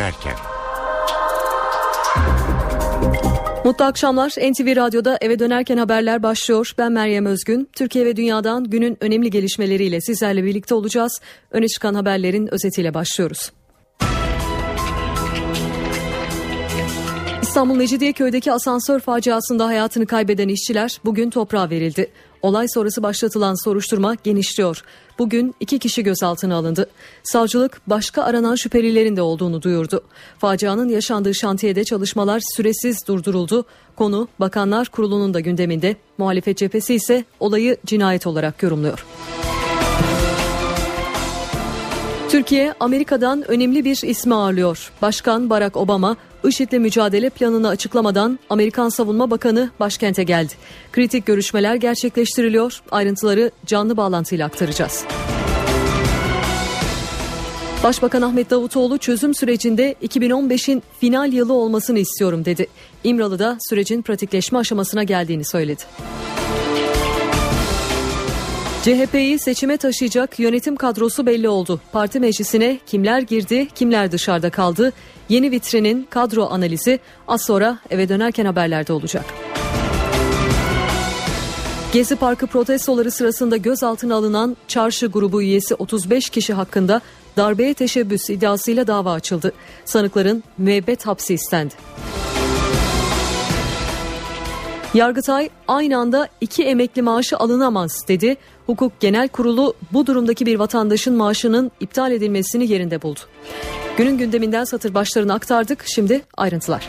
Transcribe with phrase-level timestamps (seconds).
[0.00, 0.34] dönerken.
[3.64, 4.30] Mutlu akşamlar.
[4.30, 6.72] NTV Radyo'da eve dönerken haberler başlıyor.
[6.78, 7.68] Ben Meryem Özgün.
[7.72, 11.20] Türkiye ve dünyadan günün önemli gelişmeleriyle sizlerle birlikte olacağız.
[11.50, 13.52] Öne çıkan haberlerin özetiyle başlıyoruz.
[17.42, 22.10] İstanbul Mecidiyeköy'deki asansör faciasında hayatını kaybeden işçiler bugün toprağa verildi.
[22.42, 24.82] Olay sonrası başlatılan soruşturma genişliyor.
[25.18, 26.90] Bugün iki kişi gözaltına alındı.
[27.22, 30.00] Savcılık başka aranan şüphelilerin de olduğunu duyurdu.
[30.38, 33.64] Facianın yaşandığı şantiyede çalışmalar süresiz durduruldu.
[33.96, 35.96] Konu Bakanlar Kurulu'nun da gündeminde.
[36.18, 39.06] Muhalefet cephesi ise olayı cinayet olarak yorumluyor.
[42.30, 44.92] Türkiye Amerika'dan önemli bir ismi ağırlıyor.
[45.02, 50.52] Başkan Barack Obama IŞİD'le mücadele planını açıklamadan Amerikan Savunma Bakanı başkente geldi.
[50.92, 52.82] Kritik görüşmeler gerçekleştiriliyor.
[52.90, 55.04] Ayrıntıları canlı bağlantıyla aktaracağız.
[57.84, 62.66] Başbakan Ahmet Davutoğlu çözüm sürecinde 2015'in final yılı olmasını istiyorum dedi.
[63.04, 65.82] İmralı'da sürecin pratikleşme aşamasına geldiğini söyledi.
[68.82, 71.80] CHP'yi seçime taşıyacak yönetim kadrosu belli oldu.
[71.92, 74.92] Parti meclisine kimler girdi, kimler dışarıda kaldı?
[75.28, 79.24] Yeni vitrinin kadro analizi az sonra eve dönerken haberlerde olacak.
[81.92, 87.00] Gezi Parkı protestoları sırasında gözaltına alınan çarşı grubu üyesi 35 kişi hakkında
[87.36, 89.52] darbeye teşebbüs iddiasıyla dava açıldı.
[89.84, 91.74] Sanıkların müebbet hapsi istendi.
[94.94, 98.36] Yargıtay aynı anda iki emekli maaşı alınamaz dedi.
[98.66, 103.20] Hukuk Genel Kurulu bu durumdaki bir vatandaşın maaşının iptal edilmesini yerinde buldu.
[103.96, 105.84] Günün gündeminden satır başlarını aktardık.
[105.86, 106.88] Şimdi ayrıntılar.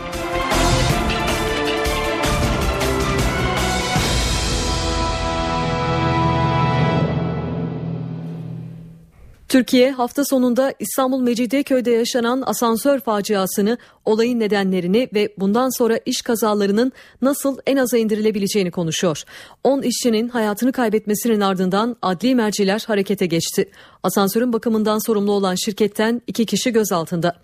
[9.51, 16.91] Türkiye hafta sonunda İstanbul Mecidiyeköy'de yaşanan asansör faciasını, olayın nedenlerini ve bundan sonra iş kazalarının
[17.21, 19.23] nasıl en aza indirilebileceğini konuşuyor.
[19.63, 23.69] 10 işçinin hayatını kaybetmesinin ardından adli merciler harekete geçti.
[24.03, 27.35] Asansörün bakımından sorumlu olan şirketten iki kişi gözaltında.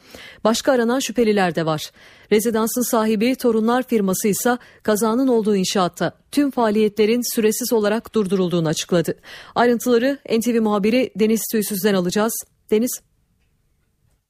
[0.43, 1.91] Başka aranan şüpheliler de var.
[2.31, 9.15] Rezidansın sahibi Torunlar firması ise kazanın olduğu inşaatta tüm faaliyetlerin süresiz olarak durdurulduğunu açıkladı.
[9.55, 12.33] Ayrıntıları NTV muhabiri Deniz Tüysüz'den alacağız.
[12.71, 13.01] Deniz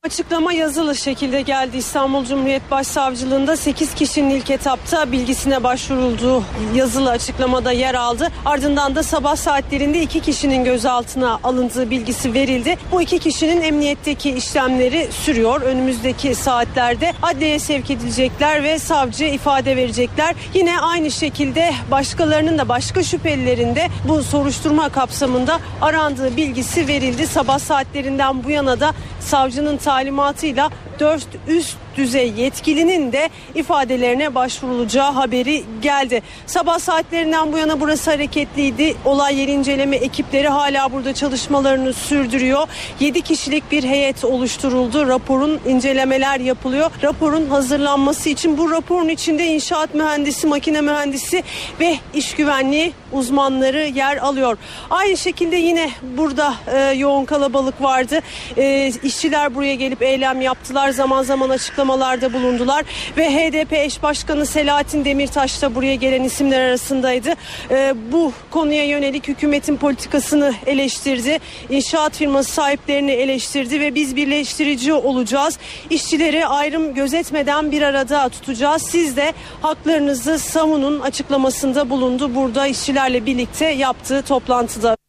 [0.08, 6.44] Açıklama yazılı şekilde geldi İstanbul Cumhuriyet Başsavcılığında 8 kişinin ilk etapta bilgisine başvurulduğu
[6.76, 8.28] yazılı açıklamada yer aldı.
[8.46, 12.78] Ardından da sabah saatlerinde 2 kişinin gözaltına alındığı bilgisi verildi.
[12.92, 15.62] Bu iki kişinin emniyetteki işlemleri sürüyor.
[15.62, 20.36] Önümüzdeki saatlerde adliyeye sevk edilecekler ve savcı ifade verecekler.
[20.54, 27.28] Yine aynı şekilde başkalarının da başka şüphelilerin de bu soruşturma kapsamında arandığı bilgisi verildi.
[27.28, 35.64] Sabah saatlerinden bu yana da savcının talimatıyla 4 üst düzey yetkilinin de ifadelerine başvurulacağı haberi
[35.82, 36.22] geldi.
[36.46, 38.96] Sabah saatlerinden bu yana burası hareketliydi.
[39.06, 42.68] Olay yeri inceleme ekipleri hala burada çalışmalarını sürdürüyor.
[43.00, 45.08] 7 kişilik bir heyet oluşturuldu.
[45.08, 46.92] Raporun incelemeler yapılıyor.
[47.04, 51.44] Raporun hazırlanması için bu raporun içinde inşaat mühendisi, makine mühendisi
[51.80, 54.58] ve iş güvenliği uzmanları yer alıyor.
[54.90, 58.20] Aynı şekilde yine burada e, yoğun kalabalık vardı.
[58.58, 60.90] E, işçiler buraya gelip eylem yaptılar.
[60.90, 61.50] Zaman zaman
[61.88, 62.86] açıklamalarda bulundular
[63.18, 67.34] ve HDP eş başkanı Selahattin Demirtaş da buraya gelen isimler arasındaydı.
[67.72, 71.40] E, bu konuya yönelik hükümetin politikasını eleştirdi.
[71.70, 75.60] İnşaat firması sahiplerini eleştirdi ve biz birleştirici olacağız.
[75.90, 78.82] İşçileri ayrım gözetmeden bir arada tutacağız.
[78.82, 82.36] Siz de haklarınızı savunun açıklamasında bulundu.
[82.36, 85.07] Burada işçilerle birlikte yaptığı toplantıda.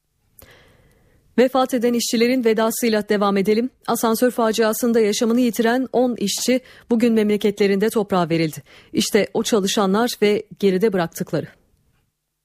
[1.39, 3.71] Vefat eden işçilerin vedasıyla devam edelim.
[3.87, 6.61] Asansör faciasında yaşamını yitiren 10 işçi
[6.91, 8.63] bugün memleketlerinde toprağa verildi.
[8.93, 11.47] İşte o çalışanlar ve geride bıraktıkları.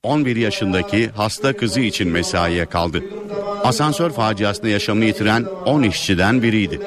[0.03, 3.03] 11 yaşındaki hasta kızı için mesaiye kaldı.
[3.63, 6.79] Asansör faciasında yaşamını yitiren 10 işçiden biriydi.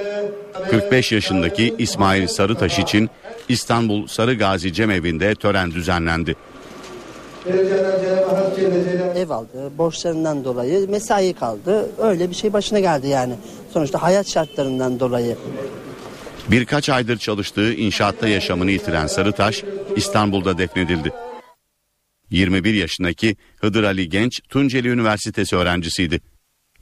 [0.70, 3.10] 45 yaşındaki İsmail Sarıtaş için
[3.48, 6.36] İstanbul Sarıgazi Cemevi'nde tören düzenlendi.
[9.16, 11.90] Ev aldı, borçlarından dolayı mesai kaldı.
[11.98, 13.34] Öyle bir şey başına geldi yani.
[13.72, 15.36] Sonuçta hayat şartlarından dolayı.
[16.50, 19.64] Birkaç aydır çalıştığı inşaatta yaşamını yitiren Sarıtaş
[19.96, 21.12] İstanbul'da defnedildi.
[22.30, 26.20] 21 yaşındaki Hıdır Ali Genç Tunceli Üniversitesi öğrencisiydi.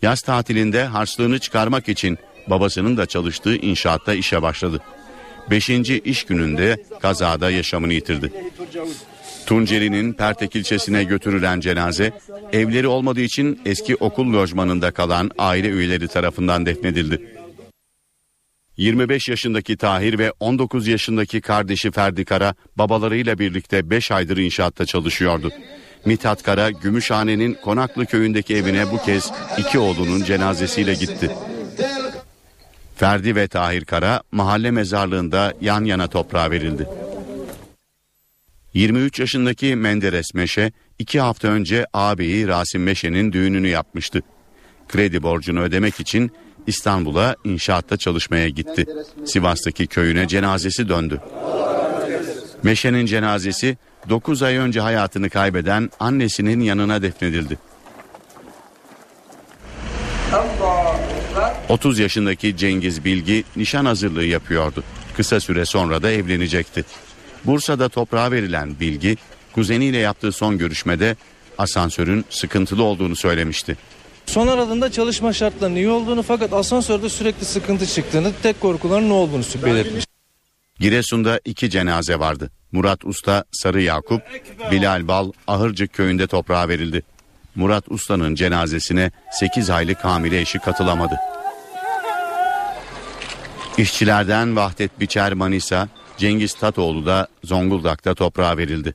[0.02, 4.80] Yaz tatilinde harçlığını çıkarmak için babasının da çalıştığı inşaatta işe başladı.
[5.50, 8.32] Beşinci iş gününde kazada yaşamını yitirdi.
[9.46, 12.12] Tunceli'nin Pertek ilçesine götürülen cenaze
[12.52, 17.44] evleri olmadığı için eski okul lojmanında kalan aile üyeleri tarafından defnedildi.
[18.76, 25.52] 25 yaşındaki Tahir ve 19 yaşındaki kardeşi Ferdi Kara babalarıyla birlikte 5 aydır inşaatta çalışıyordu.
[26.04, 31.30] Mithat Kara Gümüşhane'nin Konaklı köyündeki evine bu kez iki oğlunun cenazesiyle gitti.
[32.96, 36.88] Ferdi ve Tahir Kara mahalle mezarlığında yan yana toprağa verildi.
[38.74, 44.22] 23 yaşındaki Menderes Meşe iki hafta önce ağabeyi Rasim Meşe'nin düğününü yapmıştı.
[44.88, 46.32] Kredi borcunu ödemek için
[46.66, 48.86] İstanbul'a inşaatta çalışmaya gitti.
[49.26, 51.20] Sivas'taki köyüne cenazesi döndü.
[52.62, 53.76] Meşe'nin cenazesi
[54.08, 57.58] 9 ay önce hayatını kaybeden annesinin yanına defnedildi.
[61.68, 64.84] 30 yaşındaki Cengiz Bilgi nişan hazırlığı yapıyordu.
[65.16, 66.84] Kısa süre sonra da evlenecekti.
[67.44, 69.16] Bursa'da toprağa verilen Bilgi,
[69.52, 71.16] kuzeniyle yaptığı son görüşmede
[71.58, 73.76] asansörün sıkıntılı olduğunu söylemişti.
[74.26, 79.42] Son aradığında çalışma şartlarının iyi olduğunu fakat asansörde sürekli sıkıntı çıktığını, tek korkuların ne olduğunu
[79.64, 80.04] belirtmiş.
[80.80, 82.50] Giresun'da iki cenaze vardı.
[82.72, 84.22] Murat Usta, Sarı Yakup,
[84.70, 87.02] Bilal Bal, Ahırcık köyünde toprağa verildi.
[87.54, 91.14] Murat Usta'nın cenazesine 8 aylık hamile eşi katılamadı.
[93.78, 98.94] İşçilerden Vahdet Biçer Manisa, Cengiz Tatoğlu da Zonguldak'ta toprağa verildi.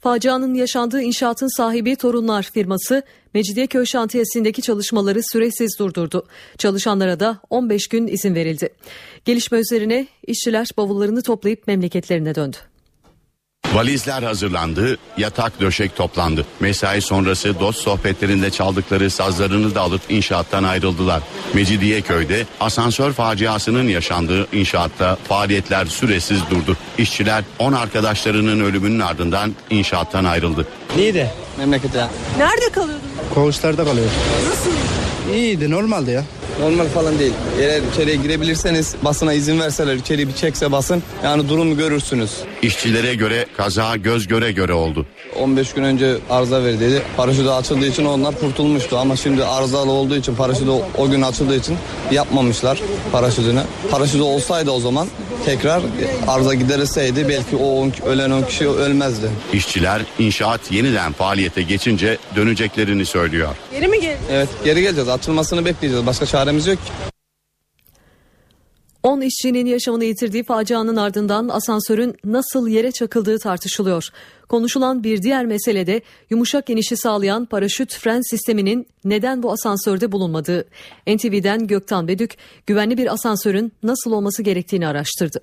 [0.00, 3.02] Facianın yaşandığı inşaatın sahibi Torunlar firması
[3.34, 6.26] Mecidiyeköy şantiyesindeki çalışmaları süresiz durdurdu.
[6.58, 8.68] Çalışanlara da 15 gün izin verildi.
[9.24, 12.56] Gelişme üzerine işçiler bavullarını toplayıp memleketlerine döndü.
[13.74, 16.46] Valizler hazırlandı, yatak döşek toplandı.
[16.60, 21.22] Mesai sonrası dost sohbetlerinde çaldıkları sazlarını da alıp inşaattan ayrıldılar.
[21.54, 26.76] Mecidiyeköy'de asansör faciasının yaşandığı inşaatta faaliyetler süresiz durdu.
[26.98, 30.66] İşçiler 10 arkadaşlarının ölümünün ardından inşaattan ayrıldı.
[30.96, 31.30] Neydi?
[31.58, 32.06] Memlekete.
[32.38, 33.08] Nerede kalıyordun?
[33.34, 34.06] Koğuşlarda kalıyor.
[34.48, 34.70] Nasıl?
[35.34, 36.24] İyiydi normaldi ya.
[36.60, 37.32] Normal falan değil.
[37.60, 42.30] Eğer içeriye girebilirseniz basına izin verseler içeri bir çekse basın yani durumu görürsünüz.
[42.62, 45.06] İşçilere göre kaza göz göre göre oldu.
[45.38, 47.02] 15 gün önce arıza verildi.
[47.16, 51.56] Paraşütü açıldığı için onlar kurtulmuştu ama şimdi arızalı olduğu için paraşütü o, o gün açıldığı
[51.56, 51.76] için
[52.10, 52.82] yapmamışlar
[53.12, 53.62] paraşütünü.
[53.90, 55.08] Paraşütü olsaydı o zaman
[55.44, 55.82] tekrar
[56.28, 59.30] arıza giderilseydi belki o on, ölen 10 kişi ölmezdi.
[59.52, 63.48] İşçiler inşaat yeniden faaliyete geçince döneceklerini söylüyor.
[63.72, 64.18] Geri mi geldin?
[64.30, 66.92] Evet geri geleceğiz açılmasını bekleyeceğiz başka çaremiz yok ki.
[69.02, 74.08] 10 işçinin yaşamını yitirdiği facianın ardından asansörün nasıl yere çakıldığı tartışılıyor.
[74.48, 80.68] Konuşulan bir diğer mesele de yumuşak inişi sağlayan paraşüt fren sisteminin neden bu asansörde bulunmadığı.
[81.06, 82.36] NTV'den Göktan Bedük
[82.66, 85.40] güvenli bir asansörün nasıl olması gerektiğini araştırdı.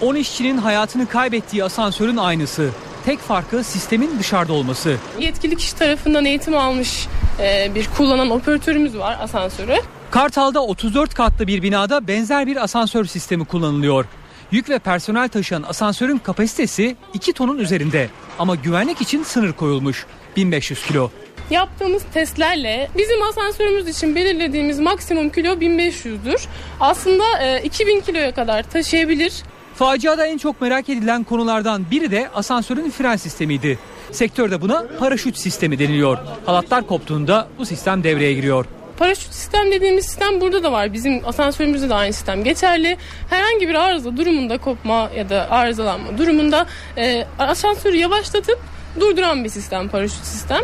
[0.00, 2.70] 10 işçinin hayatını kaybettiği asansörün aynısı.
[3.04, 4.96] Tek farkı sistemin dışarıda olması.
[5.20, 7.06] Yetkili kişi tarafından eğitim almış
[7.40, 9.76] e, bir kullanan operatörümüz var asansörü.
[10.10, 14.04] Kartal'da 34 katlı bir binada benzer bir asansör sistemi kullanılıyor.
[14.50, 18.08] Yük ve personel taşıyan asansörün kapasitesi 2 tonun üzerinde
[18.38, 20.06] ama güvenlik için sınır koyulmuş
[20.36, 21.10] 1500 kilo.
[21.50, 26.46] Yaptığımız testlerle bizim asansörümüz için belirlediğimiz maksimum kilo 1500'dür.
[26.80, 29.32] Aslında e, 2000 kiloya kadar taşıyabilir.
[29.74, 33.78] Faciada en çok merak edilen konulardan biri de asansörün fren sistemiydi.
[34.12, 36.18] Sektörde buna paraşüt sistemi deniliyor.
[36.46, 38.64] Halatlar koptuğunda bu sistem devreye giriyor.
[38.98, 40.92] Paraşüt sistem dediğimiz sistem burada da var.
[40.92, 42.96] Bizim asansörümüzde de aynı sistem geçerli.
[43.30, 48.58] Herhangi bir arıza durumunda kopma ya da arızalanma durumunda e, asansörü yavaşlatıp
[49.00, 50.60] durduran bir sistem paraşüt sistem.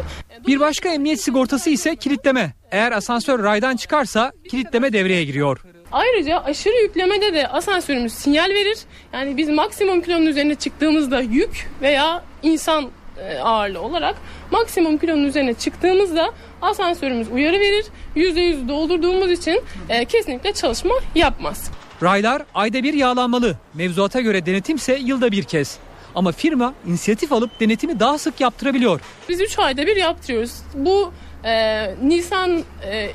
[0.46, 2.52] Bir başka emniyet sigortası ise kilitleme.
[2.70, 5.60] Eğer asansör raydan çıkarsa kilitleme devreye giriyor.
[5.92, 8.78] Ayrıca aşırı yüklemede de asansörümüz sinyal verir.
[9.12, 14.14] Yani biz maksimum kilonun üzerine çıktığımızda yük veya insan e, ağırlığı olarak
[14.54, 16.32] maksimum kilonun üzerine çıktığımızda
[16.62, 17.86] asansörümüz uyarı verir.
[18.16, 21.70] %100 doldurduğumuz için e, kesinlikle çalışma yapmaz.
[22.02, 23.56] Raylar ayda bir yağlanmalı.
[23.74, 25.78] Mevzuata göre denetimse yılda bir kez.
[26.14, 29.00] Ama firma inisiyatif alıp denetimi daha sık yaptırabiliyor.
[29.28, 30.52] Biz 3 ayda bir yaptırıyoruz.
[30.74, 31.12] Bu
[31.44, 33.10] e, Nisan e,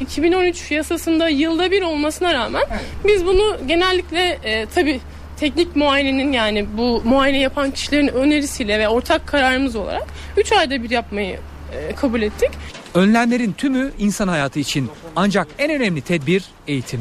[0.00, 2.64] 2013 yasasında yılda bir olmasına rağmen
[3.04, 5.00] biz bunu genellikle e, tabii
[5.36, 10.90] teknik muayenenin yani bu muayene yapan kişilerin önerisiyle ve ortak kararımız olarak 3 ayda bir
[10.90, 11.38] yapmayı
[11.72, 12.50] e, kabul ettik.
[12.94, 14.90] Önlemlerin tümü insan hayatı için.
[15.16, 17.00] Ancak en önemli tedbir eğitim.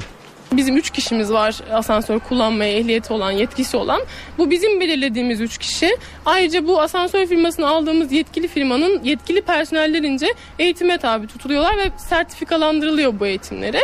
[0.51, 4.01] Bizim 3 kişimiz var asansör kullanmaya ehliyeti olan, yetkisi olan.
[4.37, 5.97] Bu bizim belirlediğimiz 3 kişi.
[6.25, 13.25] Ayrıca bu asansör firmasını aldığımız yetkili firmanın yetkili personellerince eğitime tabi tutuluyorlar ve sertifikalandırılıyor bu
[13.25, 13.79] eğitimleri.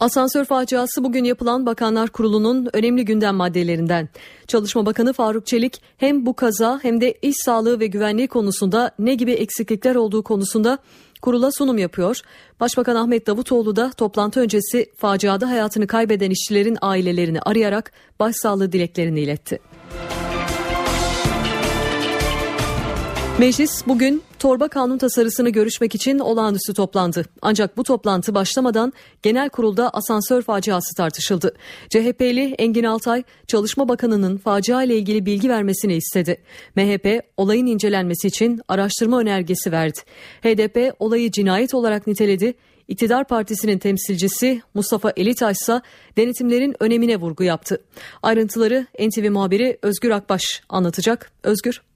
[0.00, 4.08] Asansör faciası bugün yapılan Bakanlar Kurulu'nun önemli gündem maddelerinden.
[4.46, 9.14] Çalışma Bakanı Faruk Çelik hem bu kaza hem de iş sağlığı ve güvenliği konusunda ne
[9.14, 10.78] gibi eksiklikler olduğu konusunda
[11.22, 12.20] kurula sunum yapıyor.
[12.60, 19.60] Başbakan Ahmet Davutoğlu da toplantı öncesi faciada hayatını kaybeden işçilerin ailelerini arayarak başsağlığı dileklerini iletti.
[23.38, 27.24] Meclis bugün torba kanun tasarısını görüşmek için olağanüstü toplandı.
[27.42, 28.92] Ancak bu toplantı başlamadan
[29.22, 31.54] genel kurulda asansör faciası tartışıldı.
[31.90, 36.36] CHP'li Engin Altay, Çalışma Bakanı'nın facia ile ilgili bilgi vermesini istedi.
[36.76, 39.98] MHP olayın incelenmesi için araştırma önergesi verdi.
[40.42, 42.54] HDP olayı cinayet olarak niteledi.
[42.88, 45.80] İktidar Partisi'nin temsilcisi Mustafa Elitaş ise
[46.16, 47.82] denetimlerin önemine vurgu yaptı.
[48.22, 51.32] Ayrıntıları NTV muhabiri Özgür Akbaş anlatacak.
[51.42, 51.89] Özgür.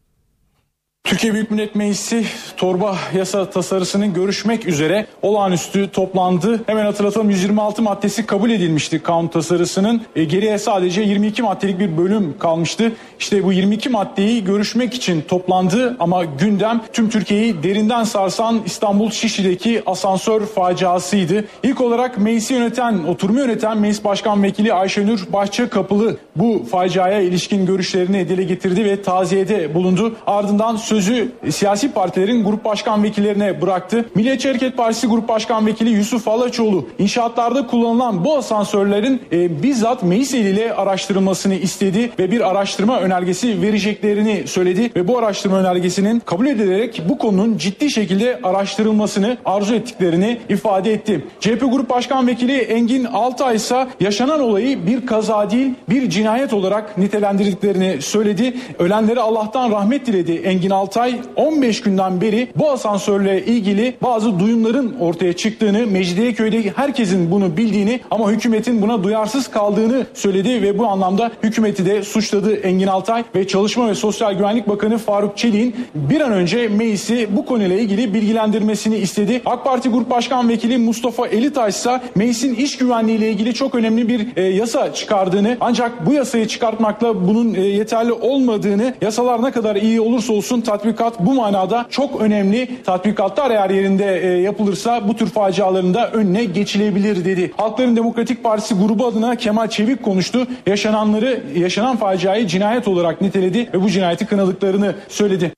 [1.05, 2.25] Türkiye Büyük Millet Meclisi
[2.57, 6.61] torba yasa tasarısının görüşmek üzere olağanüstü toplandı.
[6.67, 10.03] Hemen hatırlatalım 126 maddesi kabul edilmişti kanun tasarısının.
[10.17, 12.93] E, geriye sadece 22 maddelik bir bölüm kalmıştı.
[13.19, 19.83] İşte bu 22 maddeyi görüşmek için toplandı ama gündem tüm Türkiye'yi derinden sarsan İstanbul Şişli'deki
[19.87, 21.45] asansör faciasıydı.
[21.63, 28.29] İlk olarak meclisi yöneten, oturumu yöneten Meclis Başkan Vekili Ayşenur Bahçekapılı bu faciaya ilişkin görüşlerini
[28.29, 30.17] dile getirdi ve taziyede bulundu.
[30.27, 34.05] Ardından sözü siyasi partilerin grup başkan vekillerine bıraktı.
[34.15, 40.35] Milliyetçi Hareket Partisi Grup Başkan Vekili Yusuf Alaçoğlu inşaatlarda kullanılan bu asansörlerin e, bizzat meclis
[40.35, 47.03] eliyle araştırılmasını istedi ve bir araştırma önergesi vereceklerini söyledi ve bu araştırma önergesinin kabul edilerek
[47.09, 51.25] bu konunun ciddi şekilde araştırılmasını arzu ettiklerini ifade etti.
[51.41, 56.99] CHP Grup Başkan Vekili Engin Altay ise yaşanan olayı bir kaza değil bir cinayet olarak
[56.99, 58.57] nitelendirdiklerini söyledi.
[58.79, 60.84] Ölenlere Allah'tan rahmet diledi Engin Altay.
[60.85, 68.01] Altay 15 günden beri bu asansörle ilgili bazı duyumların ortaya çıktığını, Mecidiyeköy'de herkesin bunu bildiğini
[68.11, 73.47] ama hükümetin buna duyarsız kaldığını söyledi ve bu anlamda hükümeti de suçladı Engin Altay ve
[73.47, 78.97] Çalışma ve Sosyal Güvenlik Bakanı Faruk Çelik'in bir an önce meclisi bu konuyla ilgili bilgilendirmesini
[78.97, 79.43] istedi.
[79.47, 84.09] AK Parti Grup Başkan Vekili Mustafa Elitaş ise meclisin iş güvenliği ile ilgili çok önemli
[84.09, 89.77] bir e, yasa çıkardığını ancak bu yasayı çıkartmakla bunun e, yeterli olmadığını yasalar ne kadar
[89.77, 92.83] iyi olursa olsun tatbikat bu manada çok önemli.
[92.85, 97.53] Tatbikatlar eğer yerinde e, yapılırsa bu tür faciaların da önüne geçilebilir dedi.
[97.57, 100.47] Halkların Demokratik Partisi grubu adına Kemal Çevik konuştu.
[100.67, 105.53] Yaşananları, yaşanan faciayı cinayet olarak niteledi ve bu cinayeti kınadıklarını söyledi.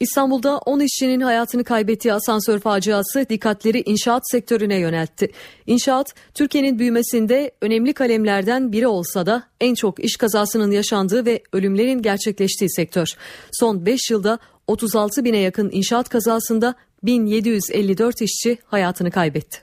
[0.00, 5.30] İstanbul'da 10 işçinin hayatını kaybettiği asansör faciası dikkatleri inşaat sektörüne yöneltti.
[5.66, 12.02] İnşaat, Türkiye'nin büyümesinde önemli kalemlerden biri olsa da en çok iş kazasının yaşandığı ve ölümlerin
[12.02, 13.08] gerçekleştiği sektör.
[13.52, 19.58] Son 5 yılda 36 bine yakın inşaat kazasında 1754 işçi hayatını kaybetti.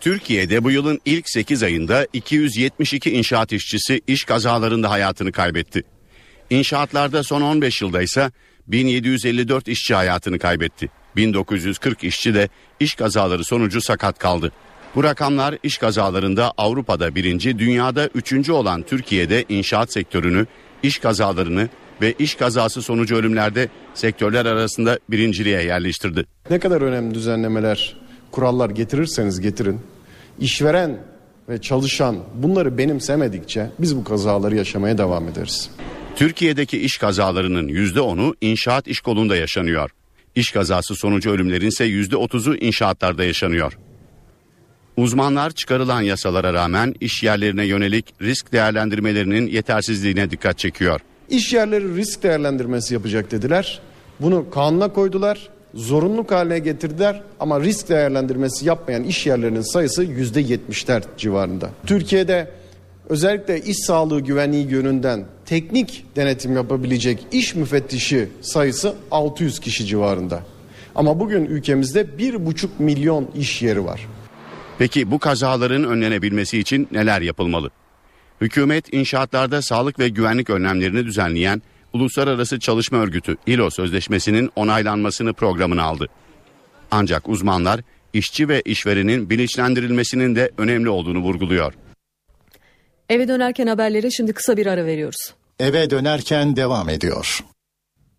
[0.00, 5.82] Türkiye'de bu yılın ilk 8 ayında 272 inşaat işçisi iş kazalarında hayatını kaybetti.
[6.50, 8.30] İnşaatlarda son 15 yılda ise
[8.68, 10.90] 1754 işçi hayatını kaybetti.
[11.16, 12.48] 1940 işçi de
[12.80, 14.52] iş kazaları sonucu sakat kaldı.
[14.94, 20.46] Bu rakamlar iş kazalarında Avrupa'da birinci, dünyada üçüncü olan Türkiye'de inşaat sektörünü,
[20.82, 21.68] iş kazalarını
[22.02, 26.26] ve iş kazası sonucu ölümlerde sektörler arasında birinciliğe yerleştirdi.
[26.50, 27.96] Ne kadar önemli düzenlemeler,
[28.30, 29.80] kurallar getirirseniz getirin,
[30.40, 30.98] işveren
[31.48, 35.70] ve çalışan bunları benimsemedikçe biz bu kazaları yaşamaya devam ederiz.
[36.16, 39.90] Türkiye'deki iş kazalarının %10'u inşaat iş kolunda yaşanıyor.
[40.34, 43.78] İş kazası sonucu ölümlerin ise %30'u inşaatlarda yaşanıyor.
[44.96, 51.00] Uzmanlar çıkarılan yasalara rağmen iş yerlerine yönelik risk değerlendirmelerinin yetersizliğine dikkat çekiyor.
[51.30, 53.80] İş yerleri risk değerlendirmesi yapacak dediler.
[54.20, 61.02] Bunu kanuna koydular, zorunluluk haline getirdiler ama risk değerlendirmesi yapmayan iş yerlerinin sayısı yüzde yetmişler
[61.18, 61.70] civarında.
[61.86, 62.50] Türkiye'de
[63.08, 70.42] özellikle iş sağlığı güvenliği yönünden teknik denetim yapabilecek iş müfettişi sayısı 600 kişi civarında.
[70.94, 74.08] Ama bugün ülkemizde 1,5 milyon iş yeri var.
[74.78, 77.70] Peki bu kazaların önlenebilmesi için neler yapılmalı?
[78.40, 86.08] Hükümet inşaatlarda sağlık ve güvenlik önlemlerini düzenleyen Uluslararası Çalışma Örgütü ILO sözleşmesinin onaylanmasını programına aldı.
[86.90, 87.80] Ancak uzmanlar
[88.12, 91.72] işçi ve işverenin bilinçlendirilmesinin de önemli olduğunu vurguluyor.
[93.08, 95.34] Eve dönerken haberlere şimdi kısa bir ara veriyoruz.
[95.60, 97.44] Eve dönerken devam ediyor.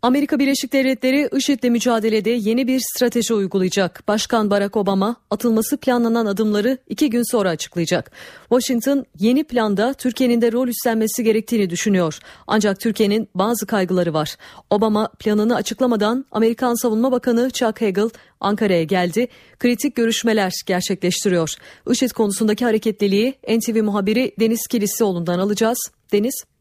[0.05, 4.03] Amerika Birleşik Devletleri IŞİD'le mücadelede yeni bir strateji uygulayacak.
[4.07, 8.11] Başkan Barack Obama atılması planlanan adımları iki gün sonra açıklayacak.
[8.49, 12.19] Washington yeni planda Türkiye'nin de rol üstlenmesi gerektiğini düşünüyor.
[12.47, 14.35] Ancak Türkiye'nin bazı kaygıları var.
[14.69, 18.09] Obama planını açıklamadan Amerikan Savunma Bakanı Chuck Hagel
[18.39, 19.27] Ankara'ya geldi.
[19.59, 21.49] Kritik görüşmeler gerçekleştiriyor.
[21.89, 25.77] IŞİD konusundaki hareketliliği NTV muhabiri Deniz Kilislioğlu'ndan alacağız.
[26.11, 26.54] Deniz.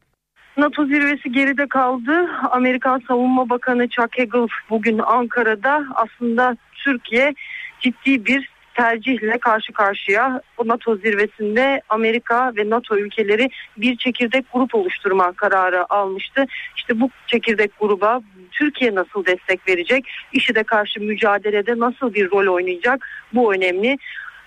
[0.57, 2.29] NATO zirvesi geride kaldı.
[2.51, 7.33] Amerikan Savunma Bakanı Chuck Hagel bugün Ankara'da aslında Türkiye
[7.79, 14.75] ciddi bir tercihle karşı karşıya bu NATO zirvesinde Amerika ve NATO ülkeleri bir çekirdek grup
[14.75, 16.45] oluşturma kararı almıştı.
[16.77, 18.21] İşte bu çekirdek gruba
[18.51, 20.05] Türkiye nasıl destek verecek?
[20.33, 23.07] IŞİD'e karşı mücadelede nasıl bir rol oynayacak?
[23.33, 23.97] Bu önemli.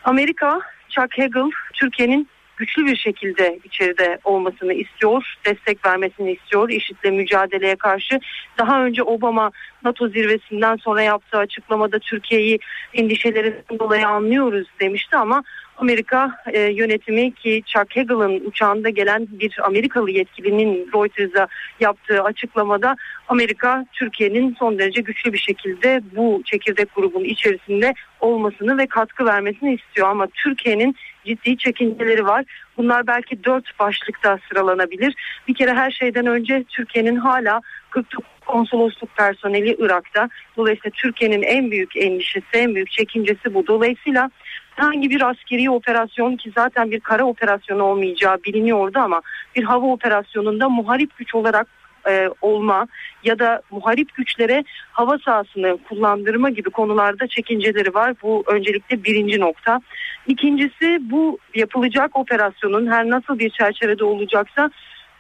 [0.05, 7.77] Amerika Chuck Hagel Türkiye'nin güçlü bir şekilde içeride olmasını istiyor, destek vermesini istiyor IŞİD'le mücadeleye
[7.77, 8.21] karşı.
[8.59, 9.50] Daha önce Obama
[9.85, 12.59] NATO zirvesinden sonra yaptığı açıklamada Türkiye'yi
[12.95, 15.43] endişelerinden dolayı anlıyoruz demişti ama
[15.78, 21.49] Amerika e, yönetimi ki Chuck Hagel'ın uçağında gelen bir Amerikalı yetkilinin Reuters'a
[21.80, 22.97] yaptığı açıklamada
[23.28, 29.75] Amerika Türkiye'nin son derece güçlü bir şekilde bu çekirdek grubun içerisinde olmasını ve katkı vermesini
[29.75, 32.44] istiyor ama Türkiye'nin ciddi çekinceleri var.
[32.76, 35.14] Bunlar belki dört başlıkta sıralanabilir.
[35.49, 40.28] Bir kere her şeyden önce Türkiye'nin hala 49 konsolosluk personeli Irak'ta.
[40.56, 43.66] Dolayısıyla Türkiye'nin en büyük endişesi, en büyük çekincesi bu.
[43.66, 44.30] Dolayısıyla
[44.78, 49.20] herhangi bir askeri operasyon ki zaten bir kara operasyonu olmayacağı biliniyordu ama
[49.56, 51.66] bir hava operasyonunda muharip güç olarak
[52.08, 52.87] e, olma
[53.25, 58.14] ya da muharip güçlere hava sahasını kullandırma gibi konularda çekinceleri var.
[58.23, 59.80] Bu öncelikle birinci nokta.
[60.26, 64.70] İkincisi bu yapılacak operasyonun her nasıl bir çerçevede olacaksa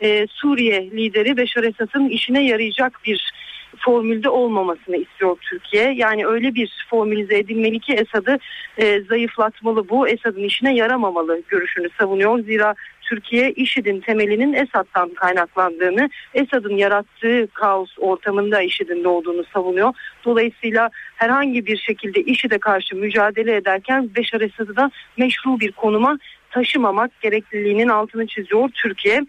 [0.00, 3.32] e, Suriye lideri Beşar Esad'ın işine yarayacak bir
[3.78, 5.92] formülde olmamasını istiyor Türkiye.
[5.92, 8.38] Yani öyle bir formülize edilmeli ki Esad'ı
[8.78, 10.08] e, zayıflatmalı bu.
[10.08, 12.40] Esad'ın işine yaramamalı görüşünü savunuyor.
[12.40, 12.74] Zira
[13.08, 19.94] Türkiye IŞİD'in temelinin Esad'dan kaynaklandığını, Esad'ın yarattığı kaos ortamında IŞİD'in doğduğunu savunuyor.
[20.24, 26.18] Dolayısıyla herhangi bir şekilde IŞİD'e karşı mücadele ederken Beşar Esad'ı da meşru bir konuma
[26.50, 29.22] taşımamak gerekliliğinin altını çiziyor Türkiye.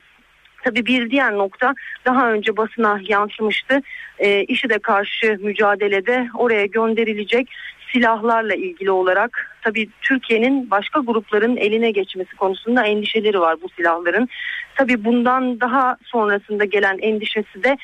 [0.64, 1.74] Tabii bir diğer nokta
[2.06, 3.82] daha önce basına yansımıştı.
[4.20, 7.50] E, IŞİD'e karşı mücadelede oraya gönderilecek
[7.94, 14.30] silahlarla ilgili olarak tabii Türkiye'nin başka grupların eline geçmesi konusunda endişeleri var bu silahların.
[14.76, 17.78] Tabii bundan daha sonrasında gelen endişesi de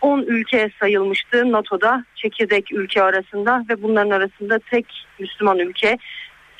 [0.00, 4.86] 10 ülke sayılmıştı NATO'da çekirdek ülke arasında ve bunların arasında tek
[5.18, 5.98] Müslüman ülke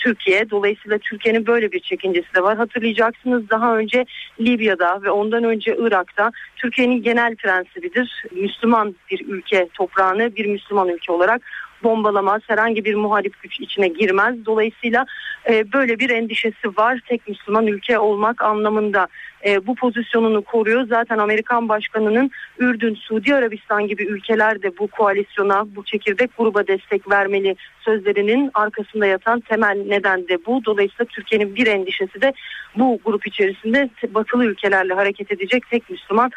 [0.02, 0.50] Türkiye.
[0.50, 2.56] Dolayısıyla Türkiye'nin böyle bir çekincesi de var.
[2.56, 4.04] Hatırlayacaksınız daha önce
[4.40, 8.24] Libya'da ve ondan önce Irak'ta Türkiye'nin genel prensibidir.
[8.32, 11.42] Müslüman bir ülke toprağını bir Müslüman ülke olarak
[11.84, 14.46] bombalamaz, herhangi bir muhalif güç içine girmez.
[14.46, 15.06] Dolayısıyla
[15.50, 19.08] e, böyle bir endişesi var tek Müslüman ülke olmak anlamında
[19.46, 20.86] e, bu pozisyonunu koruyor.
[20.88, 27.10] Zaten Amerikan Başkanı'nın Ürdün, Suudi Arabistan gibi ülkeler de bu koalisyona, bu çekirdek gruba destek
[27.10, 30.64] vermeli sözlerinin arkasında yatan temel neden de bu.
[30.64, 32.32] Dolayısıyla Türkiye'nin bir endişesi de
[32.76, 36.30] bu grup içerisinde batılı ülkelerle hareket edecek tek Müslüman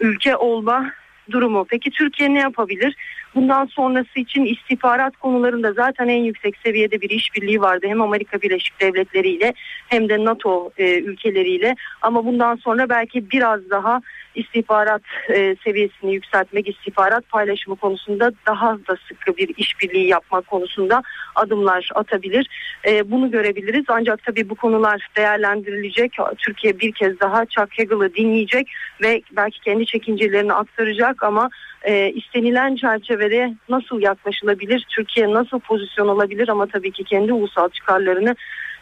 [0.00, 0.92] ülke olma
[1.30, 1.64] durumu.
[1.68, 2.96] Peki Türkiye ne yapabilir?
[3.36, 7.86] Bundan sonrası için istihbarat konularında zaten en yüksek seviyede bir işbirliği vardı.
[7.88, 9.52] Hem Amerika Birleşik Devletleri ile
[9.88, 11.74] hem de NATO e, ülkeleriyle.
[12.02, 14.00] Ama bundan sonra belki biraz daha
[14.36, 21.02] istihbarat e, seviyesini yükseltmek, istihbarat paylaşımı konusunda daha da sıkı bir işbirliği yapmak konusunda
[21.34, 22.48] adımlar atabilir.
[22.88, 23.84] E, bunu görebiliriz.
[23.88, 26.12] Ancak tabii bu konular değerlendirilecek.
[26.38, 28.68] Türkiye bir kez daha Chuck Hagel'ı dinleyecek
[29.02, 31.50] ve belki kendi çekincelerini aktaracak ama
[31.82, 38.36] e, istenilen çerçevede nasıl yaklaşılabilir, Türkiye nasıl pozisyon alabilir ama tabii ki kendi ulusal çıkarlarını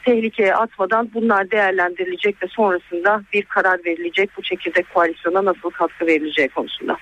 [0.04, 6.48] tehlikeye atmadan bunlar değerlendirilecek ve sonrasında bir karar verilecek bu çekirdek koalisyona nasıl katkı verileceği
[6.48, 6.96] konusunda.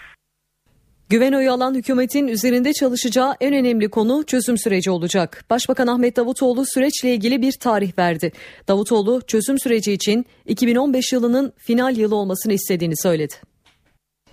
[1.12, 5.44] Güven oyu alan hükümetin üzerinde çalışacağı en önemli konu çözüm süreci olacak.
[5.50, 8.32] Başbakan Ahmet Davutoğlu süreçle ilgili bir tarih verdi.
[8.68, 13.34] Davutoğlu çözüm süreci için 2015 yılının final yılı olmasını istediğini söyledi.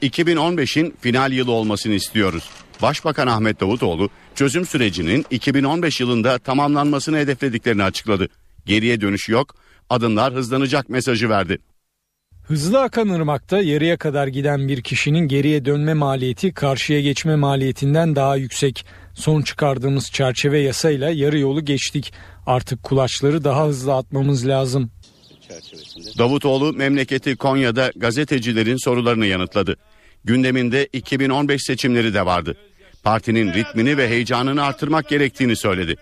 [0.01, 2.49] 2015'in final yılı olmasını istiyoruz.
[2.82, 8.29] Başbakan Ahmet Davutoğlu çözüm sürecinin 2015 yılında tamamlanmasını hedeflediklerini açıkladı.
[8.65, 9.55] Geriye dönüş yok,
[9.89, 11.57] adımlar hızlanacak mesajı verdi.
[12.43, 18.35] Hızlı akan ırmakta yarıya kadar giden bir kişinin geriye dönme maliyeti karşıya geçme maliyetinden daha
[18.35, 18.85] yüksek.
[19.13, 22.13] Son çıkardığımız çerçeve yasayla yarı yolu geçtik.
[22.45, 24.91] Artık kulaçları daha hızlı atmamız lazım.
[26.17, 29.77] Davutoğlu memleketi Konya'da gazetecilerin sorularını yanıtladı.
[30.23, 32.57] Gündeminde 2015 seçimleri de vardı.
[33.03, 35.95] Partinin ritmini ve heyecanını artırmak gerektiğini söyledi.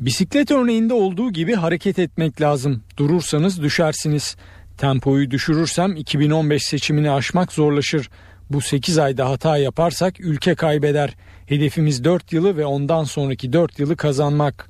[0.00, 2.82] Bisiklet örneğinde olduğu gibi hareket etmek lazım.
[2.96, 4.36] Durursanız düşersiniz.
[4.76, 8.10] Tempoyu düşürürsem 2015 seçimini aşmak zorlaşır.
[8.50, 11.16] Bu 8 ayda hata yaparsak ülke kaybeder.
[11.46, 14.67] Hedefimiz 4 yılı ve ondan sonraki 4 yılı kazanmak.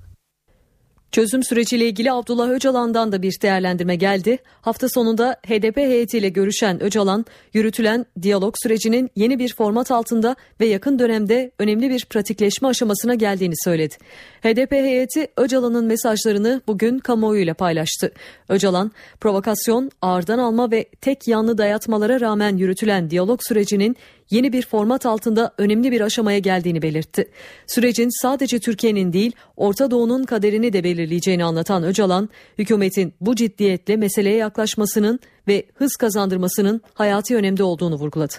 [1.13, 4.39] Çözüm süreciyle ilgili Abdullah Öcalan'dan da bir değerlendirme geldi.
[4.61, 10.99] Hafta sonunda HDP heyetiyle görüşen Öcalan, yürütülen diyalog sürecinin yeni bir format altında ve yakın
[10.99, 13.95] dönemde önemli bir pratikleşme aşamasına geldiğini söyledi.
[14.43, 18.13] HDP heyeti Öcalan'ın mesajlarını bugün kamuoyuyla paylaştı.
[18.49, 23.97] Öcalan, provokasyon, ağırdan alma ve tek yanlı dayatmalara rağmen yürütülen diyalog sürecinin
[24.31, 27.31] yeni bir format altında önemli bir aşamaya geldiğini belirtti.
[27.67, 34.37] Sürecin sadece Türkiye'nin değil, Orta Doğu'nun kaderini de belirleyeceğini anlatan Öcalan, hükümetin bu ciddiyetle meseleye
[34.37, 38.35] yaklaşmasının ve hız kazandırmasının hayati önemde olduğunu vurguladı.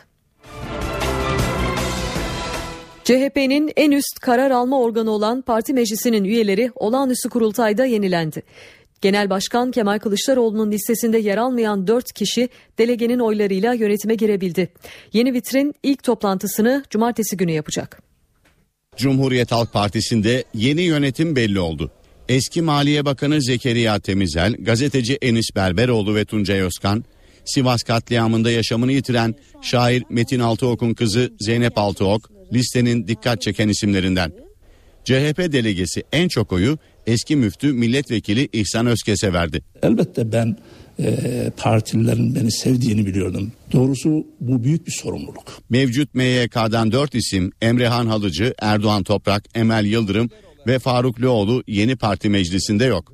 [3.03, 8.43] CHP'nin en üst karar alma organı olan parti meclisinin üyeleri olağanüstü kurultayda yenilendi.
[9.01, 14.69] Genel Başkan Kemal Kılıçdaroğlu'nun listesinde yer almayan 4 kişi delegenin oylarıyla yönetime girebildi.
[15.13, 18.01] Yeni vitrin ilk toplantısını cumartesi günü yapacak.
[18.97, 21.91] Cumhuriyet Halk Partisi'nde yeni yönetim belli oldu.
[22.29, 27.05] Eski Maliye Bakanı Zekeriya Temizel, gazeteci Enis Berberoğlu ve Tuncay Özkan,
[27.45, 34.31] Sivas katliamında yaşamını yitiren şair Metin Altıok'un kızı Zeynep Altıok listenin dikkat çeken isimlerinden.
[35.03, 36.77] CHP delegesi en çok oyu
[37.09, 39.61] eski müftü milletvekili İhsan Özkes'e verdi.
[39.83, 40.57] Elbette ben
[40.99, 43.51] e, partililerin beni sevdiğini biliyordum.
[43.71, 45.61] Doğrusu bu büyük bir sorumluluk.
[45.69, 50.29] Mevcut MYK'dan 4 isim Emrehan Halıcı, Erdoğan Toprak, Emel Yıldırım
[50.67, 53.13] ve Faruk Loğlu yeni parti meclisinde yok.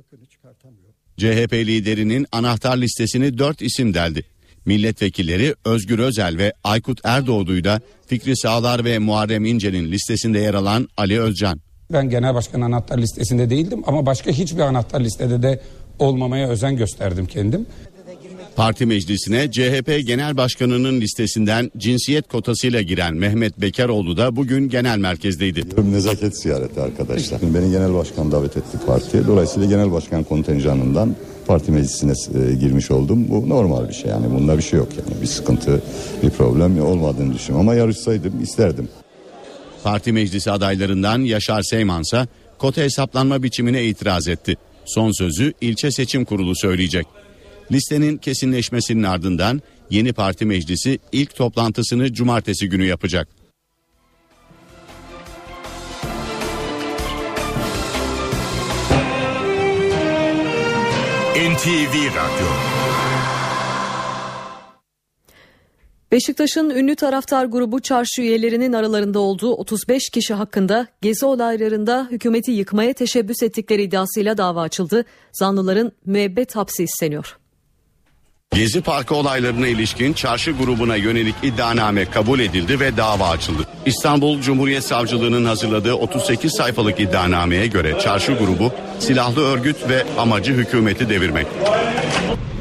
[1.16, 4.22] CHP liderinin anahtar listesini 4 isim deldi.
[4.66, 10.88] Milletvekilleri Özgür Özel ve Aykut Erdoğdu'yu da Fikri Sağlar ve Muharrem İnce'nin listesinde yer alan
[10.96, 11.60] Ali Özcan.
[11.92, 15.60] Ben genel başkan anahtar listesinde değildim ama başka hiçbir anahtar listede de
[15.98, 17.66] olmamaya özen gösterdim kendim.
[18.56, 25.64] Parti meclisine CHP Genel Başkanı'nın listesinden cinsiyet kotasıyla giren Mehmet Bekaroğlu da bugün genel merkezdeydi.
[25.92, 27.40] Nezaket ziyareti arkadaşlar.
[27.42, 29.26] Beni genel başkan davet etti parti.
[29.26, 33.28] Dolayısıyla genel başkan kontenjanından parti meclisine e, girmiş oldum.
[33.28, 34.26] Bu normal bir şey yani.
[34.34, 35.22] Bunda bir şey yok yani.
[35.22, 35.82] Bir sıkıntı,
[36.22, 37.68] bir problem olmadığını düşünüyorum.
[37.68, 38.88] Ama yarışsaydım isterdim.
[39.86, 42.26] Parti meclisi adaylarından Yaşar Seymansa
[42.58, 44.56] kota hesaplanma biçimine itiraz etti.
[44.86, 47.06] Son sözü ilçe seçim kurulu söyleyecek.
[47.72, 53.28] Listenin kesinleşmesinin ardından yeni parti meclisi ilk toplantısını cumartesi günü yapacak.
[61.34, 62.65] NTV Radyo
[66.12, 72.92] Beşiktaş'ın ünlü taraftar grubu çarşı üyelerinin aralarında olduğu 35 kişi hakkında gezi olaylarında hükümeti yıkmaya
[72.92, 75.04] teşebbüs ettikleri iddiasıyla dava açıldı.
[75.32, 77.36] Zanlıların müebbet hapsi isteniyor.
[78.54, 83.62] Gezi Parkı olaylarına ilişkin çarşı grubuna yönelik iddianame kabul edildi ve dava açıldı.
[83.86, 91.08] İstanbul Cumhuriyet Savcılığı'nın hazırladığı 38 sayfalık iddianameye göre çarşı grubu silahlı örgüt ve amacı hükümeti
[91.08, 91.46] devirmek.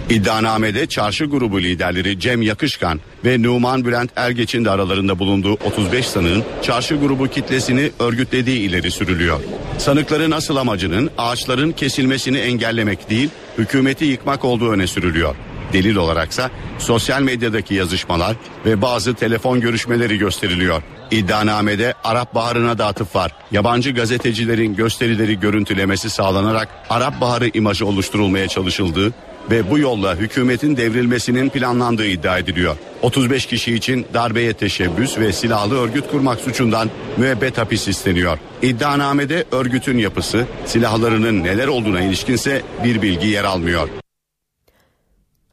[0.10, 6.44] İddianamede çarşı grubu liderleri Cem Yakışkan ve Numan Bülent Ergeç'in de aralarında bulunduğu 35 sanığın
[6.62, 9.40] çarşı grubu kitlesini örgütlediği ileri sürülüyor.
[9.78, 15.36] Sanıkların asıl amacının ağaçların kesilmesini engellemek değil, hükümeti yıkmak olduğu öne sürülüyor.
[15.74, 20.84] Delil olaraksa sosyal medyadaki yazışmalar ve bazı telefon görüşmeleri gösteriliyor.
[21.12, 23.32] İddianamede Arap Baharı'na da atıf var.
[23.52, 29.14] Yabancı gazetecilerin gösterileri görüntülemesi sağlanarak Arap Baharı imajı oluşturulmaya çalışıldığı
[29.52, 32.76] ve bu yolla hükümetin devrilmesinin planlandığı iddia ediliyor.
[33.02, 38.38] 35 kişi için darbeye teşebbüs ve silahlı örgüt kurmak suçundan müebbet hapis isteniyor.
[38.62, 44.05] İddianamede örgütün yapısı, silahlarının neler olduğuna ilişkinse bir bilgi yer almıyor.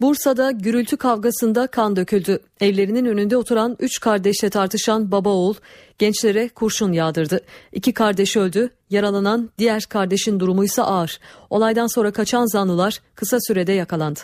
[0.02, 2.40] Bursa'da gürültü kavgasında kan döküldü.
[2.60, 5.54] Evlerinin önünde oturan üç kardeşle tartışan baba oğul
[5.98, 7.40] gençlere kurşun yağdırdı.
[7.72, 11.20] İki kardeş öldü, yaralanan diğer kardeşin durumu ise ağır.
[11.50, 14.20] Olaydan sonra kaçan zanlılar kısa sürede yakalandı.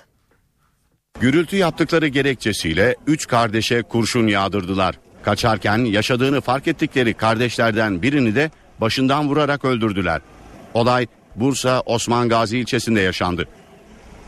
[1.21, 4.99] Gürültü yaptıkları gerekçesiyle üç kardeşe kurşun yağdırdılar.
[5.23, 10.21] Kaçarken yaşadığını fark ettikleri kardeşlerden birini de başından vurarak öldürdüler.
[10.75, 13.49] Olay Bursa Osman Gazi ilçesinde yaşandı.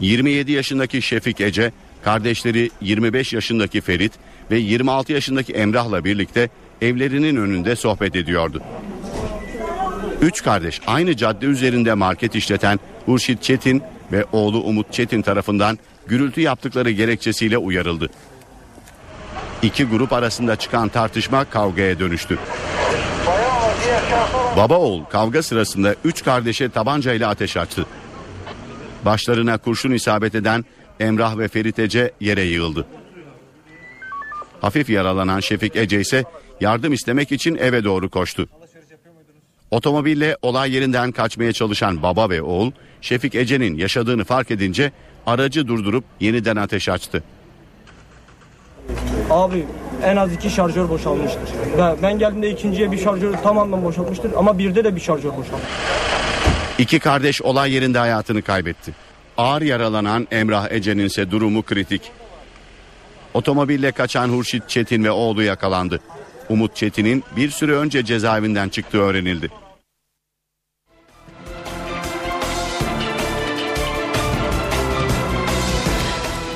[0.01, 4.13] 27 yaşındaki Şefik Ece, kardeşleri 25 yaşındaki Ferit
[4.51, 6.49] ve 26 yaşındaki Emrah'la birlikte
[6.83, 8.63] evlerinin önünde sohbet ediyordu.
[10.21, 13.83] Üç kardeş aynı cadde üzerinde market işleten Hurşit Çetin
[14.13, 18.11] ve oğlu Umut Çetin tarafından gürültü yaptıkları gerekçesiyle uyarıldı.
[19.63, 22.39] İki grup arasında çıkan tartışma kavgaya dönüştü.
[24.57, 27.87] Baba oğul kavga sırasında üç kardeşe tabancayla ateş açtı.
[29.05, 30.65] Başlarına kurşun isabet eden
[31.01, 32.87] Emrah ve Ferit Ece yere yığıldı.
[34.61, 36.25] Hafif yaralanan Şefik Ece ise
[36.61, 38.49] yardım istemek için eve doğru koştu.
[39.71, 44.93] Otomobille olay yerinden kaçmaya çalışan baba ve oğul Şefik Ece'nin yaşadığını fark edince
[45.27, 47.23] aracı durdurup yeniden ateş açtı.
[49.31, 49.67] Abi
[50.05, 51.49] en az iki şarjör boşalmıştır.
[52.03, 55.69] Ben, geldiğimde ikinciye bir şarjör tamamen boşaltmıştır ama birde de bir şarjör boşalmış.
[56.81, 58.95] İki kardeş olay yerinde hayatını kaybetti.
[59.37, 62.03] Ağır yaralanan Emrah Ece'nin ise durumu kritik.
[63.35, 66.01] Otomobille kaçan Hurşit Çetin ve oğlu yakalandı.
[66.49, 69.49] Umut Çetin'in bir süre önce cezaevinden çıktığı öğrenildi.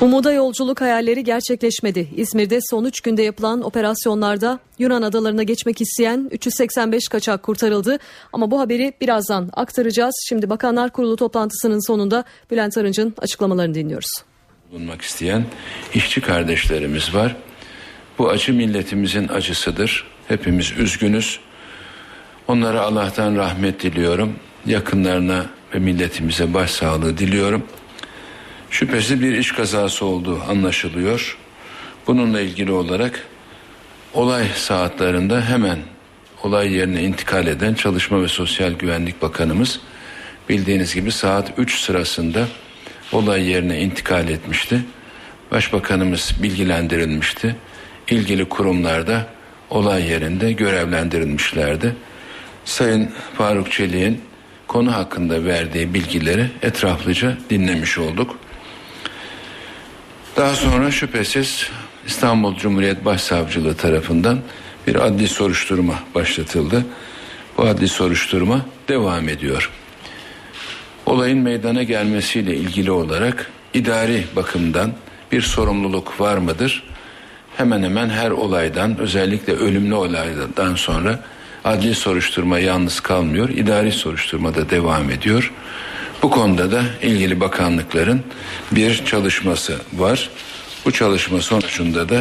[0.04, 2.08] Umuda yolculuk hayalleri gerçekleşmedi.
[2.16, 7.98] İzmir'de son 3 günde yapılan operasyonlarda Yunan adalarına geçmek isteyen 385 kaçak kurtarıldı.
[8.32, 10.24] Ama bu haberi birazdan aktaracağız.
[10.28, 14.10] Şimdi Bakanlar Kurulu toplantısının sonunda Bülent Arınç'ın açıklamalarını dinliyoruz.
[14.70, 15.44] Bulunmak isteyen
[15.94, 17.36] işçi kardeşlerimiz var.
[18.18, 20.06] Bu acı milletimizin acısıdır.
[20.28, 21.40] Hepimiz üzgünüz.
[22.48, 24.36] Onlara Allah'tan rahmet diliyorum.
[24.66, 27.64] Yakınlarına ve milletimize başsağlığı diliyorum.
[28.74, 31.38] Şüphesiz bir iş kazası olduğu anlaşılıyor.
[32.06, 33.26] Bununla ilgili olarak
[34.14, 35.78] olay saatlerinde hemen
[36.42, 39.80] olay yerine intikal eden Çalışma ve Sosyal Güvenlik Bakanımız
[40.48, 42.48] bildiğiniz gibi saat 3 sırasında
[43.12, 44.80] olay yerine intikal etmişti.
[45.50, 47.56] Başbakanımız bilgilendirilmişti.
[48.08, 49.26] İlgili kurumlarda
[49.70, 51.96] olay yerinde görevlendirilmişlerdi.
[52.64, 54.20] Sayın Faruk Çelik'in
[54.66, 58.43] konu hakkında verdiği bilgileri etraflıca dinlemiş olduk.
[60.36, 61.68] Daha sonra şüphesiz
[62.06, 64.38] İstanbul Cumhuriyet Başsavcılığı tarafından
[64.86, 66.86] bir adli soruşturma başlatıldı.
[67.58, 69.70] Bu adli soruşturma devam ediyor.
[71.06, 74.92] Olayın meydana gelmesiyle ilgili olarak idari bakımdan
[75.32, 76.82] bir sorumluluk var mıdır?
[77.56, 81.20] Hemen hemen her olaydan özellikle ölümlü olaydan sonra
[81.64, 83.48] adli soruşturma yalnız kalmıyor.
[83.48, 85.52] idari soruşturma da devam ediyor.
[86.24, 88.22] Bu konuda da ilgili bakanlıkların
[88.72, 90.30] bir çalışması var.
[90.84, 92.20] Bu çalışma sonucunda da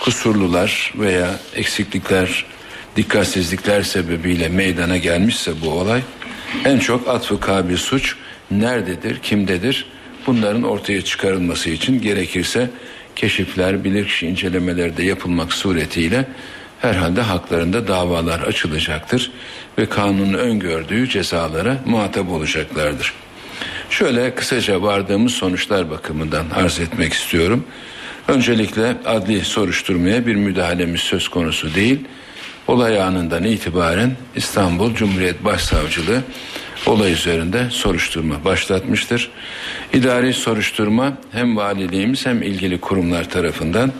[0.00, 2.44] kusurlular veya eksiklikler,
[2.96, 6.00] dikkatsizlikler sebebiyle meydana gelmişse bu olay
[6.64, 8.16] en çok atfı kabil suç
[8.50, 9.86] nerededir, kimdedir
[10.26, 12.70] bunların ortaya çıkarılması için gerekirse
[13.16, 16.28] keşifler, bilirkişi incelemeleri de yapılmak suretiyle
[16.80, 19.30] herhalde haklarında davalar açılacaktır
[19.78, 23.25] ve kanunun öngördüğü cezalara muhatap olacaklardır.
[23.90, 27.64] Şöyle kısaca vardığımız sonuçlar bakımından arz etmek istiyorum.
[28.28, 32.00] Öncelikle adli soruşturmaya bir müdahalemiz söz konusu değil.
[32.66, 36.22] Olay anından itibaren İstanbul Cumhuriyet Başsavcılığı
[36.86, 39.30] olay üzerinde soruşturma başlatmıştır.
[39.92, 43.92] İdari soruşturma hem valiliğimiz hem ilgili kurumlar tarafından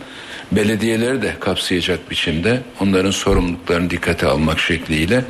[0.51, 5.25] belediyeleri de kapsayacak biçimde onların sorumluluklarını dikkate almak şekliyle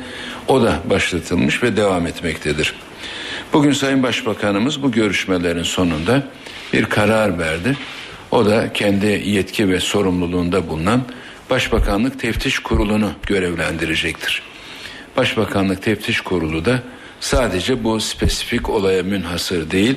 [0.48, 2.74] o da başlatılmış ve devam etmektedir.
[3.52, 6.22] Bugün Sayın Başbakanımız bu görüşmelerin sonunda
[6.72, 7.76] bir karar verdi.
[8.30, 11.02] O da kendi yetki ve sorumluluğunda bulunan
[11.50, 14.42] Başbakanlık Teftiş Kurulu'nu görevlendirecektir.
[15.16, 16.82] Başbakanlık Teftiş Kurulu da
[17.20, 19.96] sadece bu spesifik olaya münhasır değil,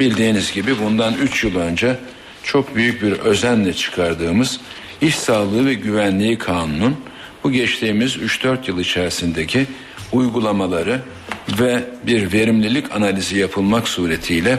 [0.00, 1.96] bildiğiniz gibi bundan 3 yıl önce
[2.42, 4.60] çok büyük bir özenle çıkardığımız
[5.00, 6.96] İş Sağlığı ve Güvenliği Kanunu'nun
[7.44, 9.66] bu geçtiğimiz 3-4 yıl içerisindeki
[10.12, 11.00] uygulamaları
[11.48, 14.58] ve bir verimlilik analizi yapılmak suretiyle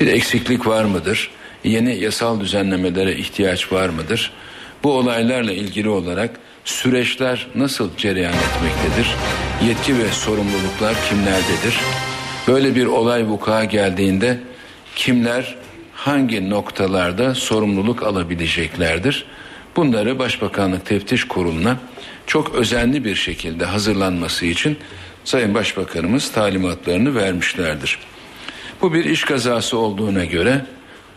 [0.00, 1.30] bir eksiklik var mıdır?
[1.64, 4.32] Yeni yasal düzenlemelere ihtiyaç var mıdır?
[4.82, 6.30] Bu olaylarla ilgili olarak
[6.64, 9.14] süreçler nasıl cereyan etmektedir?
[9.68, 11.80] Yetki ve sorumluluklar kimlerdedir?
[12.48, 14.38] Böyle bir olay vuku'a geldiğinde
[14.96, 15.56] kimler
[15.94, 19.24] hangi noktalarda sorumluluk alabileceklerdir?
[19.76, 21.76] Bunları Başbakanlık Teftiş Kurulu'na
[22.26, 24.78] çok özenli bir şekilde hazırlanması için
[25.24, 27.98] Sayın Başbakanımız talimatlarını vermişlerdir.
[28.80, 30.66] Bu bir iş kazası olduğuna göre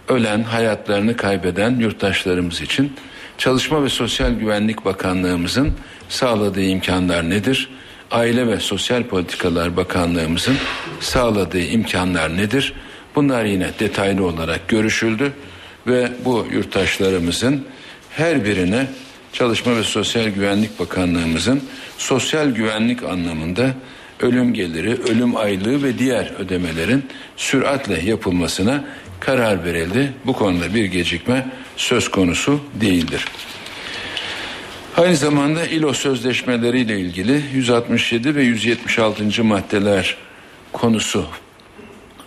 [0.07, 2.93] ölen, hayatlarını kaybeden yurttaşlarımız için
[3.37, 5.73] Çalışma ve Sosyal Güvenlik Bakanlığımızın
[6.09, 7.69] sağladığı imkanlar nedir?
[8.11, 10.55] Aile ve Sosyal Politikalar Bakanlığımızın
[10.99, 12.73] sağladığı imkanlar nedir?
[13.15, 15.33] Bunlar yine detaylı olarak görüşüldü
[15.87, 17.65] ve bu yurttaşlarımızın
[18.09, 18.87] her birine
[19.35, 21.63] Çalışma ve Sosyal Güvenlik Bakanlığımızın
[21.97, 23.73] sosyal güvenlik anlamında
[24.19, 27.05] ölüm geliri, ölüm aylığı ve diğer ödemelerin
[27.37, 28.83] süratle yapılmasına
[29.19, 30.13] karar verildi.
[30.25, 33.25] Bu konuda bir gecikme söz konusu değildir.
[34.97, 39.43] Aynı zamanda İLO sözleşmeleriyle ilgili 167 ve 176.
[39.43, 40.17] maddeler
[40.73, 41.25] konusu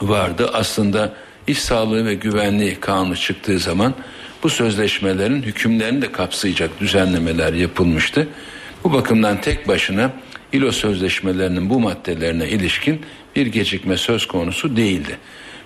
[0.02, 0.50] vardı.
[0.52, 1.14] Aslında
[1.46, 3.94] iş sağlığı ve güvenliği kanunu çıktığı zaman
[4.42, 8.28] bu sözleşmelerin hükümlerini de kapsayacak düzenlemeler yapılmıştı.
[8.84, 10.12] Bu bakımdan tek başına
[10.52, 13.00] İLO sözleşmelerinin bu maddelerine ilişkin
[13.36, 15.18] bir gecikme söz konusu değildi.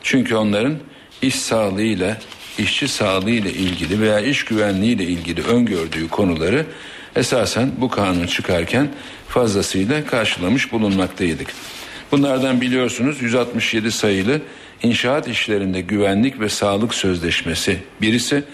[0.03, 0.79] Çünkü onların
[1.23, 2.19] iş sağlığıyla,
[2.59, 6.67] işçi sağlığıyla ilgili veya iş güvenliğiyle ilgili öngördüğü konuları
[7.17, 8.89] esasen bu kanun çıkarken
[9.29, 11.49] fazlasıyla karşılamış bulunmaktaydık.
[12.13, 14.41] Bunlardan biliyorsunuz 167 sayılı
[14.83, 18.45] inşaat işlerinde güvenlik ve sağlık sözleşmesi birisi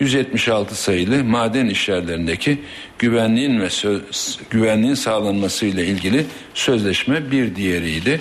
[0.00, 2.58] 176 sayılı maden işyerlerindeki
[2.98, 8.20] güvenliğin ve söz, güvenliğin sağlanması ile ilgili sözleşme bir diğeriydi.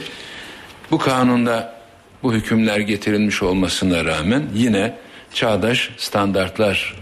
[0.92, 1.76] Bu kanunda
[2.24, 4.94] bu hükümler getirilmiş olmasına rağmen yine
[5.34, 6.96] çağdaş standartlar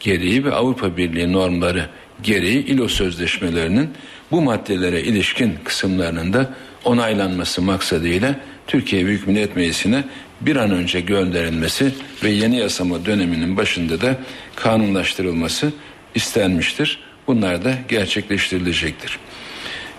[0.00, 1.86] gereği ve Avrupa Birliği normları
[2.22, 3.90] gereği ILO sözleşmelerinin
[4.30, 8.34] bu maddelere ilişkin kısımlarının da onaylanması maksadıyla
[8.68, 10.04] Türkiye Büyük Millet Meclisi'ne
[10.40, 11.92] bir an önce gönderilmesi
[12.24, 14.16] ve yeni yasama döneminin başında da
[14.56, 15.72] kanunlaştırılması
[16.14, 16.98] istenmiştir.
[17.26, 19.18] Bunlar da gerçekleştirilecektir.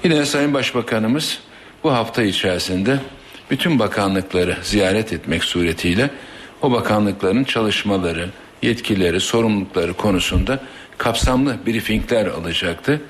[0.03, 1.39] Yine Sayın Başbakanımız
[1.84, 2.99] bu hafta içerisinde
[3.51, 6.10] bütün bakanlıkları ziyaret etmek suretiyle
[6.62, 8.29] o bakanlıkların çalışmaları,
[8.62, 10.60] yetkileri, sorumlulukları konusunda
[10.97, 13.01] kapsamlı briefingler alacaktı.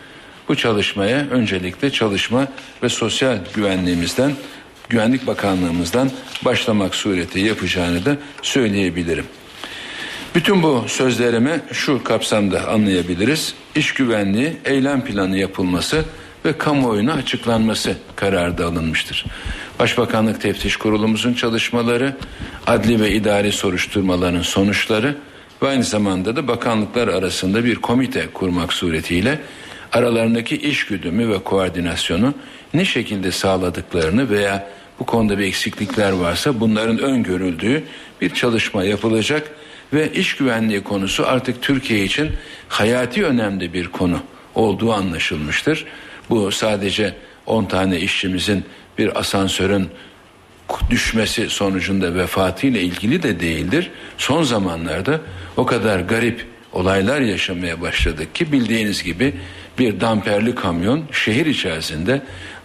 [0.48, 2.48] Bu çalışmaya öncelikle çalışma
[2.84, 4.32] ve sosyal güvenliğimizden,
[4.90, 6.12] güvenlik bakanlığımızdan
[6.46, 9.26] başlamak sureti yapacağını da söyleyebilirim.
[10.36, 13.54] Bütün bu sözlerimi şu kapsamda anlayabiliriz.
[13.76, 16.06] İş güvenliği, eylem planı yapılması
[16.46, 19.26] ve kamuoyuna açıklanması kararı da alınmıştır.
[19.80, 22.16] Başbakanlık Teftiş Kurulumuzun çalışmaları,
[22.68, 25.16] adli ve idari soruşturmaların sonuçları
[25.62, 29.40] ve aynı zamanda da bakanlıklar arasında bir komite kurmak suretiyle
[29.92, 32.34] aralarındaki iş güdümü ve koordinasyonu
[32.74, 37.84] ne şekilde sağladıklarını veya bu konuda bir eksiklikler varsa bunların öngörüldüğü
[38.22, 39.52] bir çalışma yapılacak
[39.94, 42.32] ve iş güvenliği konusu artık Türkiye için
[42.70, 44.20] hayati önemli bir konu
[44.56, 45.86] olduğu anlaşılmıştır.
[46.30, 48.66] Bu sadece 10 tane işçimizin
[48.98, 49.90] bir asansörün
[50.90, 53.92] düşmesi sonucunda vefatı ile ilgili de değildir.
[54.18, 55.22] Son zamanlarda
[55.58, 59.34] o kadar garip olaylar yaşamaya başladık ki bildiğiniz gibi
[59.80, 62.22] bir damperli kamyon şehir içerisinde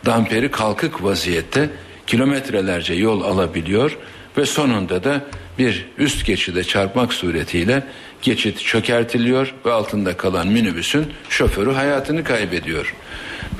[0.06, 1.70] damperi kalkık vaziyette
[2.06, 3.98] kilometrelerce yol alabiliyor
[4.38, 5.24] ve sonunda da
[5.58, 7.82] bir üst geçide çarpmak suretiyle
[8.22, 12.94] geçit çökertiliyor ve altında kalan minibüsün şoförü hayatını kaybediyor.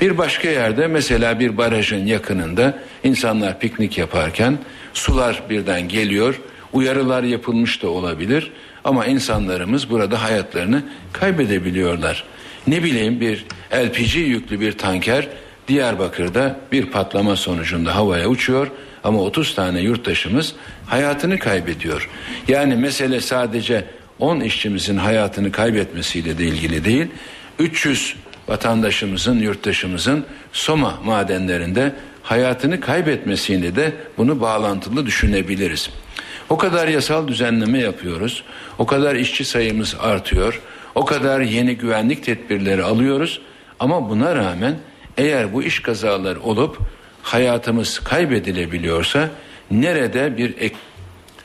[0.01, 4.57] Bir başka yerde mesela bir barajın yakınında insanlar piknik yaparken
[4.93, 6.41] sular birden geliyor.
[6.73, 8.51] Uyarılar yapılmış da olabilir
[8.83, 12.23] ama insanlarımız burada hayatlarını kaybedebiliyorlar.
[12.67, 15.27] Ne bileyim bir LPG yüklü bir tanker
[15.67, 18.71] Diyarbakır'da bir patlama sonucunda havaya uçuyor
[19.03, 20.53] ama 30 tane yurttaşımız
[20.85, 22.09] hayatını kaybediyor.
[22.47, 23.85] Yani mesele sadece
[24.19, 27.07] 10 işçimizin hayatını kaybetmesiyle de ilgili değil.
[27.59, 28.15] 300
[28.47, 31.91] vatandaşımızın, yurttaşımızın Soma madenlerinde
[32.23, 35.89] hayatını kaybetmesiyle de bunu bağlantılı düşünebiliriz.
[36.49, 38.43] O kadar yasal düzenleme yapıyoruz.
[38.77, 40.61] O kadar işçi sayımız artıyor.
[40.95, 43.41] O kadar yeni güvenlik tedbirleri alıyoruz.
[43.79, 44.75] Ama buna rağmen
[45.17, 46.79] eğer bu iş kazaları olup
[47.21, 49.29] hayatımız kaybedilebiliyorsa
[49.71, 50.75] nerede bir ek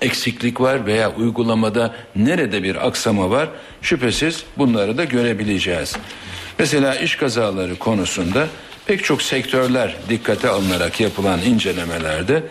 [0.00, 3.48] eksiklik var veya uygulamada nerede bir aksama var
[3.82, 5.96] şüphesiz bunları da görebileceğiz.
[6.58, 8.48] Mesela iş kazaları konusunda
[8.86, 12.42] pek çok sektörler dikkate alınarak yapılan incelemelerde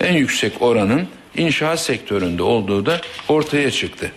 [0.00, 4.12] en yüksek oranın inşaat sektöründe olduğu da ortaya çıktı.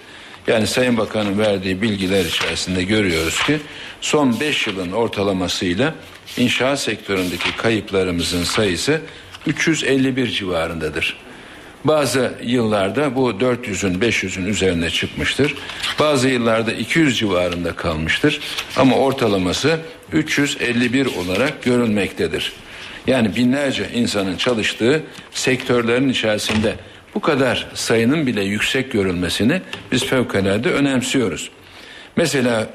[0.48, 3.60] Yani Sayın Bakan'ın verdiği bilgiler içerisinde görüyoruz ki
[4.02, 5.96] son 5 yılın ortalamasıyla
[6.38, 9.02] inşaat sektöründeki kayıplarımızın sayısı
[9.48, 11.18] 351 civarındadır.
[11.84, 15.56] Bazı yıllarda bu 400'ün 500'ün üzerine çıkmıştır.
[16.00, 18.40] Bazı yıllarda 200 civarında kalmıştır.
[18.78, 19.80] Ama ortalaması
[20.12, 22.54] 351 olarak görülmektedir.
[23.08, 26.76] Yani binlerce insanın çalıştığı sektörlerin içerisinde
[27.16, 31.50] bu kadar sayının bile yüksek görülmesini biz fevkalade önemsiyoruz.
[32.16, 32.70] Mesela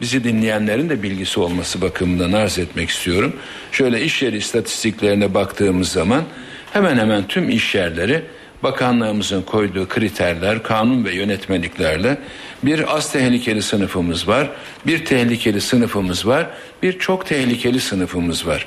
[0.00, 3.36] bizi dinleyenlerin de bilgisi olması bakımından arz etmek istiyorum.
[3.72, 6.24] Şöyle iş yeri istatistiklerine baktığımız zaman
[6.72, 8.22] hemen hemen tüm iş yerleri
[8.62, 12.18] bakanlığımızın koyduğu kriterler, kanun ve yönetmeliklerle
[12.62, 14.50] bir az tehlikeli sınıfımız var,
[14.86, 16.46] bir tehlikeli sınıfımız var,
[16.82, 18.66] bir çok tehlikeli sınıfımız var.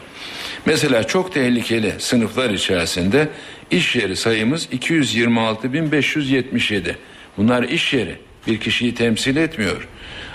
[0.66, 3.30] Mesela çok tehlikeli sınıflar içerisinde
[3.72, 6.95] iş yeri sayımız 226.577.
[7.38, 8.15] Bunlar iş yeri
[8.47, 9.88] bir kişiyi temsil etmiyor.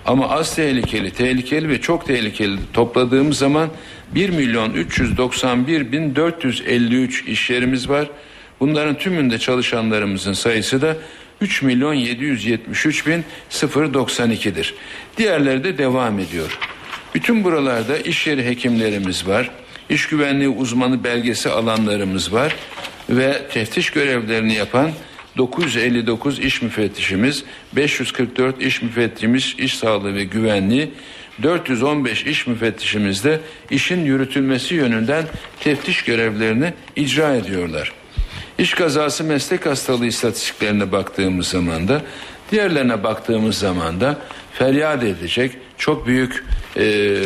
[0.07, 3.69] Ama az tehlikeli, tehlikeli ve çok tehlikeli topladığımız zaman
[4.15, 8.11] 1 milyon 391 bin 453 iş yerimiz var.
[8.61, 10.97] Bunların tümünde çalışanlarımızın sayısı da
[11.41, 14.75] 3 milyon 773 bin 092'dir.
[15.17, 16.59] Diğerleri de devam ediyor.
[17.15, 19.51] Bütün buralarda iş yeri hekimlerimiz var.
[19.91, 22.57] İş güvenliği uzmanı belgesi alanlarımız var
[23.11, 24.91] ve teftiş görevlerini yapan
[25.37, 27.45] 959 iş müfettişimiz,
[27.77, 30.91] 544 iş müfettişimiz iş sağlığı ve güvenliği,
[31.43, 33.41] 415 iş müfettişimiz de
[33.71, 35.25] işin yürütülmesi yönünden
[35.61, 37.93] teftiş görevlerini icra ediyorlar.
[38.59, 42.03] İş kazası meslek hastalığı istatistiklerine baktığımız zaman da
[42.51, 44.19] diğerlerine baktığımız zaman da
[44.53, 46.45] feryat edecek çok büyük
[46.77, 47.17] e,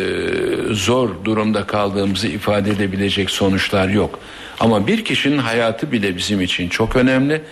[0.71, 4.21] zor durumda kaldığımızı ifade edebilecek sonuçlar yok.
[4.61, 7.43] Ama bir kişinin hayatı bile bizim için çok önemli.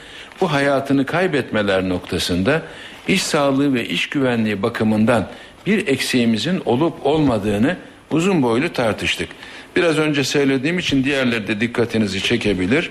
[0.41, 2.63] Bu hayatını kaybetmeler noktasında
[3.09, 5.29] iş sağlığı ve iş güvenliği bakımından
[5.67, 7.77] bir eksiğimizin olup olmadığını
[8.11, 9.29] uzun boylu tartıştık.
[9.77, 12.91] Biraz önce söylediğim için diğerleri de dikkatinizi çekebilir.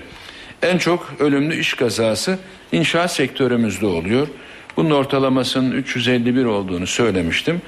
[0.62, 2.38] En çok ölümlü iş kazası
[2.72, 4.28] inşaat sektörümüzde oluyor.
[4.76, 7.62] Bunun ortalamasının 351 olduğunu söylemiştim.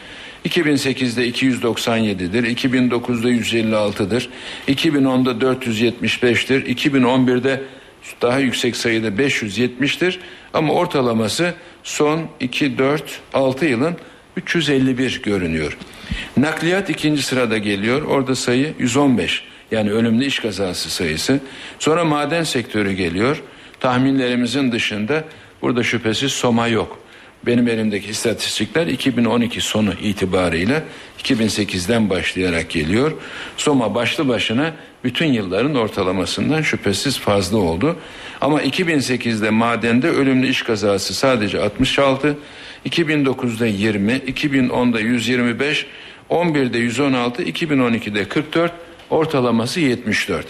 [0.45, 4.28] 2008'de 297'dir, 2009'da 156'dır,
[4.68, 7.62] 2010'da 475'tir, 2011'de
[8.22, 10.18] daha yüksek sayıda 570'tir
[10.55, 13.97] ama ortalaması son 2, 4, 6 yılın
[14.36, 15.78] 351 görünüyor.
[16.36, 18.03] Nakliyat ikinci sırada geliyor.
[18.03, 19.43] Orada sayı 115.
[19.70, 21.41] Yani ölümlü iş kazası sayısı.
[21.78, 23.43] Sonra maden sektörü geliyor.
[23.80, 25.24] Tahminlerimizin dışında
[25.62, 27.01] burada şüphesiz Soma yok.
[27.47, 30.82] Benim elimdeki istatistikler 2012 sonu itibarıyla
[31.22, 33.12] 2008'den başlayarak geliyor.
[33.57, 34.74] Soma başlı başına
[35.05, 37.97] bütün yılların ortalamasından şüphesiz fazla oldu.
[38.41, 42.39] Ama 2008'de madende ölümlü iş kazası sadece 66,
[42.86, 45.86] 2009'da 20, 2010'da 125,
[46.30, 48.72] 11'de 116, 2012'de 44,
[49.11, 50.47] ortalaması 74.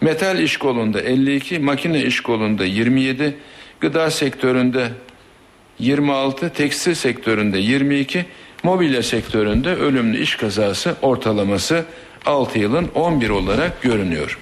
[0.00, 3.36] Metal iş kolunda 52, makine iş kolunda 27,
[3.80, 4.88] gıda sektöründe
[5.80, 8.24] 26, tekstil sektöründe 22,
[8.62, 11.84] mobilya sektöründe ölümlü iş kazası ortalaması
[12.26, 14.38] 6 yılın 11 olarak görünüyor.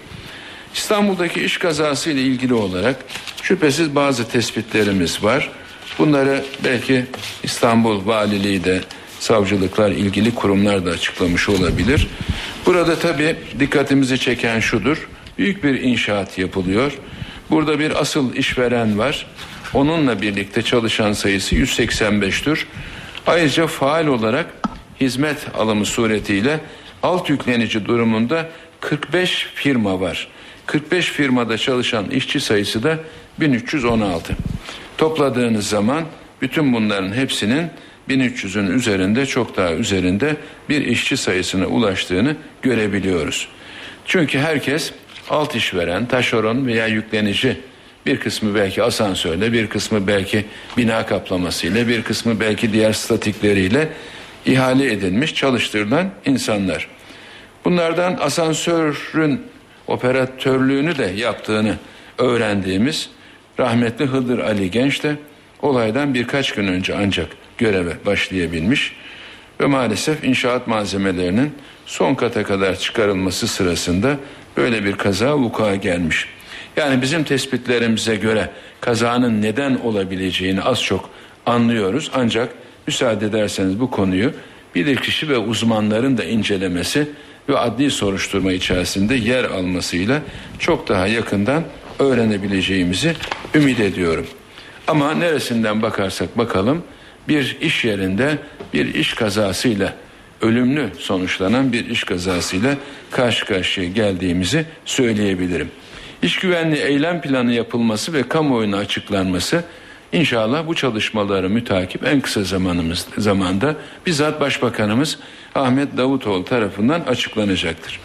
[0.74, 2.96] İstanbul'daki iş kazası ile ilgili olarak
[3.42, 5.50] şüphesiz bazı tespitlerimiz var.
[5.98, 7.06] Bunları belki
[7.42, 8.80] İstanbul Valiliği de
[9.20, 12.08] savcılıklar ilgili kurumlar da açıklamış olabilir.
[12.66, 15.08] Burada tabi dikkatimizi çeken şudur.
[15.38, 16.92] Büyük bir inşaat yapılıyor.
[17.50, 19.26] Burada bir asıl işveren var.
[19.74, 22.64] Onunla birlikte çalışan sayısı 185'tür.
[23.26, 24.46] Ayrıca faal olarak
[25.00, 26.60] hizmet alımı suretiyle
[27.02, 28.48] alt yüklenici durumunda
[28.80, 30.28] 45 firma var.
[30.66, 32.98] 45 firmada çalışan işçi sayısı da
[33.40, 34.36] 1316.
[34.98, 36.04] Topladığınız zaman
[36.42, 37.66] bütün bunların hepsinin
[38.08, 40.36] 1300'ün üzerinde çok daha üzerinde
[40.68, 43.48] bir işçi sayısına ulaştığını görebiliyoruz.
[44.06, 44.92] Çünkü herkes
[45.30, 47.60] alt işveren, taşeron veya yüklenici
[48.06, 50.44] bir kısmı belki asansörle, bir kısmı belki
[50.76, 53.88] bina kaplamasıyla, bir kısmı belki diğer statikleriyle
[54.46, 56.88] ihale edilmiş, çalıştırılan insanlar.
[57.64, 59.42] Bunlardan asansörün
[59.86, 61.76] operatörlüğünü de yaptığını
[62.18, 63.10] öğrendiğimiz
[63.58, 65.16] rahmetli Hıdır Ali Genç de
[65.62, 67.28] olaydan birkaç gün önce ancak
[67.58, 68.96] göreve başlayabilmiş
[69.60, 71.54] ve maalesef inşaat malzemelerinin
[71.86, 74.16] son kata kadar çıkarılması sırasında
[74.56, 76.26] böyle bir kaza vuku'a gelmiş.
[76.78, 78.50] Yani bizim tespitlerimize göre
[78.80, 81.10] kazanın neden olabileceğini az çok
[81.46, 82.48] anlıyoruz ancak
[82.86, 84.32] müsaade ederseniz bu konuyu
[84.74, 87.08] bilirkişi ve uzmanların da incelemesi
[87.48, 90.22] ve adli soruşturma içerisinde yer almasıyla
[90.58, 91.64] çok daha yakından
[91.98, 93.14] öğrenebileceğimizi
[93.54, 94.26] ümit ediyorum.
[94.86, 96.82] Ama neresinden bakarsak bakalım
[97.28, 98.38] bir iş yerinde
[98.74, 99.94] bir iş kazasıyla
[100.42, 102.76] ölümlü sonuçlanan bir iş kazasıyla
[103.10, 105.70] karşı karşıya geldiğimizi söyleyebilirim.
[106.22, 109.64] İş güvenliği eylem planı yapılması ve kamuoyuna açıklanması
[110.12, 115.18] inşallah bu çalışmaları mütakip en kısa zamanımız zamanda bizzat Başbakanımız
[115.54, 118.00] Ahmet Davutoğlu tarafından açıklanacaktır.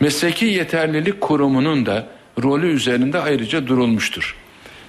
[0.00, 2.06] Mesleki Yeterlilik Kurumu'nun da
[2.42, 4.36] rolü üzerinde ayrıca durulmuştur.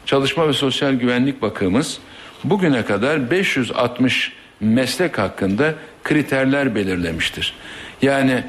[0.05, 1.99] Çalışma ve Sosyal Güvenlik Bakımız
[2.43, 5.73] bugüne kadar 560 meslek hakkında
[6.03, 7.53] kriterler belirlemiştir.
[8.01, 8.43] Yani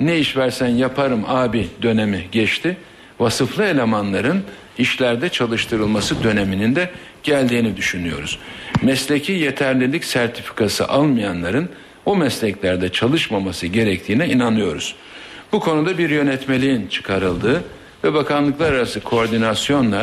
[0.00, 2.76] ne iş versen yaparım abi dönemi geçti.
[3.20, 4.42] Vasıflı elemanların
[4.78, 6.90] işlerde çalıştırılması döneminin de
[7.22, 8.38] geldiğini düşünüyoruz.
[8.82, 11.68] Mesleki yeterlilik sertifikası almayanların
[12.04, 14.94] o mesleklerde çalışmaması gerektiğine inanıyoruz.
[15.52, 17.62] Bu konuda bir yönetmeliğin çıkarıldığı
[18.04, 20.02] ve bakanlıklar arası koordinasyonla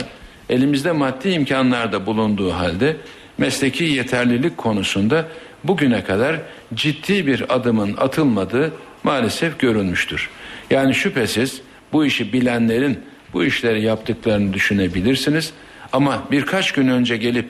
[0.49, 2.95] elimizde maddi imkanlar da bulunduğu halde
[3.37, 5.25] mesleki yeterlilik konusunda
[5.63, 6.41] bugüne kadar
[6.73, 10.29] ciddi bir adımın atılmadığı maalesef görülmüştür.
[10.69, 11.61] Yani şüphesiz
[11.95, 12.99] bu işi bilenlerin
[13.33, 15.53] bu işleri yaptıklarını düşünebilirsiniz
[15.93, 17.45] ama birkaç gün önce gelip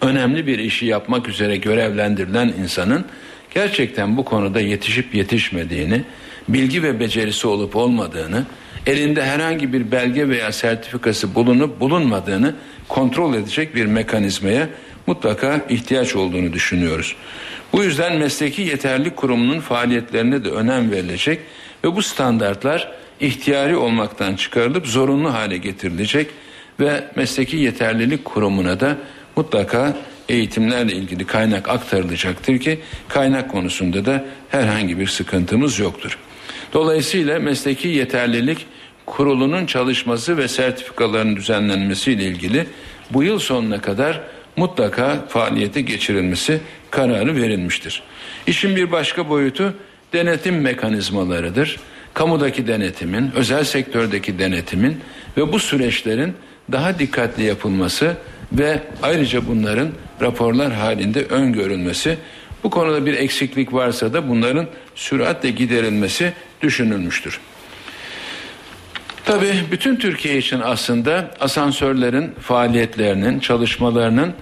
[0.00, 3.04] önemli bir işi yapmak üzere görevlendirilen insanın
[3.54, 6.04] gerçekten bu konuda yetişip yetişmediğini,
[6.48, 8.44] bilgi ve becerisi olup olmadığını,
[8.86, 12.54] elinde herhangi bir belge veya sertifikası bulunup bulunmadığını
[12.88, 14.68] kontrol edecek bir mekanizmaya
[15.06, 17.16] mutlaka ihtiyaç olduğunu düşünüyoruz.
[17.72, 21.40] Bu yüzden mesleki yeterlilik kurumunun faaliyetlerine de önem verilecek
[21.84, 26.26] ve bu standartlar ihtiyari olmaktan çıkarılıp zorunlu hale getirilecek
[26.80, 28.96] ve mesleki yeterlilik kurumuna da
[29.36, 29.96] mutlaka
[30.28, 36.18] eğitimlerle ilgili kaynak aktarılacaktır ki kaynak konusunda da herhangi bir sıkıntımız yoktur.
[36.72, 38.66] Dolayısıyla mesleki yeterlilik
[39.06, 42.66] kurulunun çalışması ve sertifikaların düzenlenmesi ile ilgili
[43.10, 44.20] bu yıl sonuna kadar
[44.56, 46.60] mutlaka faaliyete geçirilmesi
[46.90, 48.02] kararı verilmiştir.
[48.46, 49.74] İşin bir başka boyutu
[50.12, 51.76] denetim mekanizmalarıdır.
[52.14, 55.00] Kamudaki denetimin, özel sektördeki denetimin
[55.36, 56.34] ve bu süreçlerin
[56.72, 58.16] daha dikkatli yapılması
[58.52, 59.88] ve ayrıca bunların
[60.20, 62.18] raporlar halinde öngörülmesi
[62.64, 66.32] bu konuda bir eksiklik varsa da bunların süratle giderilmesi
[66.62, 67.40] düşünülmüştür.
[69.24, 74.32] Tabii bütün Türkiye için aslında asansörlerin faaliyetlerinin, çalışmalarının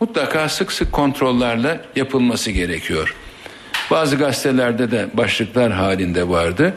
[0.00, 3.14] mutlaka sık sık kontrollerle yapılması gerekiyor.
[3.90, 6.74] Bazı gazetelerde de başlıklar halinde vardı.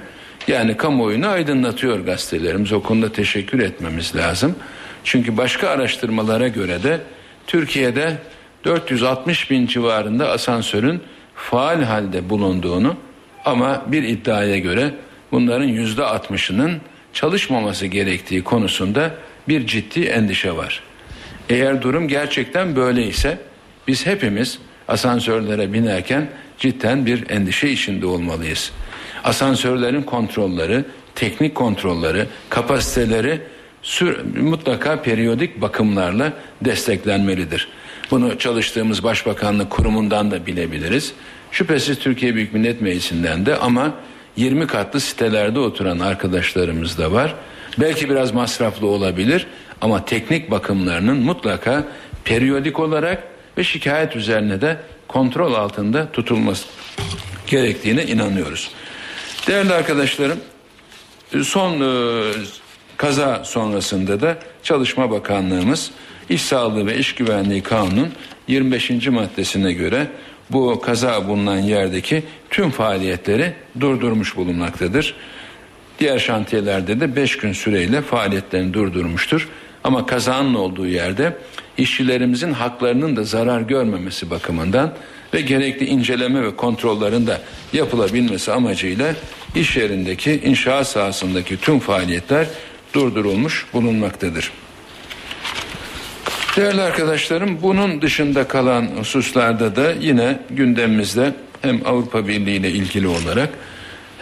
[0.48, 2.74] Yani kamuoyunu aydınlatıyor gazetelerimiz.
[2.74, 4.56] O konuda teşekkür etmemiz lazım.
[5.04, 7.00] Çünkü başka araştırmalara göre de
[7.48, 8.18] Türkiye'de
[8.66, 11.02] 460 bin civarında asansörün
[11.36, 12.96] faal halde bulunduğunu
[13.46, 14.92] ama bir iddiaya göre
[15.32, 16.78] bunların yüzde 60'ının
[17.14, 19.12] çalışmaması gerektiği konusunda
[19.48, 20.84] bir ciddi endişe var.
[21.50, 23.38] Eğer durum gerçekten böyle ise
[23.88, 26.28] biz hepimiz asansörlere binerken
[26.58, 28.72] cidden bir endişe içinde olmalıyız.
[29.24, 33.42] Asansörlerin kontrolleri, teknik kontrolleri, kapasiteleri
[34.42, 37.68] mutlaka periyodik bakımlarla desteklenmelidir.
[38.12, 41.14] Bunu çalıştığımız Başbakanlık Kurumu'ndan da bilebiliriz.
[41.52, 43.94] Şüphesiz Türkiye Büyük Millet Meclisi'nden de ama
[44.38, 47.36] 20 katlı sitelerde oturan arkadaşlarımız da var.
[47.80, 49.48] Belki biraz masraflı olabilir
[49.82, 51.84] ama teknik bakımlarının mutlaka
[52.24, 53.24] periyodik olarak
[53.58, 56.68] ve şikayet üzerine de kontrol altında tutulması
[57.48, 58.72] gerektiğine inanıyoruz.
[59.48, 60.40] Değerli arkadaşlarım,
[61.44, 62.32] son e,
[62.98, 65.92] kaza sonrasında da Çalışma Bakanlığımız
[66.30, 68.10] İş Sağlığı ve İş Güvenliği Kanunun
[68.48, 69.08] 25.
[69.08, 70.08] maddesine göre
[70.50, 75.16] bu kaza bulunan yerdeki tüm faaliyetleri durdurmuş bulunmaktadır.
[76.00, 79.50] Diğer şantiyelerde de 5 gün süreyle faaliyetlerini durdurmuştur.
[79.84, 81.38] Ama kazanın olduğu yerde
[81.78, 84.94] işçilerimizin haklarının da zarar görmemesi bakımından
[85.34, 87.38] ve gerekli inceleme ve kontrollerin de
[87.74, 89.16] yapılabilmesi amacıyla
[89.56, 92.48] iş yerindeki inşaat sahasındaki tüm faaliyetler
[92.94, 94.52] durdurulmuş bulunmaktadır.
[96.58, 103.50] Değerli arkadaşlarım bunun dışında kalan hususlarda da yine gündemimizde hem Avrupa Birliği ile ilgili olarak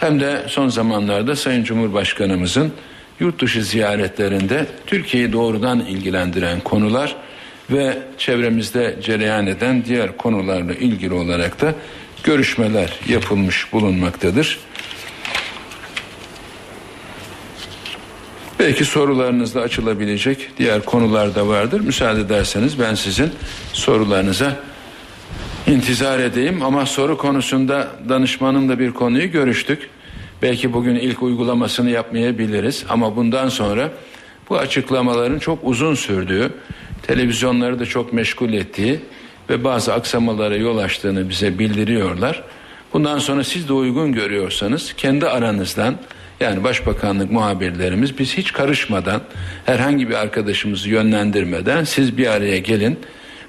[0.00, 2.72] hem de son zamanlarda Sayın Cumhurbaşkanımızın
[3.20, 7.16] yurt dışı ziyaretlerinde Türkiye'yi doğrudan ilgilendiren konular
[7.70, 11.74] ve çevremizde cereyan eden diğer konularla ilgili olarak da
[12.24, 14.58] görüşmeler yapılmış bulunmaktadır.
[18.58, 21.80] Belki sorularınızla açılabilecek diğer konular da vardır.
[21.80, 23.30] Müsaade ederseniz ben sizin
[23.72, 24.56] sorularınıza
[25.66, 29.90] intizar edeyim ama soru konusunda danışmanımla bir konuyu görüştük.
[30.42, 33.90] Belki bugün ilk uygulamasını yapmayabiliriz ama bundan sonra
[34.50, 36.52] bu açıklamaların çok uzun sürdüğü,
[37.06, 39.00] televizyonları da çok meşgul ettiği
[39.50, 42.42] ve bazı aksamalara yol açtığını bize bildiriyorlar.
[42.92, 45.96] Bundan sonra siz de uygun görüyorsanız kendi aranızdan
[46.40, 49.20] yani başbakanlık muhabirlerimiz biz hiç karışmadan
[49.64, 52.98] herhangi bir arkadaşımızı yönlendirmeden siz bir araya gelin.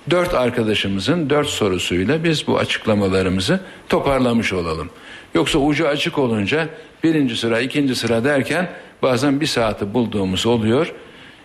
[0.09, 4.89] Dört arkadaşımızın dört sorusuyla biz bu açıklamalarımızı toparlamış olalım.
[5.35, 6.69] Yoksa ucu açık olunca
[7.03, 8.69] birinci sıra ikinci sıra derken
[9.01, 10.93] bazen bir saati bulduğumuz oluyor.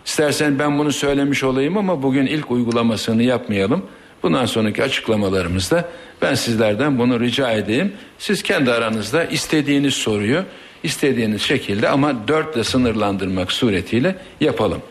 [0.07, 3.87] İstersen ben bunu söylemiş olayım ama bugün ilk uygulamasını yapmayalım.
[4.23, 5.89] Bundan sonraki açıklamalarımızda
[6.23, 7.93] ben sizlerden bunu rica edeyim.
[8.19, 10.45] Siz kendi aranızda istediğiniz soruyu
[10.83, 14.83] istediğiniz şekilde ama dörtle sınırlandırmak suretiyle yapalım.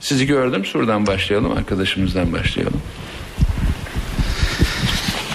[0.00, 0.64] Sizi gördüm.
[0.64, 1.52] Şuradan başlayalım.
[1.52, 2.82] Arkadaşımızdan başlayalım.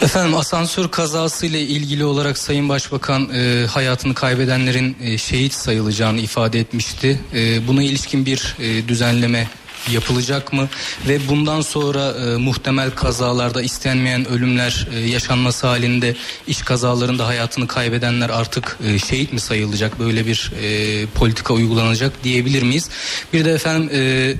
[0.01, 6.59] Efendim asansör kazası ile ilgili olarak Sayın Başbakan e, hayatını kaybedenlerin e, şehit sayılacağını ifade
[6.59, 7.19] etmişti.
[7.33, 9.47] E, buna ilişkin bir e, düzenleme
[9.91, 10.69] yapılacak mı
[11.07, 16.15] ve bundan sonra e, muhtemel kazalarda istenmeyen ölümler e, yaşanması halinde
[16.47, 22.63] iş kazalarında hayatını kaybedenler artık e, şehit mi sayılacak böyle bir e, politika uygulanacak diyebilir
[22.63, 22.89] miyiz?
[23.33, 24.33] Bir de efendim e,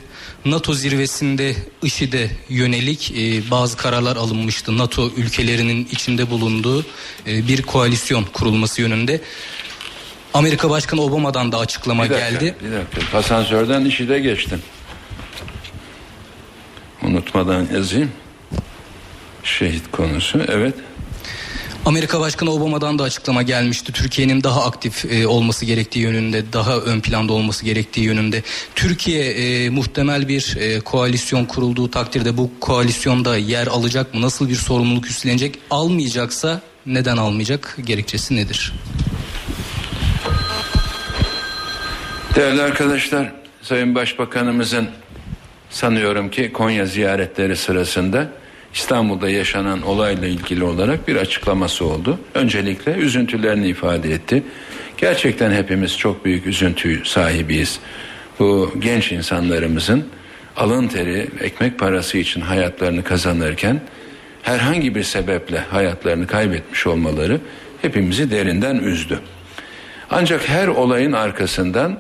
[0.52, 4.78] NATO zirvesinde IŞİD'e yönelik e, bazı kararlar alınmıştı.
[4.78, 6.86] NATO ülkelerinin içinde bulunduğu
[7.28, 9.22] e, bir koalisyon kurulması yönünde.
[10.34, 12.56] Amerika Başkanı Obama'dan da açıklama Bir dakika, geldi.
[12.64, 13.18] Bir dakika.
[13.18, 14.62] Asansörden işi de geçtim.
[17.04, 18.12] Unutmadan yazayım.
[19.44, 20.42] Şehit konusu.
[20.48, 20.74] Evet.
[21.86, 23.94] Amerika Başkanı Obama'dan da açıklama gelmişti.
[23.94, 28.44] Türkiye'nin daha aktif e, olması gerektiği yönünde, daha ön planda olması gerektiği yönünde.
[28.76, 34.22] Türkiye e, muhtemel bir e, koalisyon kurulduğu takdirde bu koalisyonda yer alacak mı?
[34.22, 35.60] Nasıl bir sorumluluk üstlenecek?
[35.70, 37.78] Almayacaksa neden almayacak?
[37.86, 38.74] Gerekçesi nedir?
[42.36, 44.90] Değerli arkadaşlar, Sayın Başbakanımızın
[45.70, 48.30] sanıyorum ki Konya ziyaretleri sırasında
[48.78, 52.20] İstanbul'da yaşanan olayla ilgili olarak bir açıklaması oldu.
[52.34, 54.44] Öncelikle üzüntülerini ifade etti.
[54.98, 57.80] Gerçekten hepimiz çok büyük üzüntü sahibiyiz.
[58.40, 60.06] Bu genç insanlarımızın
[60.56, 63.82] alın teri, ekmek parası için hayatlarını kazanırken
[64.44, 67.40] herhangi bir sebeple hayatlarını kaybetmiş olmaları
[67.82, 69.20] hepimizi derinden üzdü.
[70.10, 72.00] Ancak her olayın arkasından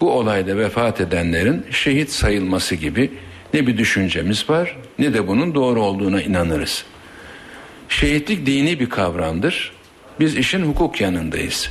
[0.00, 3.10] bu olayda vefat edenlerin şehit sayılması gibi
[3.54, 6.84] ne bir düşüncemiz var ne de bunun doğru olduğuna inanırız.
[7.88, 9.72] Şehitlik dini bir kavramdır.
[10.20, 11.70] Biz işin hukuk yanındayız.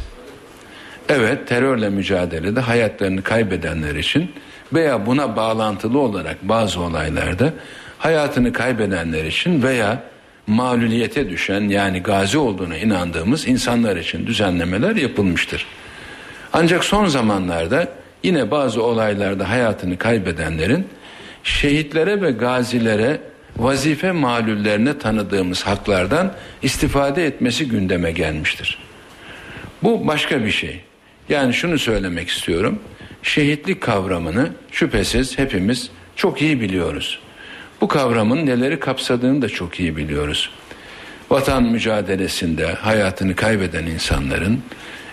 [1.09, 4.31] Evet terörle mücadelede hayatlarını kaybedenler için
[4.73, 7.53] veya buna bağlantılı olarak bazı olaylarda
[7.97, 10.03] hayatını kaybedenler için veya
[10.47, 15.65] mağluliyete düşen yani gazi olduğuna inandığımız insanlar için düzenlemeler yapılmıştır.
[16.53, 17.87] Ancak son zamanlarda
[18.23, 20.87] yine bazı olaylarda hayatını kaybedenlerin
[21.43, 23.21] şehitlere ve gazilere
[23.57, 28.77] vazife malullerine tanıdığımız haklardan istifade etmesi gündeme gelmiştir.
[29.83, 30.81] Bu başka bir şey.
[31.29, 32.79] Yani şunu söylemek istiyorum.
[33.23, 37.19] Şehitlik kavramını şüphesiz hepimiz çok iyi biliyoruz.
[37.81, 40.49] Bu kavramın neleri kapsadığını da çok iyi biliyoruz.
[41.29, 44.61] Vatan mücadelesinde hayatını kaybeden insanların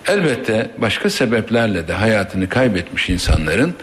[0.09, 3.75] elbette başka sebeplerle de hayatını kaybetmiş insanların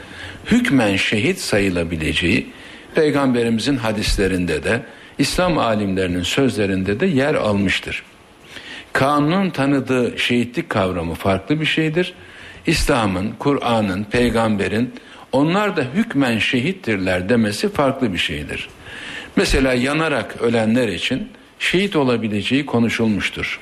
[0.51, 2.47] hükmen şehit sayılabileceği
[2.95, 4.81] peygamberimizin hadislerinde de
[5.17, 8.03] İslam alimlerinin sözlerinde de yer almıştır.
[8.93, 12.13] Kanunun tanıdığı şehitlik kavramı farklı bir şeydir.
[12.67, 14.93] İslam'ın, Kur'an'ın, peygamberin
[15.31, 18.69] onlar da hükmen şehittirler demesi farklı bir şeydir.
[19.35, 21.29] Mesela yanarak ölenler için
[21.59, 23.59] şehit olabileceği konuşulmuştur.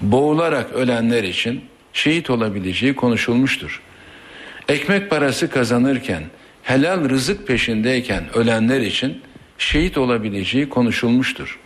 [0.00, 3.80] Boğularak ölenler için şehit olabileceği konuşulmuştur.
[4.68, 6.22] Ekmek parası kazanırken,
[6.62, 9.22] helal rızık peşindeyken ölenler için
[9.58, 11.58] şehit olabileceği konuşulmuştur.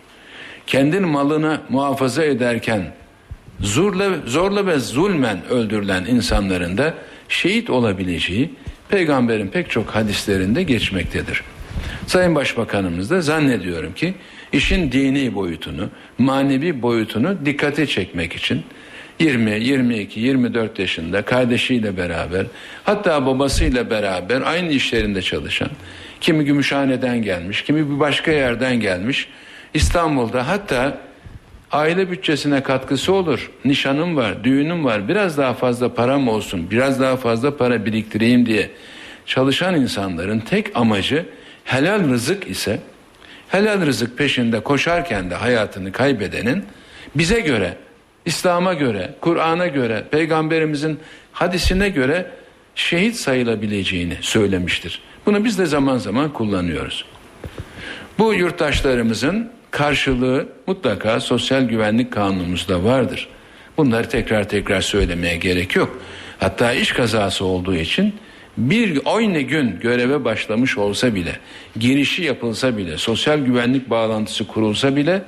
[0.67, 2.95] Kendin malını muhafaza ederken
[3.61, 6.95] zorla, zorla ve zulmen öldürülen insanların da
[7.29, 8.55] şehit olabileceği
[8.89, 11.43] peygamberin pek çok hadislerinde geçmektedir.
[12.07, 14.15] Sayın Başbakanımız da zannediyorum ki
[14.53, 15.89] işin dini boyutunu,
[16.19, 18.63] manevi boyutunu dikkate çekmek için
[19.19, 22.47] 20, 22, 24 yaşında kardeşiyle beraber
[22.85, 25.71] hatta babasıyla beraber aynı işlerinde çalışan
[26.21, 29.29] kimi Gümüşhane'den gelmiş, kimi bir başka yerden gelmiş
[29.75, 30.99] İstanbul'da hatta
[31.73, 33.51] aile bütçesine katkısı olur.
[33.65, 35.09] Nişanım var, düğünüm var.
[35.09, 38.71] Biraz daha fazla param olsun, biraz daha fazla para biriktireyim diye
[39.27, 41.27] çalışan insanların tek amacı
[41.65, 42.81] helal rızık ise
[43.49, 46.65] helal rızık peşinde koşarken de hayatını kaybedenin
[47.15, 47.77] bize göre,
[48.29, 51.01] İslam'a göre, Kur'an'a göre, peygamberimizin
[51.33, 52.31] hadisine göre
[52.75, 55.01] şehit sayılabileceğini söylemiştir.
[55.27, 57.05] Bunu biz de zaman zaman kullanıyoruz.
[58.19, 63.29] Bu yurttaşlarımızın karşılığı mutlaka sosyal güvenlik kanunumuzda vardır.
[63.77, 66.01] Bunları tekrar tekrar söylemeye gerek yok.
[66.39, 68.15] Hatta iş kazası olduğu için
[68.57, 71.37] bir aynı gün göreve başlamış olsa bile,
[71.79, 75.23] girişi yapılsa bile, sosyal güvenlik bağlantısı kurulsa bile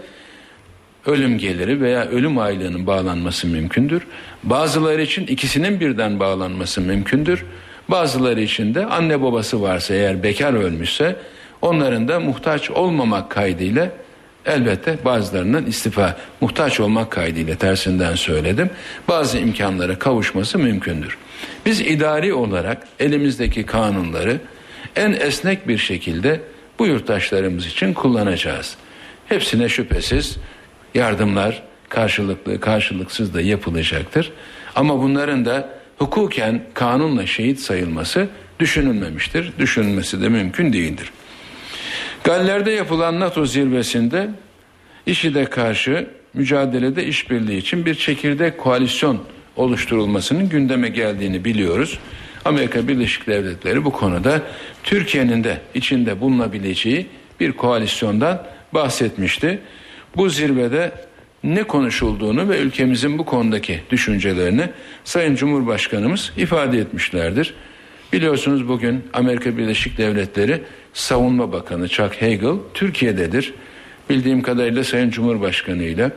[1.06, 4.02] ölüm geliri veya ölüm aylığının bağlanması mümkündür.
[4.42, 7.44] Bazıları için ikisinin birden bağlanması mümkündür.
[7.88, 11.16] Bazıları için de anne babası varsa eğer bekar ölmüşse
[11.62, 13.90] onların da muhtaç olmamak kaydıyla
[14.46, 18.70] elbette bazılarının istifa muhtaç olmak kaydıyla tersinden söyledim.
[19.08, 21.18] Bazı imkanlara kavuşması mümkündür.
[21.66, 24.40] Biz idari olarak elimizdeki kanunları
[24.96, 26.40] en esnek bir şekilde
[26.78, 28.76] bu yurttaşlarımız için kullanacağız.
[29.26, 30.36] Hepsine şüphesiz
[30.94, 34.32] yardımlar karşılıklı karşılıksız da yapılacaktır.
[34.74, 35.68] Ama bunların da
[35.98, 38.28] hukuken kanunla şehit sayılması
[38.58, 39.52] düşünülmemiştir.
[39.58, 41.12] Düşünülmesi de mümkün değildir.
[42.24, 44.28] Galler'de yapılan NATO zirvesinde
[45.06, 49.20] IŞİD'e karşı mücadelede işbirliği için bir çekirdek koalisyon
[49.56, 51.98] oluşturulmasının gündeme geldiğini biliyoruz.
[52.44, 54.42] Amerika Birleşik Devletleri bu konuda
[54.82, 57.06] Türkiye'nin de içinde bulunabileceği
[57.40, 59.58] bir koalisyondan bahsetmişti.
[60.16, 60.92] Bu zirvede
[61.44, 64.68] ne konuşulduğunu ve ülkemizin bu konudaki düşüncelerini
[65.04, 67.54] Sayın Cumhurbaşkanımız ifade etmişlerdir.
[68.12, 73.54] Biliyorsunuz bugün Amerika Birleşik Devletleri Savunma Bakanı Chuck Hagel Türkiye'dedir.
[74.10, 76.10] Bildiğim kadarıyla Sayın Cumhurbaşkanı ile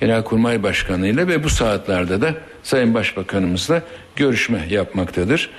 [0.00, 3.82] Genelkurmay Başkanı ile ve bu saatlerde de Sayın Başbakanımızla
[4.16, 5.50] görüşme yapmaktadır.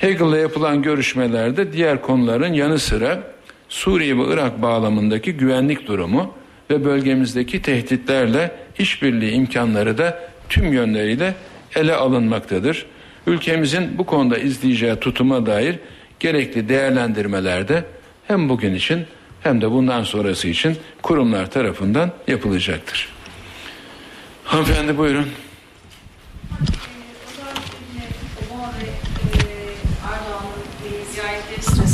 [0.00, 3.22] Hagel'la yapılan görüşmelerde diğer konuların yanı sıra
[3.68, 6.34] Suriye ve Irak bağlamındaki güvenlik durumu
[6.70, 11.34] ve bölgemizdeki tehditlerle işbirliği imkanları da tüm yönleriyle
[11.76, 12.86] ele alınmaktadır.
[13.26, 15.78] Ülkemizin bu konuda izleyeceği tutuma dair
[16.20, 17.84] gerekli değerlendirmelerde
[18.26, 19.04] hem bugün için
[19.42, 23.08] hem de bundan sonrası için kurumlar tarafından yapılacaktır.
[24.44, 25.26] Hanımefendi buyurun.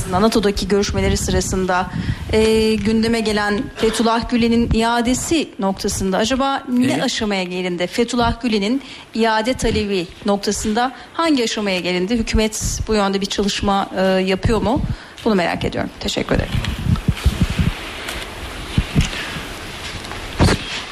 [0.06, 1.86] Sırasında NATO'daki görüşmeleri sırasında
[2.32, 7.02] e, gündeme gelen Fethullah Gülen'in iadesi noktasında acaba ne Evet.
[7.02, 7.86] aşamaya gelindi?
[7.86, 8.82] Fethullah Gülen'in
[9.14, 12.14] iade talebi noktasında hangi aşamaya gelindi?
[12.18, 14.82] Hükümet bu yönde bir çalışma e, yapıyor mu?
[15.24, 15.90] Bunu merak ediyorum.
[16.00, 16.52] Teşekkür ederim.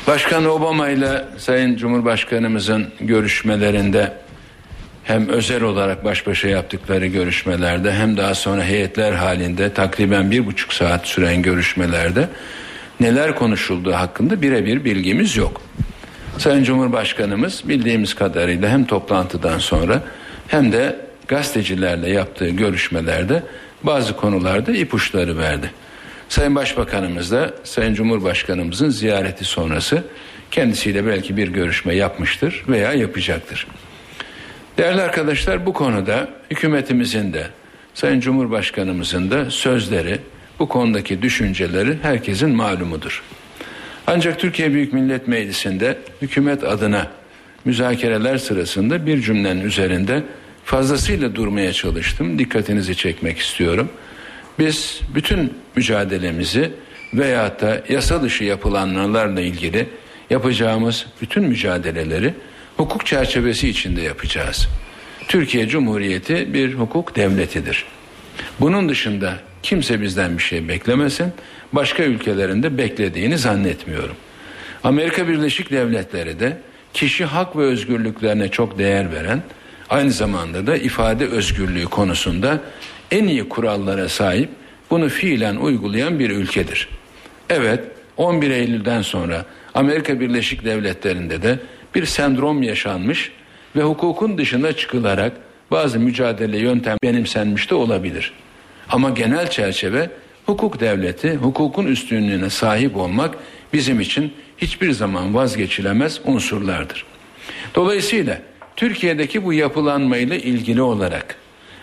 [0.07, 4.13] Başkan Obama ile Sayın Cumhurbaşkanımızın görüşmelerinde
[5.05, 10.73] hem özel olarak baş başa yaptıkları görüşmelerde hem daha sonra heyetler halinde takriben bir buçuk
[10.73, 12.29] saat süren görüşmelerde
[13.01, 15.63] neler konuşulduğu hakkında birebir bilgimiz yok.
[16.39, 20.03] Sayın Cumhurbaşkanımız bildiğimiz kadarıyla hem toplantıdan sonra
[20.49, 20.97] hem de
[21.29, 23.43] gazetecilerle yaptığı görüşmelerde
[23.83, 25.71] bazı konularda ipuçları verdi.
[26.29, 30.03] Sayın Başbakanımız da Sayın Cumhurbaşkanımızın ziyareti sonrası
[30.51, 33.67] kendisiyle belki bir görüşme yapmıştır veya yapacaktır.
[34.79, 37.47] Değerli arkadaşlar bu konuda hükümetimizin de
[37.95, 40.19] Sayın Cumhurbaşkanımızın da sözleri
[40.59, 43.23] bu konudaki düşünceleri herkesin malumudur.
[44.07, 47.07] Ancak Türkiye Büyük Millet Meclisi'nde hükümet adına
[47.65, 50.23] müzakereler sırasında bir cümlenin üzerinde
[50.65, 52.39] fazlasıyla durmaya çalıştım.
[52.39, 53.89] Dikkatinizi çekmek istiyorum.
[54.59, 56.71] Biz bütün mücadelemizi
[57.15, 59.89] veyahut da yasa dışı yapılanlarla ilgili
[60.31, 62.35] yapacağımız bütün mücadeleleri
[62.77, 64.69] hukuk çerçevesi içinde yapacağız.
[65.29, 67.85] Türkiye Cumhuriyeti bir hukuk devletidir.
[68.61, 71.33] Bunun dışında kimse bizden bir şey beklemesin.
[71.73, 74.17] Başka ülkelerin de beklediğini zannetmiyorum.
[74.85, 76.59] Amerika Birleşik Devletleri de
[76.95, 79.43] kişi hak ve özgürlüklerine çok değer veren,
[79.91, 82.61] aynı zamanda da ifade özgürlüğü konusunda
[83.11, 84.49] en iyi kurallara sahip,
[84.91, 86.89] bunu fiilen uygulayan bir ülkedir.
[87.51, 87.81] Evet,
[88.17, 89.45] 11 Eylül'den sonra
[89.75, 91.59] Amerika Birleşik Devletleri'nde de
[91.95, 93.33] bir sendrom yaşanmış
[93.77, 95.33] ve hukukun dışına çıkılarak
[95.71, 98.33] bazı mücadele yöntem benimsenmiş de olabilir.
[98.89, 100.11] Ama genel çerçeve
[100.47, 103.35] hukuk devleti, hukukun üstünlüğüne sahip olmak
[103.73, 107.05] bizim için hiçbir zaman vazgeçilemez unsurlardır.
[107.75, 108.39] Dolayısıyla
[108.77, 111.37] Türkiye'deki bu yapılanmayla ilgili olarak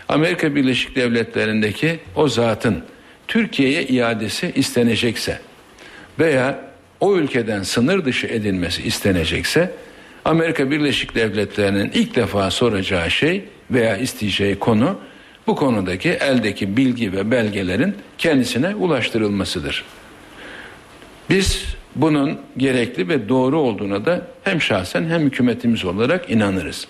[0.09, 2.83] Amerika Birleşik Devletleri'ndeki o zatın
[3.27, 5.39] Türkiye'ye iadesi istenecekse
[6.19, 6.59] veya
[6.99, 9.71] o ülkeden sınır dışı edilmesi istenecekse
[10.25, 14.99] Amerika Birleşik Devletleri'nin ilk defa soracağı şey veya isteyeceği konu
[15.47, 19.85] bu konudaki eldeki bilgi ve belgelerin kendisine ulaştırılmasıdır.
[21.29, 21.65] Biz
[21.95, 26.87] bunun gerekli ve doğru olduğuna da hem şahsen hem hükümetimiz olarak inanırız.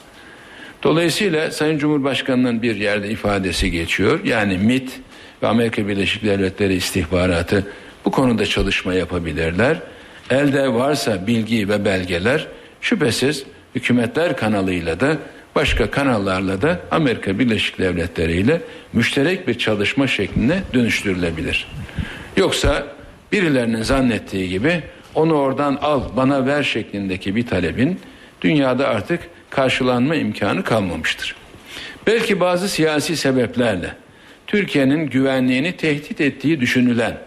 [0.84, 4.20] Dolayısıyla Sayın Cumhurbaşkanı'nın bir yerde ifadesi geçiyor.
[4.24, 5.00] Yani MIT
[5.44, 7.68] ve Amerika Birleşik Devletleri istihbaratı
[8.06, 9.78] bu konuda çalışma yapabilirler.
[10.30, 12.48] Elde varsa bilgi ve belgeler
[12.82, 13.44] şüphesiz
[13.76, 15.18] hükümetler kanalıyla da
[15.56, 18.62] başka kanallarla da Amerika Birleşik Devletleri ile
[18.94, 21.68] müşterek bir çalışma şekline dönüştürülebilir.
[22.38, 22.88] Yoksa
[23.32, 24.84] birilerinin zannettiği gibi
[25.16, 28.00] onu oradan al bana ver şeklindeki bir talebin
[28.42, 29.20] dünyada artık
[29.50, 31.36] karşılanma imkanı kalmamıştır.
[32.08, 33.96] Belki bazı siyasi sebeplerle
[34.48, 37.18] Türkiye'nin güvenliğini tehdit ettiği düşünülen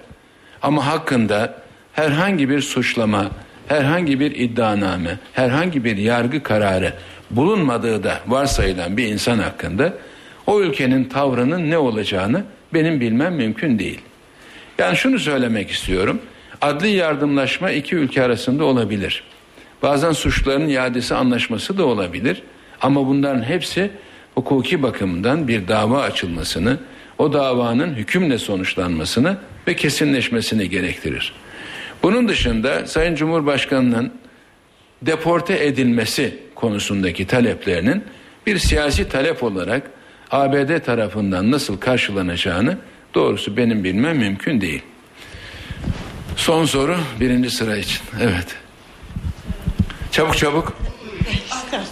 [0.62, 3.30] ama hakkında herhangi bir suçlama,
[3.68, 6.92] herhangi bir iddianame, herhangi bir yargı kararı
[7.30, 9.92] bulunmadığı da varsayılan bir insan hakkında
[10.46, 12.44] o ülkenin tavrının ne olacağını
[12.74, 14.00] benim bilmem mümkün değil.
[14.78, 16.20] Yani şunu söylemek istiyorum.
[16.60, 19.24] Adli yardımlaşma iki ülke arasında olabilir.
[19.82, 22.42] Bazen suçların iadesi anlaşması da olabilir.
[22.80, 23.90] Ama bunların hepsi
[24.34, 26.78] hukuki bakımdan bir dava açılmasını,
[27.18, 29.36] o davanın hükümle sonuçlanmasını
[29.68, 31.32] ve kesinleşmesini gerektirir.
[32.04, 34.12] Bunun dışında Sayın Cumhurbaşkanı'nın
[35.02, 38.04] deporte edilmesi konusundaki taleplerinin
[38.46, 39.90] bir siyasi talep olarak
[40.30, 42.78] ABD tarafından nasıl karşılanacağını
[43.14, 44.82] doğrusu benim bilmem mümkün değil.
[46.36, 48.00] Son soru birinci sıra için.
[48.22, 48.56] Evet.
[50.12, 50.76] Çabuk çabuk.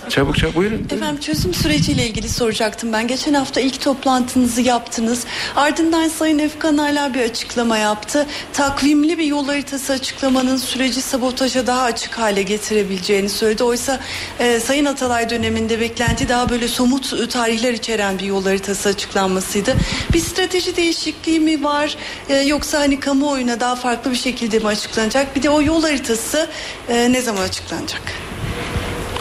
[0.09, 0.87] Çabuk çabuk buyurun.
[0.91, 3.09] Efendim çözüm süreciyle ilgili soracaktım ben.
[3.09, 5.25] Geçen hafta ilk toplantınızı yaptınız.
[5.57, 8.27] Ardından Sayın Efkan Ala bir açıklama yaptı.
[8.53, 13.65] Takvimli bir yol haritası açıklamanın süreci sabotaja daha açık hale getirebileceğini söyledi.
[13.65, 14.01] Oysa
[14.39, 19.75] e, Sayın Atalay döneminde beklenti daha böyle somut e, tarihler içeren bir yol haritası açıklanmasıydı.
[20.13, 21.97] Bir strateji değişikliği mi var
[22.29, 25.37] e, yoksa hani kamuoyuna daha farklı bir şekilde mi açıklanacak?
[25.37, 26.49] Bir de o yol haritası
[26.89, 28.03] e, ne zaman açıklanacak?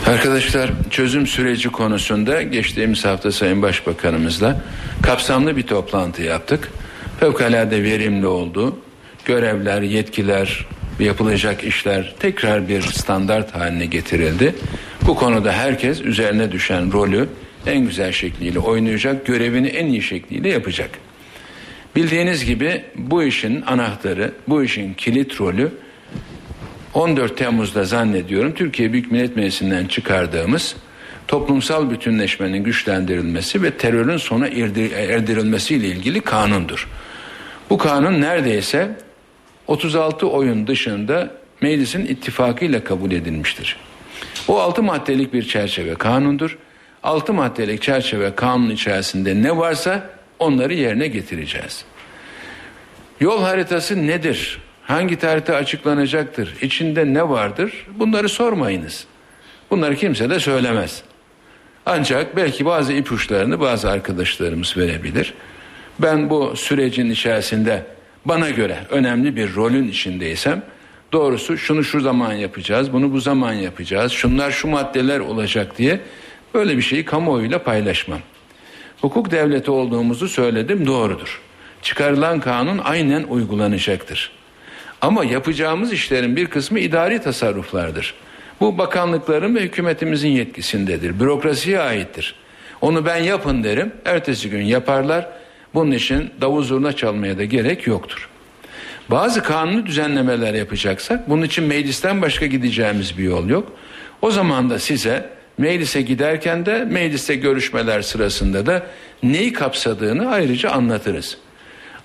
[0.08, 4.62] Arkadaşlar çözüm süreci konusunda geçtiğimiz hafta Sayın Başbakanımızla
[5.02, 6.72] kapsamlı bir toplantı yaptık.
[7.20, 8.78] Fevkalade verimli oldu.
[9.26, 10.66] Görevler, yetkiler,
[11.00, 14.56] yapılacak işler tekrar bir standart haline getirildi.
[15.08, 17.30] Bu konuda herkes üzerine düşen rolü
[17.68, 20.90] en güzel şekliyle oynayacak, görevini en iyi şekliyle yapacak.
[21.96, 25.72] Bildiğiniz gibi bu işin anahtarı, bu işin kilit rolü
[26.94, 30.76] 14 Temmuz'da zannediyorum Türkiye Büyük Millet Meclisi'nden çıkardığımız
[31.28, 36.90] toplumsal bütünleşmenin güçlendirilmesi ve terörün sona erdirilmesi ile ilgili kanundur.
[37.70, 38.98] Bu kanun neredeyse
[39.68, 41.32] 36 oyun dışında
[41.62, 43.78] meclisin ittifakıyla kabul edilmiştir.
[44.48, 46.58] O 6 maddelik bir çerçeve kanundur.
[47.04, 51.86] 6 maddelik çerçeve kanun içerisinde ne varsa onları yerine getireceğiz.
[53.20, 54.60] Yol haritası nedir?
[54.84, 56.56] Hangi tarihte açıklanacaktır?
[56.62, 57.88] İçinde ne vardır?
[58.00, 59.06] Bunları sormayınız.
[59.70, 61.04] Bunları kimse de söylemez.
[61.86, 65.34] Ancak belki bazı ipuçlarını bazı arkadaşlarımız verebilir.
[66.00, 67.86] Ben bu sürecin içerisinde
[68.26, 70.64] bana göre önemli bir rolün içindeysem
[71.12, 76.00] doğrusu şunu şu zaman yapacağız, bunu bu zaman yapacağız, şunlar şu maddeler olacak diye
[76.54, 78.20] böyle bir şeyi kamuoyuyla paylaşmam.
[79.02, 81.42] Hukuk devleti olduğumuzu söyledim doğrudur.
[81.82, 84.32] Çıkarılan kanun aynen uygulanacaktır.
[85.02, 88.14] Ama yapacağımız işlerin bir kısmı idari tasarruflardır.
[88.60, 91.20] Bu bakanlıkların ve hükümetimizin yetkisindedir.
[91.20, 92.36] Bürokrasiye aittir.
[92.82, 93.92] Onu ben yapın derim.
[94.06, 95.28] Ertesi gün yaparlar.
[95.74, 98.30] Bunun için davul zurna çalmaya da gerek yoktur.
[99.10, 103.72] Bazı kanuni düzenlemeler yapacaksak bunun için meclisten başka gideceğimiz bir yol yok.
[104.22, 108.84] O zaman da size meclise giderken de mecliste görüşmeler sırasında da
[109.24, 111.38] neyi kapsadığını ayrıca anlatırız.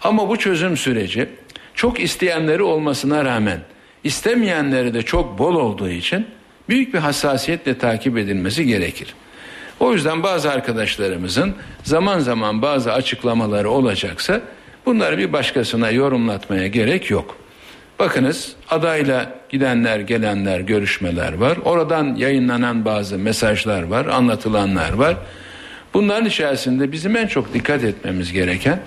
[0.02, 1.28] Ama bu çözüm süreci
[1.76, 3.60] çok isteyenleri olmasına rağmen
[4.04, 6.26] istemeyenleri de çok bol olduğu için
[6.68, 9.14] büyük bir hassasiyetle takip edilmesi gerekir.
[9.80, 14.40] O yüzden bazı arkadaşlarımızın zaman zaman bazı açıklamaları olacaksa
[14.86, 17.36] bunları bir başkasına yorumlatmaya gerek yok.
[17.98, 21.58] Bakınız adayla gidenler gelenler görüşmeler var.
[21.64, 25.16] Oradan yayınlanan bazı mesajlar var, anlatılanlar var.
[25.94, 28.80] Bunların içerisinde bizim en çok dikkat etmemiz gereken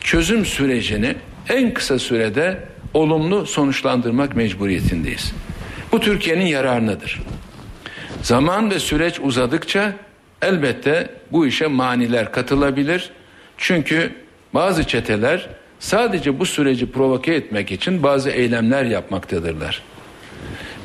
[0.00, 1.14] çözüm sürecini
[1.48, 2.58] en kısa sürede
[2.94, 5.32] olumlu sonuçlandırmak mecburiyetindeyiz.
[5.92, 7.20] Bu Türkiye'nin yararınadır.
[8.22, 9.92] Zaman ve süreç uzadıkça
[10.42, 13.10] elbette bu işe maniler katılabilir.
[13.58, 14.12] Çünkü
[14.54, 19.82] bazı çeteler sadece bu süreci provoke etmek için bazı eylemler yapmaktadırlar.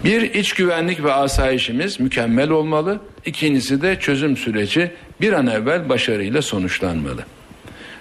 [0.03, 2.99] Bir iç güvenlik ve asayişimiz mükemmel olmalı.
[3.26, 4.91] İkincisi de çözüm süreci
[5.22, 7.26] bir an evvel başarıyla sonuçlanmalı.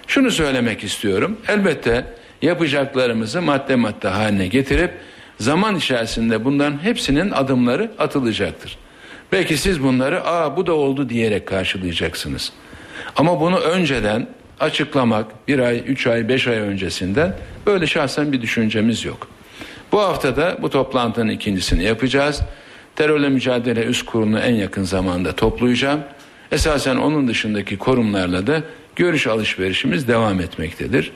[0.07, 1.37] Şunu söylemek istiyorum.
[1.47, 2.05] Elbette
[2.45, 4.91] yapacaklarımızı madde madde haline getirip
[5.39, 8.77] zaman içerisinde bunların hepsinin adımları atılacaktır.
[9.31, 12.51] Belki siz bunları aa bu da oldu diyerek karşılayacaksınız.
[13.15, 14.27] Ama bunu önceden
[14.59, 17.35] açıklamak bir ay, üç ay, beş ay öncesinden
[17.65, 19.27] böyle şahsen bir düşüncemiz yok.
[19.91, 22.41] Bu haftada bu toplantının ikincisini yapacağız.
[22.95, 25.99] Terörle mücadele üst kurulunu en yakın zamanda toplayacağım.
[26.51, 28.61] Esasen onun dışındaki kurumlarla da
[28.95, 31.11] görüş alışverişimiz devam etmektedir.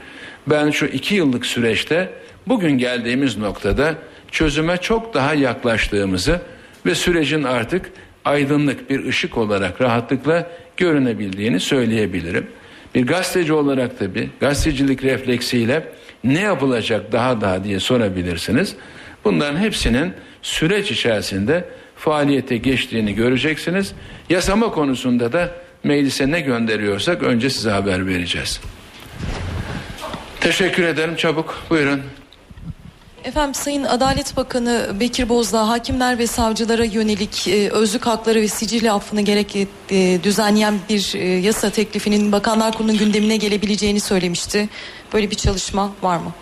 [0.47, 2.09] Ben şu iki yıllık süreçte
[2.47, 3.95] bugün geldiğimiz noktada
[4.32, 6.41] çözüme çok daha yaklaştığımızı
[6.86, 7.91] ve sürecin artık
[8.25, 12.47] aydınlık bir ışık olarak rahatlıkla görünebildiğini söyleyebilirim.
[12.95, 15.88] Bir gazeteci olarak tabi gazetecilik refleksiyle
[16.23, 18.75] ne yapılacak daha daha diye sorabilirsiniz.
[19.23, 21.65] Bunların hepsinin süreç içerisinde
[21.95, 23.93] faaliyete geçtiğini göreceksiniz.
[24.30, 25.51] Yasama konusunda da
[25.84, 28.61] meclise ne gönderiyorsak önce size haber vereceğiz.
[30.41, 32.01] Teşekkür ederim çabuk buyurun.
[33.23, 38.93] Efendim Sayın Adalet Bakanı Bekir Bozdağ hakimler ve savcılara yönelik e, özlük hakları ve sicil
[38.93, 44.69] affını gerek e, düzenleyen bir e, yasa teklifinin Bakanlar Kurulu'nun gündemine gelebileceğini söylemişti.
[45.13, 46.33] Böyle bir çalışma var mı?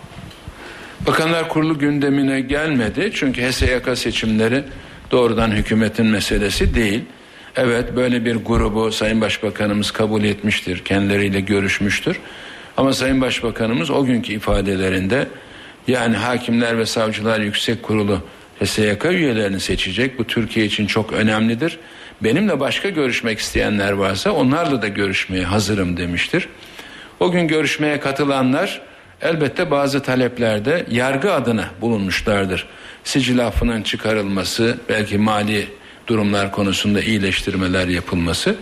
[1.06, 4.64] Bakanlar Kurulu gündemine gelmedi çünkü HSYK seçimleri
[5.10, 7.04] doğrudan hükümetin meselesi değil.
[7.56, 12.20] Evet böyle bir grubu Sayın Başbakanımız kabul etmiştir, kendileriyle görüşmüştür.
[12.78, 15.28] Ama Sayın Başbakanımız o günkü ifadelerinde
[15.88, 18.22] yani hakimler ve savcılar yüksek kurulu
[18.60, 20.18] HSYK üyelerini seçecek.
[20.18, 21.78] Bu Türkiye için çok önemlidir.
[22.20, 26.48] Benimle başka görüşmek isteyenler varsa onlarla da görüşmeye hazırım demiştir.
[27.20, 28.80] O gün görüşmeye katılanlar
[29.22, 32.66] elbette bazı taleplerde yargı adına bulunmuşlardır.
[33.04, 35.68] Sicil affının çıkarılması, belki mali
[36.06, 38.56] durumlar konusunda iyileştirmeler yapılması.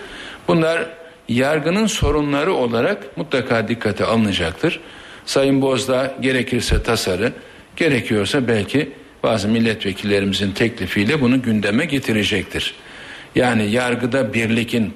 [0.48, 0.95] Bunlar
[1.28, 4.80] yargının sorunları olarak mutlaka dikkate alınacaktır.
[5.26, 7.32] Sayın Bozdağ gerekirse tasarı,
[7.76, 12.74] gerekiyorsa belki bazı milletvekillerimizin teklifiyle bunu gündeme getirecektir.
[13.34, 14.94] Yani yargıda birlikin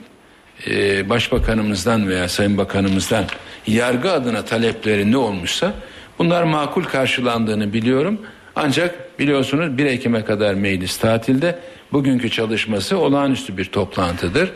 [0.67, 3.25] e, başbakanımızdan veya sayın bakanımızdan
[3.67, 5.75] yargı adına talepleri ne olmuşsa
[6.19, 8.21] bunlar makul karşılandığını biliyorum.
[8.57, 11.59] Ancak biliyorsunuz 1 Ekim'e kadar meclis tatilde
[11.93, 14.53] bugünkü çalışması olağanüstü bir toplantıdır.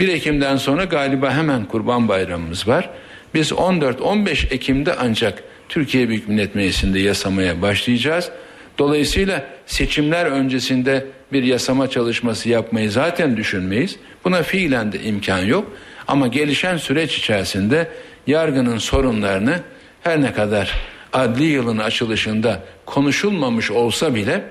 [0.00, 2.90] 1 Ekim'den sonra galiba hemen Kurban Bayramımız var.
[3.34, 8.30] Biz 14-15 Ekim'de ancak Türkiye Büyük Millet Meclisi'nde yasamaya başlayacağız.
[8.78, 13.96] Dolayısıyla seçimler öncesinde bir yasama çalışması yapmayı zaten düşünmeyiz.
[14.24, 15.72] Buna fiilen de imkan yok.
[16.08, 17.88] Ama gelişen süreç içerisinde
[18.26, 19.60] yargının sorunlarını
[20.02, 20.78] her ne kadar
[21.12, 24.44] adli yılın açılışında konuşulmamış olsa bile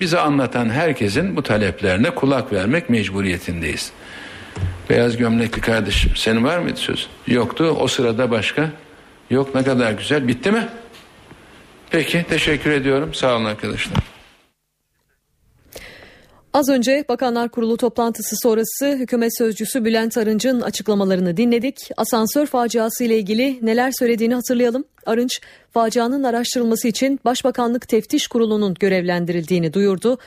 [0.00, 3.92] bize anlatan herkesin bu taleplerine kulak vermek mecburiyetindeyiz.
[4.90, 7.08] Beyaz gömlekli kardeşim senin var mıydı söz?
[7.26, 8.70] Yoktu o sırada başka.
[9.30, 10.68] Yok ne kadar güzel bitti mi?
[11.90, 14.14] Peki teşekkür ediyorum sağ olun arkadaşlar.
[16.54, 21.76] Az önce Bakanlar Kurulu toplantısı sonrası hükümet sözcüsü Bülent Arınç'ın açıklamalarını dinledik.
[21.96, 24.84] Asansör faciası ile ilgili neler söylediğini hatırlayalım.
[25.06, 25.40] Arınç,
[25.72, 30.18] facianın araştırılması için Başbakanlık Teftiş Kurulu'nun görevlendirildiğini duyurdu.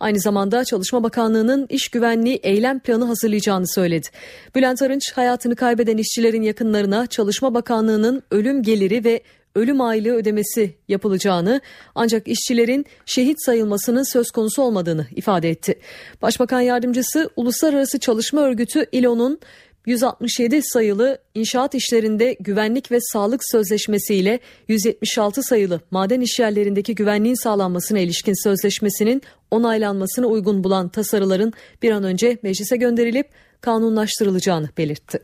[0.00, 4.06] Aynı zamanda Çalışma Bakanlığı'nın iş güvenliği eylem planı hazırlayacağını söyledi.
[4.54, 9.22] Bülent Arınç hayatını kaybeden işçilerin yakınlarına Çalışma Bakanlığı'nın ölüm geliri ve
[9.54, 11.60] ölüm aylığı ödemesi yapılacağını
[11.94, 15.78] ancak işçilerin şehit sayılmasının söz konusu olmadığını ifade etti.
[16.22, 19.40] Başbakan yardımcısı Uluslararası Çalışma Örgütü İLO'nun
[19.86, 28.42] 167 sayılı inşaat işlerinde güvenlik ve sağlık sözleşmesiyle 176 sayılı maden işyerlerindeki güvenliğin sağlanmasına ilişkin
[28.44, 33.26] sözleşmesinin onaylanmasına uygun bulan tasarıların bir an önce meclise gönderilip
[33.60, 35.18] kanunlaştırılacağını belirtti.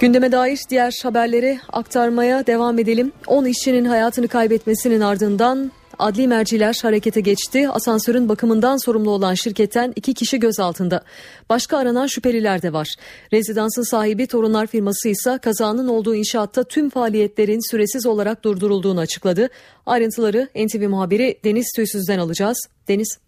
[0.00, 3.12] Gündeme dair diğer haberleri aktarmaya devam edelim.
[3.26, 7.68] 10 işçinin hayatını kaybetmesinin ardından adli merciler harekete geçti.
[7.68, 11.04] Asansörün bakımından sorumlu olan şirketten iki kişi gözaltında.
[11.48, 12.94] Başka aranan şüpheliler de var.
[13.32, 19.48] Rezidansın sahibi Torunlar firması ise kazanın olduğu inşaatta tüm faaliyetlerin süresiz olarak durdurulduğunu açıkladı.
[19.86, 22.58] Ayrıntıları NTV muhabiri Deniz Tüysüz'den alacağız.
[22.88, 23.23] Deniz.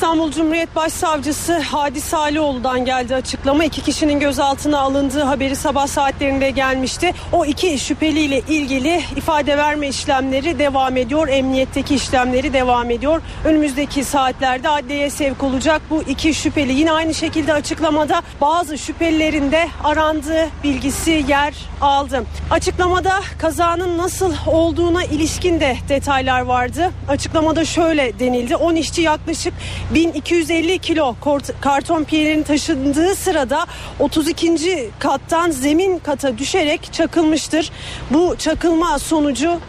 [0.00, 3.64] İstanbul Cumhuriyet Başsavcısı Hadi Salioğlu'dan geldi açıklama.
[3.64, 7.14] İki kişinin gözaltına alındığı haberi sabah saatlerinde gelmişti.
[7.32, 11.28] O iki şüpheliyle ilgili ifade verme işlemleri devam ediyor.
[11.28, 13.22] Emniyetteki işlemleri devam ediyor.
[13.44, 16.72] Önümüzdeki saatlerde adliyeye sevk olacak bu iki şüpheli.
[16.72, 22.24] Yine aynı şekilde açıklamada bazı şüphelilerin de arandığı bilgisi yer aldı.
[22.50, 26.90] Açıklamada kazanın nasıl olduğuna ilişkin de detaylar vardı.
[27.08, 28.56] Açıklamada şöyle denildi.
[28.56, 29.54] 10 işçi yaklaşık
[29.94, 31.14] 1250 kilo
[31.60, 33.66] karton piyelerin taşındığı sırada
[33.98, 34.90] 32.
[34.98, 37.70] kattan zemin kata düşerek çakılmıştır.
[38.10, 39.60] Bu çakılma sonucu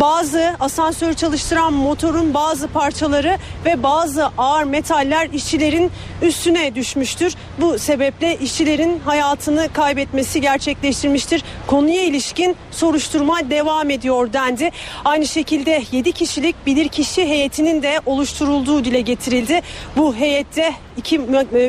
[0.00, 5.90] bazı asansör çalıştıran motorun bazı parçaları ve bazı ağır metaller işçilerin
[6.22, 7.34] üstüne düşmüştür.
[7.60, 11.42] Bu sebeple işçilerin hayatını kaybetmesi gerçekleştirmiştir.
[11.66, 14.70] Konuya ilişkin soruşturma devam ediyor dendi.
[15.04, 19.60] Aynı şekilde 7 kişilik bilirkişi heyetinin de oluşturulduğu dile getirildi.
[19.96, 21.20] Bu heyette 2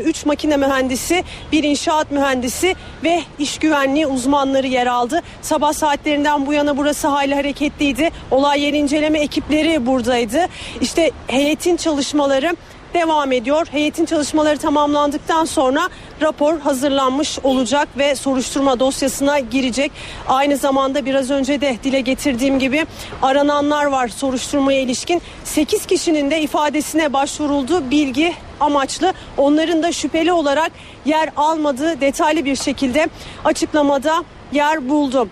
[0.06, 5.22] 3 makine mühendisi, bir inşaat mühendisi ve iş güvenliği uzmanları yer aldı.
[5.42, 8.10] Sabah saatlerinden bu yana burası hayli hareketliydi.
[8.32, 10.48] Olay yeri inceleme ekipleri buradaydı.
[10.82, 12.56] İşte heyetin çalışmaları
[12.94, 13.68] devam ediyor.
[13.72, 15.90] Heyetin çalışmaları tamamlandıktan sonra
[16.22, 19.92] rapor hazırlanmış olacak ve soruşturma dosyasına girecek.
[20.28, 22.86] Aynı zamanda biraz önce de dile getirdiğim gibi
[23.22, 25.22] arananlar var soruşturmaya ilişkin.
[25.44, 29.14] 8 kişinin de ifadesine başvuruldu bilgi amaçlı.
[29.38, 30.72] Onların da şüpheli olarak
[31.06, 33.10] yer almadığı detaylı bir şekilde
[33.46, 35.28] açıklamada yer buldu.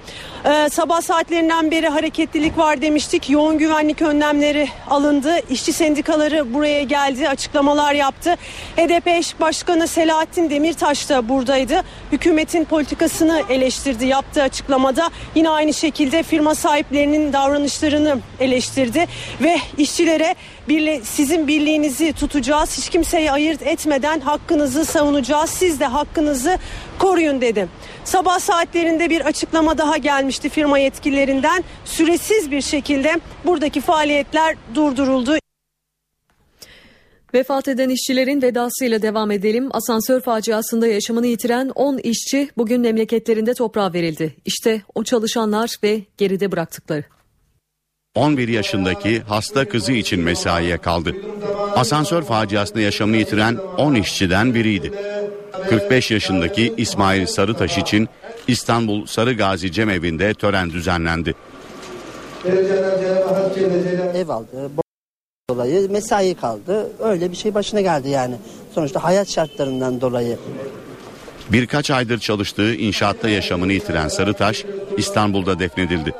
[0.45, 3.29] Ee, sabah saatlerinden beri hareketlilik var demiştik.
[3.29, 5.35] Yoğun güvenlik önlemleri alındı.
[5.49, 8.35] İşçi sendikaları buraya geldi, açıklamalar yaptı.
[8.77, 11.81] HDP eş başkanı Selahattin Demirtaş da buradaydı.
[12.11, 15.09] Hükümetin politikasını eleştirdi yaptığı açıklamada.
[15.35, 19.05] Yine aynı şekilde firma sahiplerinin davranışlarını eleştirdi
[19.41, 20.35] ve işçilere
[20.69, 22.77] birli, sizin birliğinizi tutacağız.
[22.77, 25.49] Hiç kimseyi ayırt etmeden hakkınızı savunacağız.
[25.49, 26.57] Siz de hakkınızı
[26.99, 27.67] koruyun dedi.
[28.09, 31.63] Sabah saatlerinde bir açıklama daha gelmişti firma yetkililerinden.
[31.85, 35.35] Süresiz bir şekilde buradaki faaliyetler durduruldu.
[37.33, 39.69] Vefat eden işçilerin vedasıyla devam edelim.
[39.71, 44.35] Asansör faciasında yaşamını yitiren 10 işçi bugün memleketlerinde toprağa verildi.
[44.45, 47.03] İşte o çalışanlar ve geride bıraktıkları.
[48.15, 51.15] 11 yaşındaki hasta kızı için mesaiye kaldı.
[51.75, 54.91] Asansör faciasında yaşamını yitiren 10 işçiden biriydi.
[55.69, 58.09] 45 yaşındaki İsmail Sarıtaş için
[58.47, 61.35] İstanbul Sarıgazi Cemevi'nde tören düzenlendi.
[64.15, 64.71] Ev aldı
[65.49, 66.91] dolayı mesai kaldı.
[66.99, 68.35] Öyle bir şey başına geldi yani.
[68.75, 70.37] Sonuçta hayat şartlarından dolayı.
[71.49, 74.65] Birkaç aydır çalıştığı inşaatta yaşamını yitiren Sarıtaş
[74.97, 76.13] İstanbul'da defnedildi.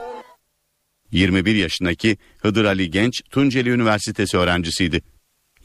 [1.12, 5.02] 21 yaşındaki Hıdır Ali Genç Tunceli Üniversitesi öğrencisiydi.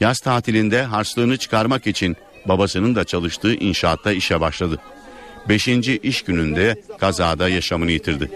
[0.01, 2.17] Yaz tatilinde harçlığını çıkarmak için
[2.49, 4.79] babasının da çalıştığı inşaatta işe başladı.
[5.49, 8.31] Beşinci iş gününde kazada yaşamını yitirdi.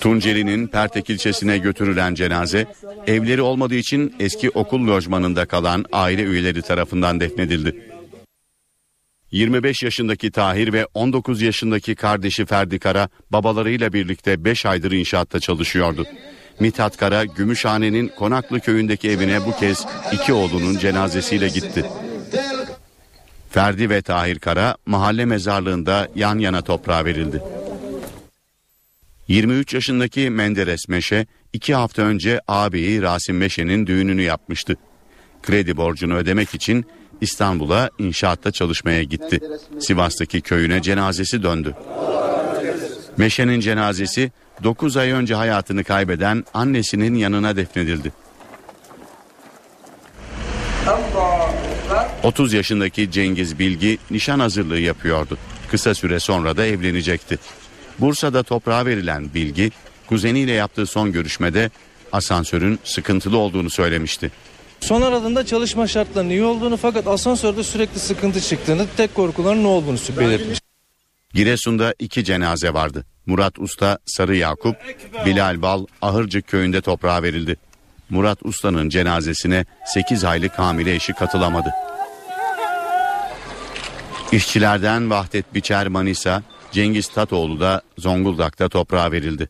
[0.00, 2.66] Tunceli'nin Pertek ilçesine götürülen cenaze
[3.06, 7.90] evleri olmadığı için eski okul lojmanında kalan aile üyeleri tarafından defnedildi.
[9.30, 16.06] 25 yaşındaki Tahir ve 19 yaşındaki kardeşi Ferdi Kara babalarıyla birlikte 5 aydır inşaatta çalışıyordu.
[16.60, 21.84] Mithat Kara Gümüşhane'nin Konaklı köyündeki evine bu kez iki oğlunun cenazesiyle gitti.
[23.50, 27.42] Ferdi ve Tahir Kara mahalle mezarlığında yan yana toprağa verildi.
[29.28, 34.76] 23 yaşındaki Menderes Meşe iki hafta önce ağabeyi Rasim Meşe'nin düğününü yapmıştı.
[35.42, 36.86] Kredi borcunu ödemek için
[37.20, 39.40] İstanbul'a inşaatta çalışmaya gitti.
[39.80, 41.74] Sivas'taki köyüne cenazesi döndü.
[43.16, 44.32] Meşe'nin cenazesi
[44.62, 48.12] 9 ay önce hayatını kaybeden annesinin yanına defnedildi.
[52.22, 55.38] 30 yaşındaki Cengiz Bilgi nişan hazırlığı yapıyordu.
[55.70, 57.38] Kısa süre sonra da evlenecekti.
[57.98, 59.70] Bursa'da toprağa verilen Bilgi,
[60.06, 61.70] kuzeniyle yaptığı son görüşmede
[62.12, 64.30] asansörün sıkıntılı olduğunu söylemişti.
[64.80, 69.98] Son aradığında çalışma şartlarının iyi olduğunu fakat asansörde sürekli sıkıntı çıktığını, tek korkuların ne olduğunu
[70.18, 70.58] belirtmiş.
[71.34, 73.04] Giresun'da iki cenaze vardı.
[73.26, 74.76] Murat Usta, Sarı Yakup,
[75.26, 77.56] Bilal Bal, Ahırcık köyünde toprağa verildi.
[78.10, 81.70] Murat Usta'nın cenazesine 8 aylık hamile eşi katılamadı.
[84.32, 89.48] İşçilerden Vahdet Biçer Manisa, Cengiz Tatoğlu da Zonguldak'ta toprağa verildi.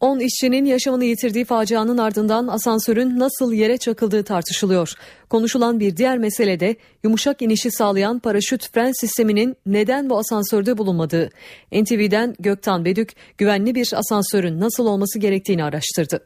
[0.00, 4.92] 10 işçinin yaşamını yitirdiği facianın ardından asansörün nasıl yere çakıldığı tartışılıyor.
[5.28, 11.30] Konuşulan bir diğer mesele de yumuşak inişi sağlayan paraşüt fren sisteminin neden bu asansörde bulunmadığı.
[11.72, 16.24] NTV'den Göktan Bedük güvenli bir asansörün nasıl olması gerektiğini araştırdı.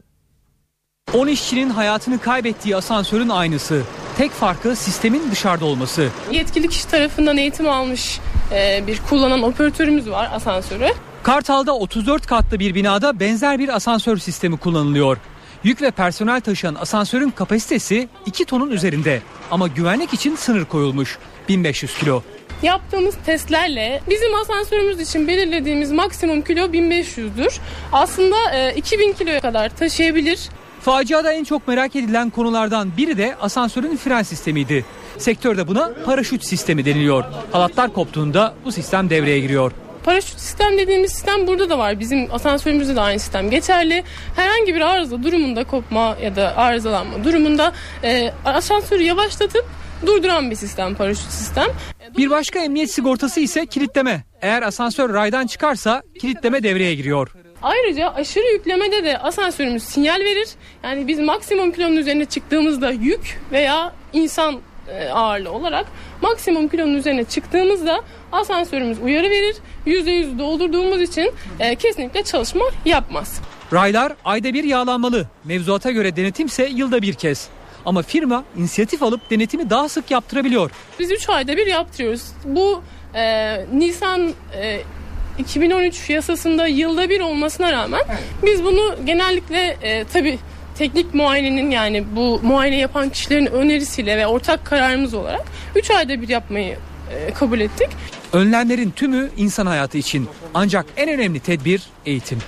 [1.14, 3.82] 10 işçinin hayatını kaybettiği asansörün aynısı.
[4.18, 6.08] Tek farkı sistemin dışarıda olması.
[6.32, 8.20] Yetkili kişi tarafından eğitim almış
[8.52, 10.88] e, bir kullanan operatörümüz var asansörü.
[11.22, 15.16] Kartal'da 34 katlı bir binada benzer bir asansör sistemi kullanılıyor.
[15.64, 21.98] Yük ve personel taşıyan asansörün kapasitesi 2 tonun üzerinde ama güvenlik için sınır koyulmuş 1500
[21.98, 22.22] kilo.
[22.62, 27.58] Yaptığımız testlerle bizim asansörümüz için belirlediğimiz maksimum kilo 1500'dür.
[27.92, 30.48] Aslında e, 2000 kiloya kadar taşıyabilir.
[30.86, 34.84] Faciada en çok merak edilen konulardan biri de asansörün fren sistemiydi.
[35.18, 37.24] Sektörde buna paraşüt sistemi deniliyor.
[37.52, 39.72] Halatlar koptuğunda bu sistem devreye giriyor.
[40.04, 42.00] Paraşüt sistem dediğimiz sistem burada da var.
[42.00, 44.04] Bizim asansörümüzde de aynı sistem geçerli.
[44.36, 47.72] Herhangi bir arıza durumunda kopma ya da arızalanma durumunda
[48.04, 49.64] e, asansörü yavaşlatıp
[50.06, 51.66] durduran bir sistem paraşüt sistem.
[52.18, 54.24] Bir başka emniyet sigortası ise kilitleme.
[54.42, 57.45] Eğer asansör raydan çıkarsa kilitleme devreye giriyor.
[57.62, 60.48] Ayrıca aşırı yüklemede de asansörümüz sinyal verir.
[60.82, 65.86] Yani biz maksimum kilonun üzerine çıktığımızda yük veya insan e, ağırlığı olarak
[66.22, 68.00] maksimum kilonun üzerine çıktığımızda
[68.32, 69.56] asansörümüz uyarı verir.
[69.86, 73.40] %100 doldurduğumuz için e, kesinlikle çalışma yapmaz.
[73.72, 75.26] Raylar ayda bir yağlanmalı.
[75.44, 77.48] Mevzuata göre denetimse yılda bir kez.
[77.84, 80.70] Ama firma inisiyatif alıp denetimi daha sık yaptırabiliyor.
[80.98, 82.22] Biz 3 ayda bir yaptırıyoruz.
[82.44, 82.82] Bu
[83.14, 84.80] e, Nisan e,
[85.38, 88.02] 2013 yasasında yılda bir olmasına rağmen
[88.42, 90.38] biz bunu genellikle e, tabii
[90.78, 95.44] teknik muayenenin yani bu muayene yapan kişilerin önerisiyle ve ortak kararımız olarak
[95.76, 96.78] 3 ayda bir yapmayı
[97.12, 97.88] e, kabul ettik.
[98.32, 102.38] Önlemlerin tümü insan hayatı için Ancak en önemli tedbir eğitim.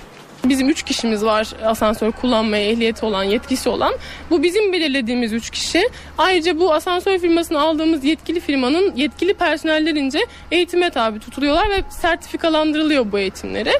[0.45, 3.93] Bizim üç kişimiz var asansör kullanmaya ehliyeti olan, yetkisi olan.
[4.29, 5.89] Bu bizim belirlediğimiz üç kişi.
[6.17, 10.19] Ayrıca bu asansör firmasını aldığımız yetkili firmanın yetkili personellerince
[10.51, 13.71] eğitime tabi tutuluyorlar ve sertifikalandırılıyor bu eğitimleri.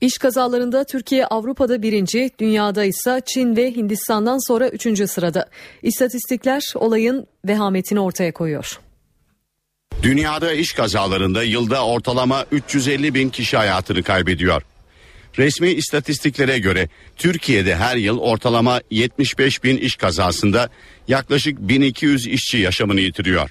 [0.00, 5.48] İş kazalarında Türkiye Avrupa'da birinci, dünyada ise Çin ve Hindistan'dan sonra üçüncü sırada.
[5.82, 8.80] İstatistikler olayın vehametini ortaya koyuyor.
[10.02, 14.62] Dünyada iş kazalarında yılda ortalama 350 bin kişi hayatını kaybediyor.
[15.38, 20.68] Resmi istatistiklere göre Türkiye'de her yıl ortalama 75 bin iş kazasında
[21.08, 23.50] yaklaşık 1200 işçi yaşamını yitiriyor.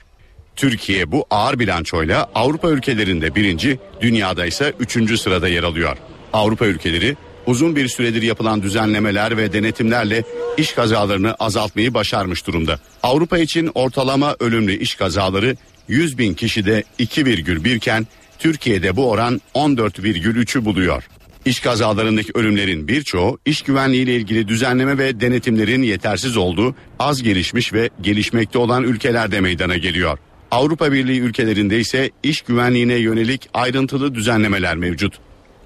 [0.56, 5.98] Türkiye bu ağır bilançoyla Avrupa ülkelerinde birinci, dünyada ise üçüncü sırada yer alıyor.
[6.34, 10.24] Avrupa ülkeleri uzun bir süredir yapılan düzenlemeler ve denetimlerle
[10.58, 12.80] iş kazalarını azaltmayı başarmış durumda.
[13.04, 15.56] Avrupa için ortalama ölümlü iş kazaları
[15.90, 18.08] 100 bin kişide 2,1 iken
[18.40, 21.04] Türkiye'de bu oran 14,3'ü buluyor.
[21.46, 27.74] İş kazalarındaki ölümlerin birçoğu iş güvenliği ile ilgili düzenleme ve denetimlerin yetersiz olduğu az gelişmiş
[27.74, 30.18] ve gelişmekte olan ülkelerde meydana geliyor.
[30.52, 35.20] Avrupa Birliği ülkelerinde ise iş güvenliğine yönelik ayrıntılı düzenlemeler mevcut.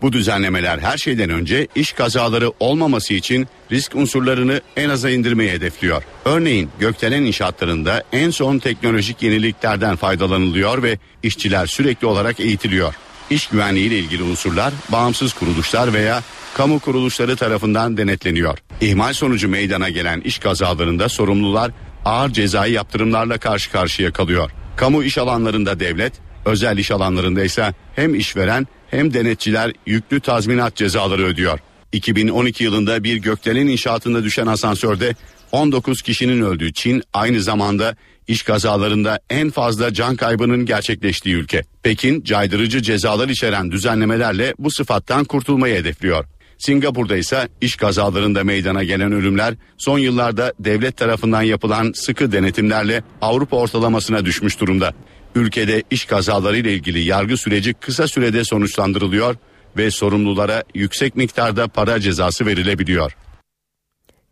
[0.03, 6.03] Bu düzenlemeler her şeyden önce iş kazaları olmaması için risk unsurlarını en aza indirmeyi hedefliyor.
[6.25, 12.95] Örneğin gökdelen inşaatlarında en son teknolojik yeniliklerden faydalanılıyor ve işçiler sürekli olarak eğitiliyor.
[13.29, 16.23] İş güvenliği ile ilgili unsurlar bağımsız kuruluşlar veya
[16.53, 18.57] kamu kuruluşları tarafından denetleniyor.
[18.81, 21.71] İhmal sonucu meydana gelen iş kazalarında sorumlular
[22.05, 24.51] ağır cezai yaptırımlarla karşı karşıya kalıyor.
[24.75, 26.13] Kamu iş alanlarında devlet,
[26.45, 31.59] özel iş alanlarında ise hem işveren hem denetçiler yüklü tazminat cezaları ödüyor.
[31.91, 35.15] 2012 yılında bir gökdelen inşaatında düşen asansörde
[35.51, 37.95] 19 kişinin öldüğü Çin aynı zamanda
[38.27, 41.63] iş kazalarında en fazla can kaybının gerçekleştiği ülke.
[41.83, 46.25] Pekin caydırıcı cezalar içeren düzenlemelerle bu sıfattan kurtulmayı hedefliyor.
[46.57, 53.57] Singapur'da ise iş kazalarında meydana gelen ölümler son yıllarda devlet tarafından yapılan sıkı denetimlerle Avrupa
[53.57, 54.93] ortalamasına düşmüş durumda.
[55.35, 59.35] Ülkede iş kazaları ile ilgili yargı süreci kısa sürede sonuçlandırılıyor
[59.77, 63.17] ve sorumlulara yüksek miktarda para cezası verilebiliyor.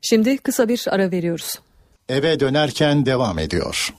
[0.02, 1.60] Şimdi kısa bir ara veriyoruz.
[2.10, 3.94] Eve dönerken devam ediyor.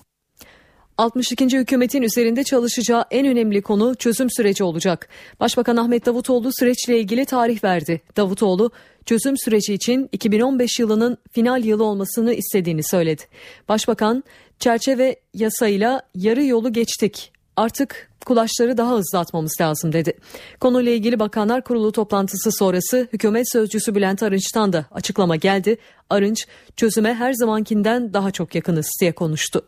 [1.02, 1.58] 62.
[1.58, 5.08] hükümetin üzerinde çalışacağı en önemli konu çözüm süreci olacak.
[5.40, 8.00] Başbakan Ahmet Davutoğlu süreçle ilgili tarih verdi.
[8.16, 8.70] Davutoğlu
[9.06, 13.22] çözüm süreci için 2015 yılının final yılı olmasını istediğini söyledi.
[13.68, 14.24] Başbakan
[14.58, 17.32] çerçeve yasayla yarı yolu geçtik.
[17.56, 20.12] Artık kulaçları daha hızlı atmamız lazım dedi.
[20.60, 25.76] Konuyla ilgili Bakanlar Kurulu toplantısı sonrası hükümet sözcüsü Bülent Arınç'tan da açıklama geldi.
[26.10, 26.46] Arınç
[26.76, 29.66] çözüme her zamankinden daha çok yakınız diye konuştu.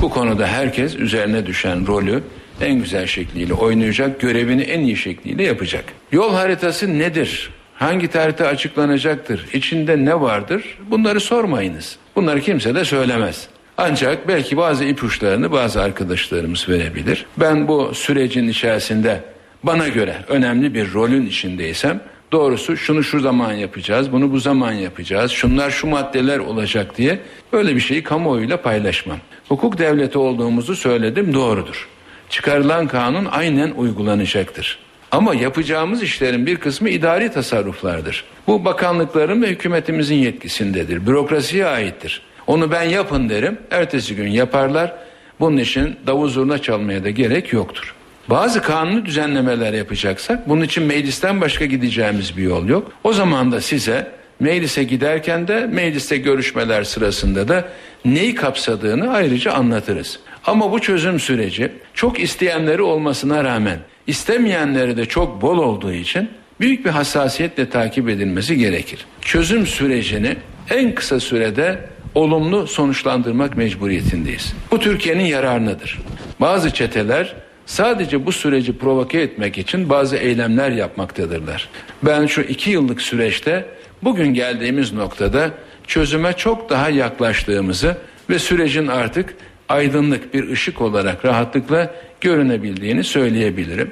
[0.00, 2.22] Bu konuda herkes üzerine düşen rolü
[2.60, 5.84] en güzel şekliyle oynayacak, görevini en iyi şekliyle yapacak.
[6.12, 7.50] Yol haritası nedir?
[7.74, 9.46] Hangi tarihte açıklanacaktır?
[9.52, 10.78] İçinde ne vardır?
[10.90, 11.96] Bunları sormayınız.
[12.16, 13.48] Bunları kimse de söylemez.
[13.76, 17.26] Ancak belki bazı ipuçlarını bazı arkadaşlarımız verebilir.
[17.36, 19.20] Ben bu sürecin içerisinde
[19.62, 22.00] bana göre önemli bir rolün içindeysem
[22.32, 27.18] doğrusu şunu şu zaman yapacağız, bunu bu zaman yapacağız, şunlar şu maddeler olacak diye
[27.52, 29.18] böyle bir şeyi kamuoyuyla paylaşmam.
[29.48, 31.88] Hukuk devleti olduğumuzu söyledim doğrudur.
[32.30, 34.78] Çıkarılan kanun aynen uygulanacaktır.
[35.10, 38.24] Ama yapacağımız işlerin bir kısmı idari tasarruflardır.
[38.46, 41.06] Bu bakanlıkların ve hükümetimizin yetkisindedir.
[41.06, 42.22] Bürokrasiye aittir.
[42.46, 43.58] Onu ben yapın derim.
[43.70, 44.94] Ertesi gün yaparlar.
[45.40, 47.94] Bunun için davul zurna çalmaya da gerek yoktur.
[48.30, 52.92] Bazı kanunu düzenlemeler yapacaksak bunun için meclisten başka gideceğimiz bir yol yok.
[53.04, 57.68] O zaman da size meclise giderken de mecliste görüşmeler sırasında da
[58.04, 60.20] neyi kapsadığını ayrıca anlatırız.
[60.44, 66.30] Ama bu çözüm süreci çok isteyenleri olmasına rağmen istemeyenleri de çok bol olduğu için
[66.60, 69.06] büyük bir hassasiyetle takip edilmesi gerekir.
[69.20, 70.36] Çözüm sürecini
[70.70, 71.78] en kısa sürede
[72.14, 74.54] olumlu sonuçlandırmak mecburiyetindeyiz.
[74.70, 75.98] Bu Türkiye'nin yararınadır.
[76.40, 77.34] Bazı çeteler
[77.68, 81.68] sadece bu süreci provoke etmek için bazı eylemler yapmaktadırlar.
[82.02, 83.66] Ben şu iki yıllık süreçte
[84.02, 85.50] bugün geldiğimiz noktada
[85.86, 87.96] çözüme çok daha yaklaştığımızı
[88.30, 89.34] ve sürecin artık
[89.68, 93.90] aydınlık bir ışık olarak rahatlıkla görünebildiğini söyleyebilirim.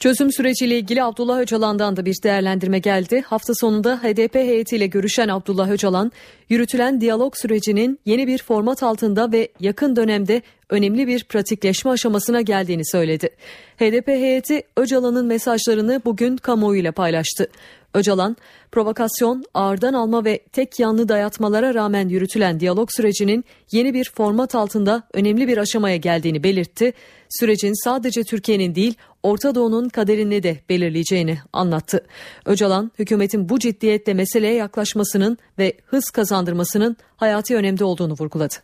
[0.00, 3.22] Çözüm süreciyle ilgili Abdullah Öcalan'dan da bir değerlendirme geldi.
[3.26, 6.12] Hafta sonunda HDP heyetiyle görüşen Abdullah Öcalan,
[6.48, 12.86] yürütülen diyalog sürecinin yeni bir format altında ve yakın dönemde önemli bir pratikleşme aşamasına geldiğini
[12.86, 13.28] söyledi.
[13.76, 17.48] HDP heyeti Öcalan'ın mesajlarını bugün kamuoyuyla paylaştı.
[17.96, 18.36] Öcalan,
[18.72, 25.02] provokasyon, ağırdan alma ve tek yanlı dayatmalara rağmen yürütülen diyalog sürecinin yeni bir format altında
[25.12, 26.92] önemli bir aşamaya geldiğini belirtti.
[27.28, 32.06] Sürecin sadece Türkiye'nin değil, Orta Doğu'nun kaderini de belirleyeceğini anlattı.
[32.46, 38.54] Öcalan, hükümetin bu ciddiyetle meseleye yaklaşmasının ve hız kazandırmasının hayati önemde olduğunu vurguladı.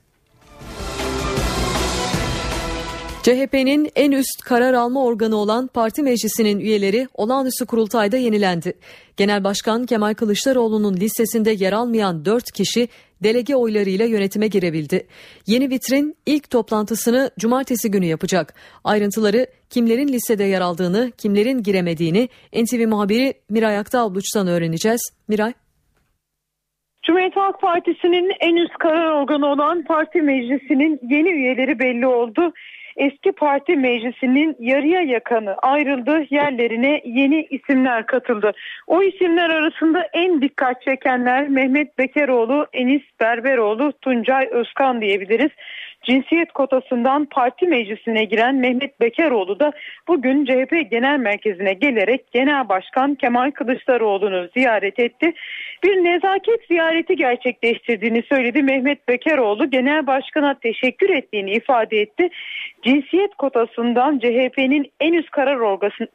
[3.22, 8.72] CHP'nin en üst karar alma organı olan parti meclisinin üyeleri olağanüstü kurultayda yenilendi.
[9.16, 12.88] Genel Başkan Kemal Kılıçdaroğlu'nun listesinde yer almayan 4 kişi
[13.22, 15.06] delege oylarıyla yönetime girebildi.
[15.46, 18.54] Yeni vitrin ilk toplantısını cumartesi günü yapacak.
[18.84, 25.00] Ayrıntıları kimlerin listede yer aldığını, kimlerin giremediğini NTV muhabiri Miray Aktağbluç'tan öğreneceğiz.
[25.28, 25.52] Miray.
[27.06, 32.52] Cumhuriyet Halk Partisi'nin en üst karar organı olan parti meclisinin yeni üyeleri belli oldu
[32.96, 36.26] eski parti meclisinin yarıya yakanı ayrıldı.
[36.30, 38.52] Yerlerine yeni isimler katıldı.
[38.86, 45.50] O isimler arasında en dikkat çekenler Mehmet Bekeroğlu, Enis Berberoğlu, Tuncay Özkan diyebiliriz
[46.02, 49.72] cinsiyet kotasından parti meclisine giren Mehmet Bekeroğlu da
[50.08, 55.32] bugün CHP Genel Merkezi'ne gelerek Genel Başkan Kemal Kılıçdaroğlu'nu ziyaret etti.
[55.84, 58.62] Bir nezaket ziyareti gerçekleştirdiğini söyledi.
[58.62, 62.28] Mehmet Bekeroğlu Genel Başkan'a teşekkür ettiğini ifade etti.
[62.82, 65.56] Cinsiyet kotasından CHP'nin en üst karar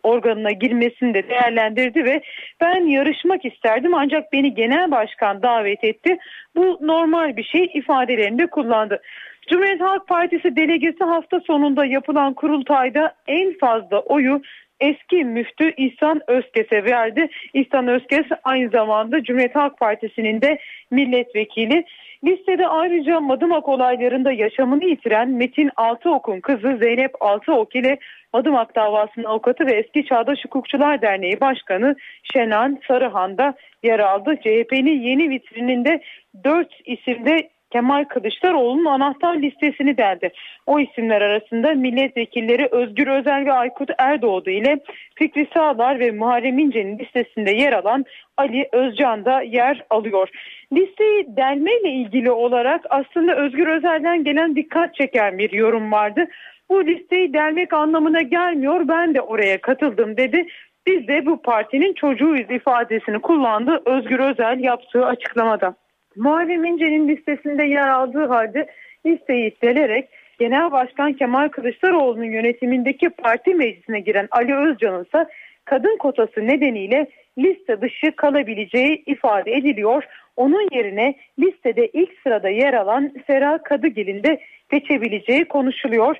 [0.03, 2.21] organına girmesini de değerlendirdi ve
[2.61, 6.17] ben yarışmak isterdim ancak beni Genel Başkan davet etti.
[6.55, 9.01] Bu normal bir şey ifadelerinde kullandı.
[9.49, 14.41] Cumhuriyet Halk Partisi delegesi hafta sonunda yapılan kurultayda en fazla oyu
[14.79, 17.29] eski müftü İhsan Özkes'e verdi.
[17.53, 20.59] İhsan Özkes aynı zamanda Cumhuriyet Halk Partisi'nin de
[20.91, 21.85] milletvekili.
[22.27, 27.99] Listede ayrıca Madımak olaylarında yaşamını yitiren Metin Altıok'un kızı Zeynep Altıok ile
[28.33, 31.95] Madımak davasının avukatı ve eski Çağdaş Hukukçular Derneği Başkanı
[32.33, 34.35] Şenan Sarıhan da yer aldı.
[34.35, 36.01] CHP'nin yeni vitrininde
[36.43, 40.31] dört isimde Kemal Kılıçdaroğlu'nun anahtar listesini deldi.
[40.65, 44.79] O isimler arasında milletvekilleri Özgür Özel ve Aykut Erdoğdu ile
[45.15, 48.05] Fikri Sağlar ve Muharrem İnce'nin listesinde yer alan
[48.37, 50.29] Ali Özcan da yer alıyor.
[50.73, 56.27] Listeyi delmeyle ilgili olarak aslında Özgür Özel'den gelen dikkat çeken bir yorum vardı.
[56.69, 60.47] Bu listeyi delmek anlamına gelmiyor ben de oraya katıldım dedi.
[60.87, 65.75] Biz de bu partinin çocuğuyuz ifadesini kullandı Özgür Özel yaptığı açıklamada.
[66.17, 68.67] Muharrem İnce'nin listesinde yer aldığı halde
[69.05, 75.27] listeyi itelerek Genel Başkan Kemal Kılıçdaroğlu'nun yönetimindeki parti meclisine giren Ali Özcan'ın ise
[75.65, 77.07] kadın kotası nedeniyle
[77.37, 80.03] liste dışı kalabileceği ifade ediliyor.
[80.35, 84.39] Onun yerine listede ilk sırada yer alan Sera Kadıgil'in de
[84.71, 86.15] seçebileceği konuşuluyor.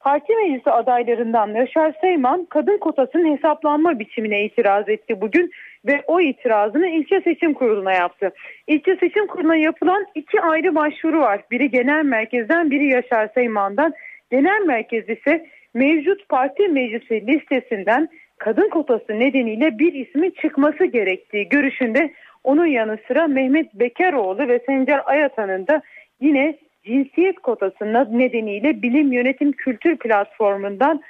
[0.00, 5.50] Parti meclisi adaylarından Yaşar Seyman kadın kotasının hesaplanma biçimine itiraz etti bugün
[5.86, 8.30] ve o itirazını ilçe seçim kuruluna yaptı.
[8.66, 11.40] İlçe seçim kuruluna yapılan iki ayrı başvuru var.
[11.50, 13.92] Biri genel merkezden biri Yaşar Seyman'dan.
[14.30, 22.12] Genel merkez ise mevcut parti meclisi listesinden kadın kotası nedeniyle bir ismin çıkması gerektiği görüşünde
[22.44, 25.82] onun yanı sıra Mehmet Bekeroğlu ve Sencer Ayatan'ın da
[26.20, 31.02] yine cinsiyet kotasının nedeniyle bilim yönetim kültür platformundan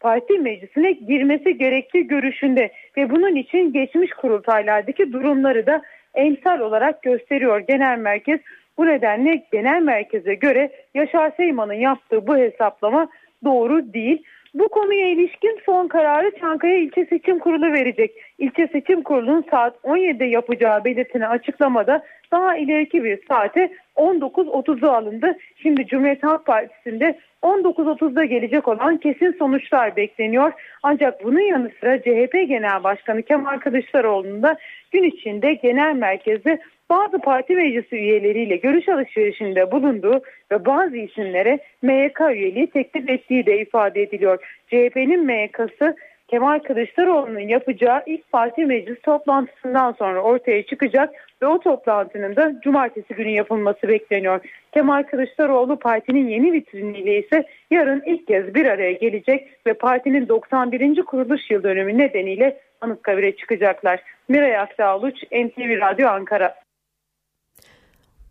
[0.00, 5.82] parti meclisine girmesi gerektiği görüşünde ve bunun için geçmiş kurultaylardaki durumları da
[6.14, 8.40] emsal olarak gösteriyor genel merkez.
[8.78, 13.08] Bu nedenle genel merkeze göre Yaşar Seyman'ın yaptığı bu hesaplama
[13.44, 14.22] doğru değil.
[14.58, 18.12] Bu konuya ilişkin son kararı Çankaya İlçe Seçim Kurulu verecek.
[18.38, 22.02] İlçe Seçim Kurulu'nun saat 17'de yapacağı belirtini açıklamada
[22.32, 25.36] daha ileriki bir saate 19.30'u alındı.
[25.62, 30.52] Şimdi Cumhuriyet Halk Partisi'nde 19.30'da gelecek olan kesin sonuçlar bekleniyor.
[30.82, 34.56] Ancak bunun yanı sıra CHP Genel Başkanı Kemal Kılıçdaroğlu'nun da
[34.92, 36.58] gün içinde genel merkezde
[36.90, 40.22] bazı parti meclisi üyeleriyle görüş alışverişinde bulunduğu
[40.52, 44.38] ve bazı isimlere MYK üyeliği teklif ettiği de ifade ediliyor.
[44.66, 45.96] CHP'nin MYK'sı
[46.28, 53.14] Kemal Kılıçdaroğlu'nun yapacağı ilk parti meclis toplantısından sonra ortaya çıkacak ve o toplantının da cumartesi
[53.14, 54.40] günü yapılması bekleniyor.
[54.72, 61.02] Kemal Kılıçdaroğlu partinin yeni vitriniyle ise yarın ilk kez bir araya gelecek ve partinin 91.
[61.02, 64.00] kuruluş yıl dönümü nedeniyle Anıtkabir'e çıkacaklar.
[64.28, 66.65] Miray Aksağluç, NTV Radyo Ankara.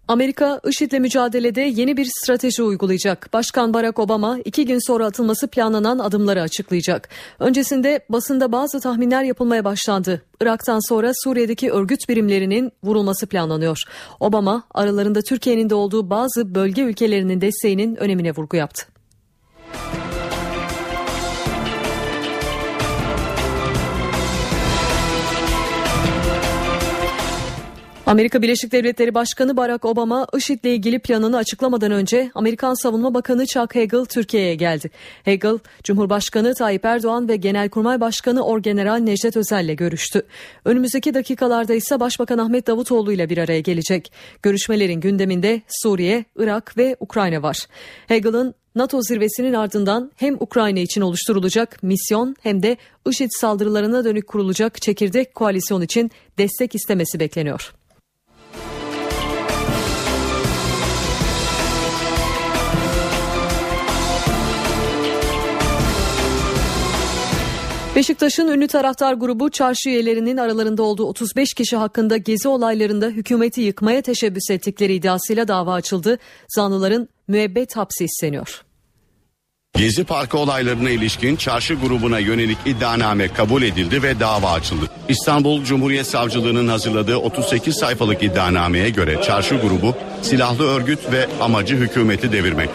[0.07, 3.29] Amerika IŞİD'le mücadelede yeni bir strateji uygulayacak.
[3.33, 7.09] Başkan Barack Obama iki gün sonra atılması planlanan adımları açıklayacak.
[7.39, 10.21] Öncesinde basında bazı tahminler yapılmaya başlandı.
[10.41, 13.77] Irak'tan sonra Suriye'deki örgüt birimlerinin vurulması planlanıyor.
[14.19, 18.85] Obama aralarında Türkiye'nin de olduğu bazı bölge ülkelerinin desteğinin önemine vurgu yaptı.
[28.05, 33.75] Amerika Birleşik Devletleri Başkanı Barack Obama IŞİD'le ilgili planını açıklamadan önce Amerikan Savunma Bakanı Chuck
[33.75, 34.89] Hagel Türkiye'ye geldi.
[35.25, 40.21] Hagel, Cumhurbaşkanı Tayyip Erdoğan ve Genelkurmay Başkanı Orgeneral Necdet Özel'le görüştü.
[40.65, 44.11] Önümüzdeki dakikalarda ise Başbakan Ahmet Davutoğlu ile bir araya gelecek.
[44.43, 47.57] Görüşmelerin gündeminde Suriye, Irak ve Ukrayna var.
[48.07, 52.77] Hagel'ın NATO zirvesinin ardından hem Ukrayna için oluşturulacak misyon hem de
[53.09, 57.73] IŞİD saldırılarına dönük kurulacak çekirdek koalisyon için destek istemesi bekleniyor.
[67.95, 74.01] Beşiktaş'ın ünlü taraftar grubu çarşı üyelerinin aralarında olduğu 35 kişi hakkında gezi olaylarında hükümeti yıkmaya
[74.01, 76.19] teşebbüs ettikleri iddiasıyla dava açıldı.
[76.47, 78.61] Zanlıların müebbet hapsi isteniyor.
[79.77, 84.85] Gezi Parkı olaylarına ilişkin çarşı grubuna yönelik iddianame kabul edildi ve dava açıldı.
[85.09, 92.31] İstanbul Cumhuriyet Savcılığı'nın hazırladığı 38 sayfalık iddianameye göre çarşı grubu silahlı örgüt ve amacı hükümeti
[92.31, 92.69] devirmek.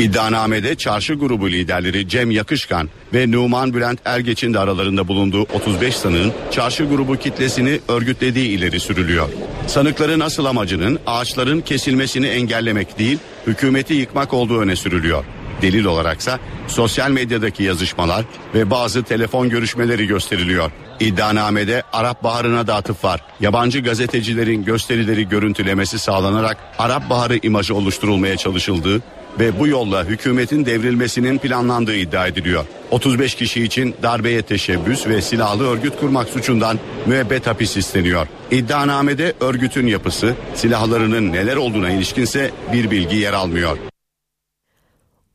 [0.00, 6.32] İddianamede çarşı grubu liderleri Cem Yakışkan ve Numan Bülent Ergeç'in de aralarında bulunduğu 35 sanığın
[6.50, 9.28] çarşı grubu kitlesini örgütlediği ileri sürülüyor.
[9.66, 15.24] Sanıkların asıl amacının ağaçların kesilmesini engellemek değil, hükümeti yıkmak olduğu öne sürülüyor.
[15.62, 18.24] Delil olaraksa sosyal medyadaki yazışmalar
[18.54, 20.70] ve bazı telefon görüşmeleri gösteriliyor.
[21.00, 23.20] İddianamede Arap Baharı'na da atıf var.
[23.40, 29.02] Yabancı gazetecilerin gösterileri görüntülemesi sağlanarak Arap Baharı imajı oluşturulmaya çalışıldığı
[29.38, 32.64] ve bu yolla hükümetin devrilmesinin planlandığı iddia ediliyor.
[32.90, 38.26] 35 kişi için darbeye teşebbüs ve silahlı örgüt kurmak suçundan müebbet hapis isteniyor.
[38.50, 43.78] İddianamede örgütün yapısı, silahlarının neler olduğuna ilişkinse bir bilgi yer almıyor.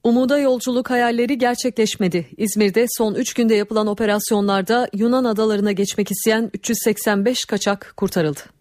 [0.04, 2.28] Umuda yolculuk hayalleri gerçekleşmedi.
[2.38, 8.55] İzmir'de son 3 günde yapılan operasyonlarda Yunan adalarına geçmek isteyen 385 kaçak kurtarıldı.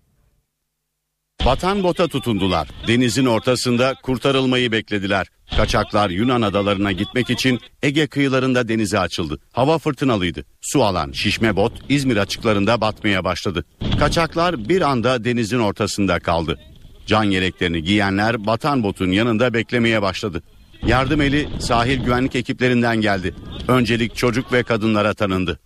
[1.44, 2.68] Vatan bota tutundular.
[2.88, 5.26] Denizin ortasında kurtarılmayı beklediler.
[5.56, 9.38] Kaçaklar Yunan adalarına gitmek için Ege kıyılarında denize açıldı.
[9.52, 10.44] Hava fırtınalıydı.
[10.60, 13.64] Su alan şişme bot İzmir açıklarında batmaya başladı.
[13.98, 16.58] Kaçaklar bir anda denizin ortasında kaldı.
[17.06, 20.42] Can yeleklerini giyenler batan botun yanında beklemeye başladı.
[20.86, 23.34] Yardım eli sahil güvenlik ekiplerinden geldi.
[23.68, 25.60] Öncelik çocuk ve kadınlara tanındı.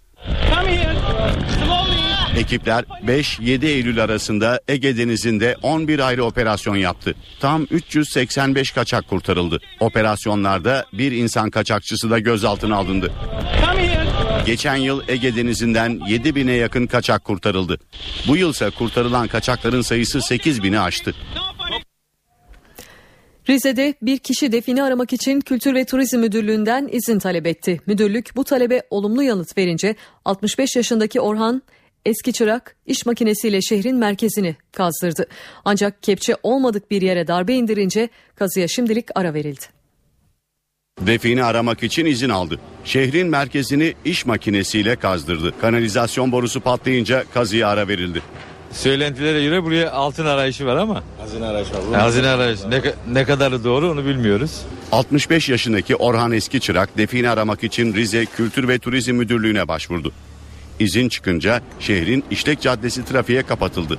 [2.39, 7.15] Ekipler 5-7 Eylül arasında Ege Denizi'nde 11 ayrı operasyon yaptı.
[7.41, 9.61] Tam 385 kaçak kurtarıldı.
[9.81, 13.13] Operasyonlarda bir insan kaçakçısı da gözaltına alındı.
[14.47, 17.79] Geçen yıl Ege Denizi'nden 7 bine yakın kaçak kurtarıldı.
[18.29, 21.15] Bu yılsa kurtarılan kaçakların sayısı 8 bini aştı.
[23.49, 27.81] Rize'de bir kişi defini aramak için Kültür ve Turizm Müdürlüğü'nden izin talep etti.
[27.87, 29.95] Müdürlük bu talebe olumlu yanıt verince
[30.25, 31.63] 65 yaşındaki Orhan
[32.07, 35.27] eski çırak iş makinesiyle şehrin merkezini kazdırdı.
[35.65, 39.65] Ancak kepçe olmadık bir yere darbe indirince kazıya şimdilik ara verildi.
[41.01, 42.61] Defini aramak için izin aldı.
[42.85, 45.55] Şehrin merkezini iş makinesiyle kazdırdı.
[45.61, 48.23] Kanalizasyon borusu patlayınca kazıya ara verildi.
[48.73, 51.03] Söylentilere göre buraya altın arayışı var ama.
[51.19, 52.01] Hazine arayışı var.
[52.01, 52.71] Hazine arayışı.
[52.71, 54.63] Ne, ne kadarı doğru onu bilmiyoruz.
[54.93, 60.13] 65 yaşındaki Orhan Eski Çırak defini aramak için Rize Kültür ve Turizm Müdürlüğü'ne başvurdu.
[60.79, 63.99] İzin çıkınca şehrin İşlek Caddesi trafiğe kapatıldı.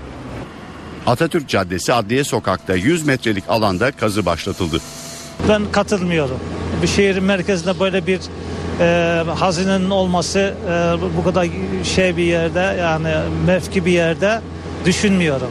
[1.08, 4.82] Atatürk Caddesi Adliye Sokak'ta 100 metrelik alanda kazı başlatıldı.
[5.50, 6.40] Ben katılmıyorum.
[6.82, 8.20] Bir şehrin merkezinde böyle bir
[8.80, 11.48] e, hazinenin olması e, bu kadar
[11.84, 13.10] şey bir yerde yani
[13.46, 14.42] mevki bir yerde
[14.86, 15.48] düşünmüyorum.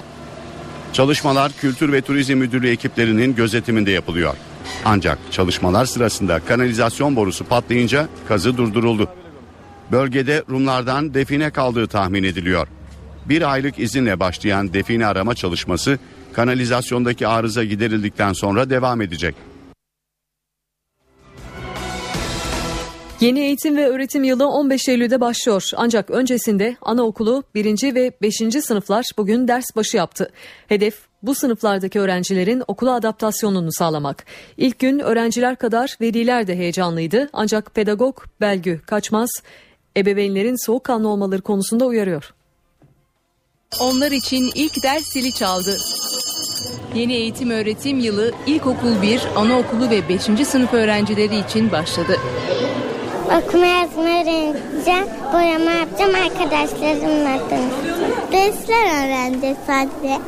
[0.92, 4.34] Çalışmalar Kültür ve Turizm Müdürlüğü ekiplerinin gözetiminde yapılıyor.
[4.84, 9.08] Ancak çalışmalar sırasında kanalizasyon borusu patlayınca kazı durduruldu.
[9.92, 12.68] Bölgede Rumlardan define kaldığı tahmin ediliyor.
[13.28, 15.98] Bir aylık izinle başlayan define arama çalışması
[16.32, 19.34] kanalizasyondaki arıza giderildikten sonra devam edecek.
[23.20, 25.70] Yeni eğitim ve öğretim yılı 15 Eylül'de başlıyor.
[25.76, 27.94] Ancak öncesinde anaokulu 1.
[27.94, 28.34] ve 5.
[28.64, 30.30] sınıflar bugün ders başı yaptı.
[30.68, 34.24] Hedef bu sınıflardaki öğrencilerin okula adaptasyonunu sağlamak.
[34.56, 37.28] İlk gün öğrenciler kadar veliler de heyecanlıydı.
[37.32, 39.30] Ancak pedagog Belgü Kaçmaz
[39.98, 42.34] ebeveynlerin soğukkanlı olmaları konusunda uyarıyor.
[43.80, 45.76] Onlar için ilk ders zili çaldı.
[46.94, 50.22] Yeni eğitim öğretim yılı ilkokul 1, anaokulu ve 5.
[50.48, 52.16] sınıf öğrencileri için başladı.
[53.26, 58.12] Okuma yazma öğreneceğim, boyama yapacağım, arkadaşlarımla tanışacağım.
[58.32, 60.18] Dersler öğreneceğiz sadece.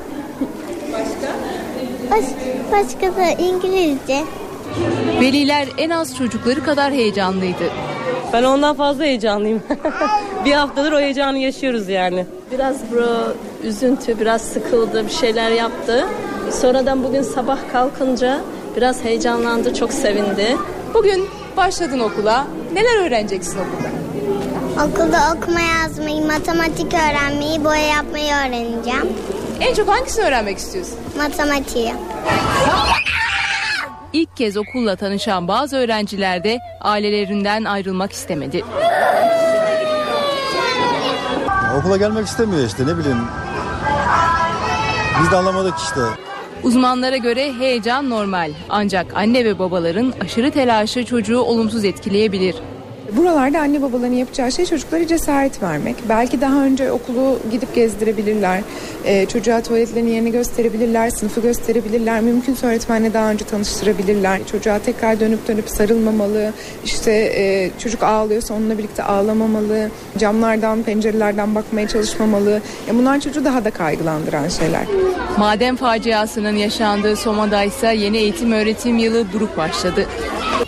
[2.11, 2.25] Baş,
[2.73, 4.25] başka da İngilizce.
[5.21, 7.71] Veliler en az çocukları kadar heyecanlıydı.
[8.33, 9.63] Ben ondan fazla heyecanlıyım.
[10.45, 12.27] bir haftadır o heyecanı yaşıyoruz yani.
[12.53, 13.35] Biraz bro
[13.65, 16.07] üzüntü, biraz sıkıldı, bir şeyler yaptı.
[16.53, 18.41] Sonradan bugün sabah kalkınca
[18.77, 20.57] biraz heyecanlandı, çok sevindi.
[20.95, 22.47] Bugün başladın okula.
[22.73, 23.91] Neler öğreneceksin okulda?
[24.87, 29.09] Okulda okuma yazmayı, matematik öğrenmeyi, boya yapmayı öğreneceğim.
[29.61, 30.99] En çok hangisini öğrenmek istiyorsun?
[31.17, 31.93] Matematiği.
[34.13, 38.65] İlk kez okulla tanışan bazı öğrenciler de ailelerinden ayrılmak istemedi.
[41.79, 43.19] Okula gelmek istemiyor işte ne bileyim.
[45.23, 46.01] Biz de anlamadık işte.
[46.63, 48.51] Uzmanlara göre heyecan normal.
[48.69, 52.55] Ancak anne ve babaların aşırı telaşı çocuğu olumsuz etkileyebilir.
[53.17, 55.97] Buralarda anne babaların yapacağı şey çocuklara cesaret vermek.
[56.09, 58.61] Belki daha önce okulu gidip gezdirebilirler.
[59.05, 62.21] Ee, çocuğa tuvaletlerin yerini gösterebilirler, sınıfı gösterebilirler.
[62.21, 64.41] Mümkünse öğretmenle daha önce tanıştırabilirler.
[64.53, 66.53] Çocuğa tekrar dönüp dönüp sarılmamalı.
[66.85, 69.91] İşte e, çocuk ağlıyorsa onunla birlikte ağlamamalı.
[70.19, 72.61] Camlardan, pencerelerden bakmaya çalışmamalı.
[72.89, 74.85] Ya bunlar çocuğu daha da kaygılandıran şeyler.
[75.39, 80.07] Maden faciasının yaşandığı Soma'da ise yeni eğitim öğretim yılı buruk başladı.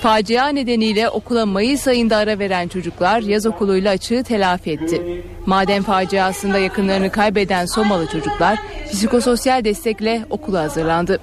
[0.01, 5.25] Facia nedeniyle okula Mayıs ayında ara veren çocuklar yaz okuluyla açığı telafi etti.
[5.47, 8.59] Maden faciasında yakınlarını kaybeden Somalı çocuklar
[8.93, 11.21] psikososyal destekle okula hazırlandı.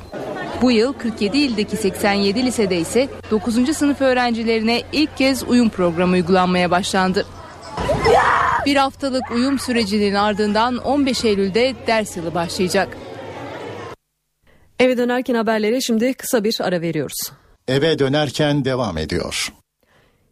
[0.62, 3.78] Bu yıl 47 ildeki 87 lisede ise 9.
[3.78, 7.26] sınıf öğrencilerine ilk kez uyum programı uygulanmaya başlandı.
[8.66, 12.98] Bir haftalık uyum sürecinin ardından 15 Eylül'de ders yılı başlayacak.
[14.80, 17.32] Eve dönerken haberlere şimdi kısa bir ara veriyoruz.
[17.68, 19.54] Eve dönerken devam ediyor.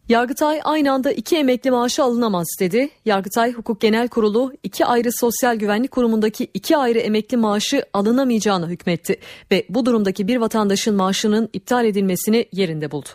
[0.08, 2.88] Yargıtay aynı anda iki emekli maaşı alınamaz dedi.
[3.04, 9.20] Yargıtay Hukuk Genel Kurulu iki ayrı sosyal güvenlik kurumundaki iki ayrı emekli maaşı alınamayacağını hükmetti
[9.50, 13.08] ve bu durumdaki bir vatandaşın maaşının iptal edilmesini yerinde buldu.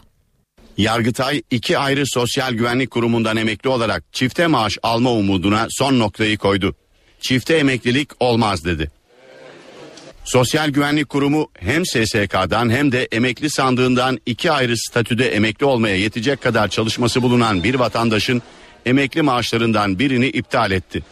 [0.77, 6.75] Yargıtay iki ayrı sosyal güvenlik kurumundan emekli olarak çifte maaş alma umuduna son noktayı koydu.
[7.21, 8.91] Çifte emeklilik olmaz dedi.
[10.25, 16.41] Sosyal Güvenlik Kurumu hem SSK'dan hem de emekli sandığından iki ayrı statüde emekli olmaya yetecek
[16.41, 18.41] kadar çalışması bulunan bir vatandaşın
[18.85, 21.03] emekli maaşlarından birini iptal etti.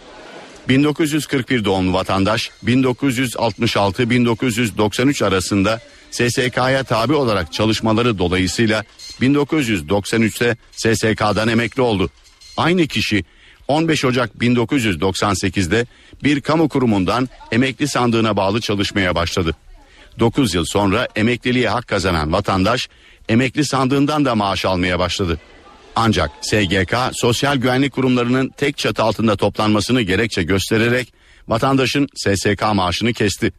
[0.69, 5.79] 1941 doğumlu vatandaş 1966-1993 arasında
[6.11, 8.83] SSK'ya tabi olarak çalışmaları dolayısıyla
[9.21, 12.09] 1993'te SSK'dan emekli oldu.
[12.57, 13.23] Aynı kişi
[13.71, 15.85] 15 Ocak 1998'de
[16.23, 19.55] bir kamu kurumundan emekli sandığına bağlı çalışmaya başladı.
[20.19, 22.89] 9 yıl sonra emekliliğe hak kazanan vatandaş
[23.29, 25.39] emekli sandığından da maaş almaya başladı.
[25.95, 31.13] Ancak SGK sosyal güvenlik kurumlarının tek çatı altında toplanmasını gerekçe göstererek
[31.47, 33.53] vatandaşın SSK maaşını kesti.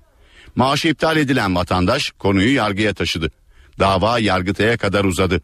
[0.56, 3.30] Maaşı iptal edilen vatandaş konuyu yargıya taşıdı.
[3.78, 5.42] Dava Yargıtay'a kadar uzadı.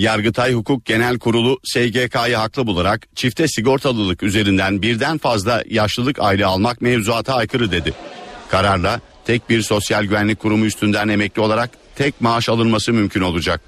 [0.00, 6.80] Yargıtay Hukuk Genel Kurulu SGK'yı haklı bularak çifte sigortalılık üzerinden birden fazla yaşlılık aile almak
[6.80, 7.94] mevzuata aykırı dedi.
[8.48, 13.60] Kararla tek bir sosyal güvenlik kurumu üstünden emekli olarak tek maaş alınması mümkün olacak.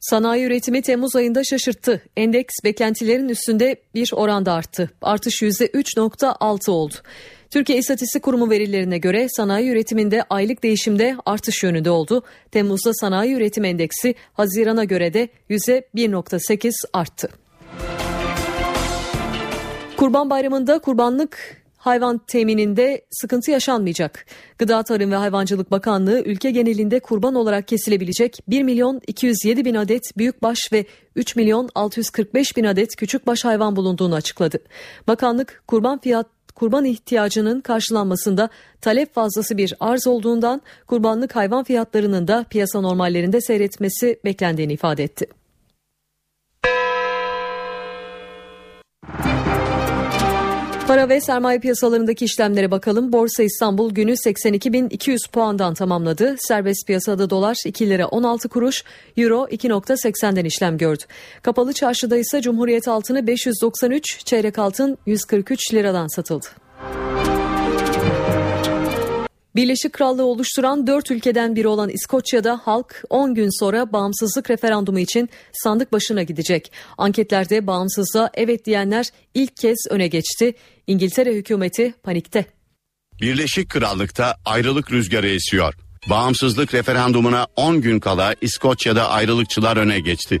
[0.00, 2.02] Sanayi üretimi Temmuz ayında şaşırttı.
[2.16, 4.90] Endeks beklentilerin üstünde bir oranda arttı.
[5.02, 6.94] Artış %3.6 oldu.
[7.50, 12.22] Türkiye İstatistik Kurumu verilerine göre sanayi üretiminde aylık değişimde artış yönünde oldu.
[12.50, 17.28] Temmuz'da sanayi üretim endeksi Haziran'a göre de %1.8 arttı.
[19.96, 24.26] Kurban Bayramı'nda kurbanlık hayvan temininde sıkıntı yaşanmayacak.
[24.58, 30.02] Gıda Tarım ve Hayvancılık Bakanlığı ülke genelinde kurban olarak kesilebilecek 1 milyon 207 bin adet
[30.16, 30.84] büyükbaş ve
[31.16, 34.58] 3 milyon 645 bin adet küçükbaş hayvan bulunduğunu açıkladı.
[35.06, 38.48] Bakanlık kurban fiyat kurban ihtiyacının karşılanmasında
[38.80, 45.26] talep fazlası bir arz olduğundan kurbanlık hayvan fiyatlarının da piyasa normallerinde seyretmesi beklendiğini ifade etti.
[50.88, 53.12] Para ve sermaye piyasalarındaki işlemlere bakalım.
[53.12, 56.36] Borsa İstanbul günü 82.200 puandan tamamladı.
[56.38, 58.84] Serbest piyasada dolar 2 lira 16 kuruş,
[59.16, 61.02] euro 2.80'den işlem gördü.
[61.42, 66.63] Kapalı çarşıda ise Cumhuriyet altını 593, çeyrek altın 143 liradan satıldı.
[69.56, 75.30] Birleşik Krallığı oluşturan dört ülkeden biri olan İskoçya'da halk 10 gün sonra bağımsızlık referandumu için
[75.52, 76.72] sandık başına gidecek.
[76.98, 80.54] Anketlerde bağımsızlığa evet diyenler ilk kez öne geçti.
[80.86, 82.46] İngiltere hükümeti panikte.
[83.20, 85.74] Birleşik Krallık'ta ayrılık rüzgarı esiyor.
[86.10, 90.40] Bağımsızlık referandumuna 10 gün kala İskoçya'da ayrılıkçılar öne geçti.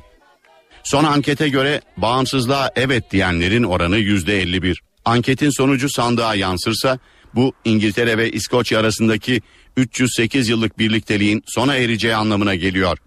[0.84, 4.76] Son ankete göre bağımsızlığa evet diyenlerin oranı %51.
[5.04, 6.98] Anketin sonucu sandığa yansırsa
[7.34, 9.42] bu İngiltere ve İskoçya arasındaki
[9.76, 12.98] 308 yıllık birlikteliğin sona ereceği anlamına geliyor.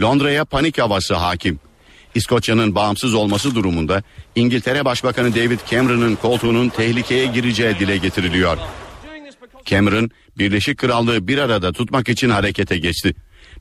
[0.00, 1.60] Londra'ya panik havası hakim.
[2.14, 4.02] İskoçya'nın bağımsız olması durumunda
[4.34, 8.58] İngiltere Başbakanı David Cameron'ın koltuğunun tehlikeye gireceği dile getiriliyor.
[9.64, 13.14] Cameron, Birleşik Krallığı bir arada tutmak için harekete geçti.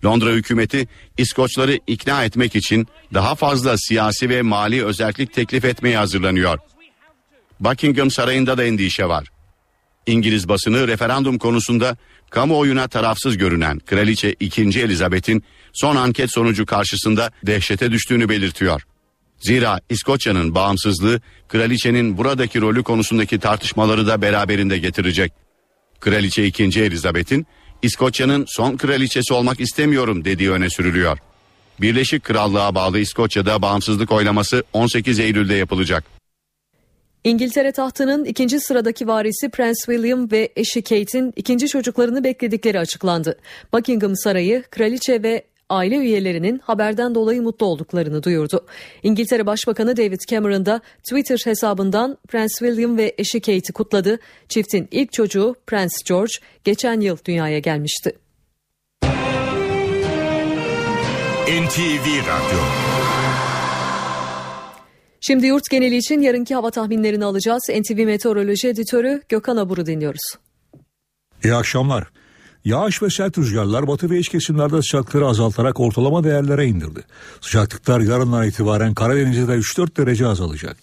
[0.05, 0.87] Londra hükümeti
[1.17, 6.59] İskoçları ikna etmek için daha fazla siyasi ve mali özellik teklif etmeye hazırlanıyor.
[7.59, 9.27] Buckingham Sarayı'nda da endişe var.
[10.05, 11.97] İngiliz basını referandum konusunda
[12.29, 14.61] kamuoyuna tarafsız görünen Kraliçe 2.
[14.61, 18.81] Elizabeth'in son anket sonucu karşısında dehşete düştüğünü belirtiyor.
[19.39, 25.33] Zira İskoçya'nın bağımsızlığı kraliçenin buradaki rolü konusundaki tartışmaları da beraberinde getirecek.
[25.99, 26.63] Kraliçe 2.
[26.63, 27.47] Elizabeth'in
[27.81, 31.17] İskoçya'nın son kraliçesi olmak istemiyorum dediği öne sürülüyor.
[31.81, 36.20] Birleşik Krallığa bağlı İskoçya'da bağımsızlık oylaması 18 Eylül'de yapılacak.
[37.23, 43.39] İngiltere tahtının ikinci sıradaki varisi Prens William ve eşi Kate'in ikinci çocuklarını bekledikleri açıklandı.
[43.73, 48.65] Buckingham Sarayı kraliçe ve aile üyelerinin haberden dolayı mutlu olduklarını duyurdu.
[49.03, 54.19] İngiltere Başbakanı David Cameron da Twitter hesabından Prens William ve eşi Kate'i kutladı.
[54.49, 56.33] Çiftin ilk çocuğu Prens George
[56.63, 58.15] geçen yıl dünyaya gelmişti.
[61.47, 63.00] NTV Radyo
[65.23, 67.61] Şimdi yurt geneli için yarınki hava tahminlerini alacağız.
[67.69, 70.21] NTV Meteoroloji Editörü Gökhan Abur'u dinliyoruz.
[71.43, 72.07] İyi akşamlar.
[72.65, 77.03] Yağış ve sert rüzgarlar batı ve iç kesimlerde sıcaklıkları azaltarak ortalama değerlere indirdi.
[77.41, 80.77] Sıcaklıklar yarından itibaren Karadeniz'de 3-4 derece azalacak.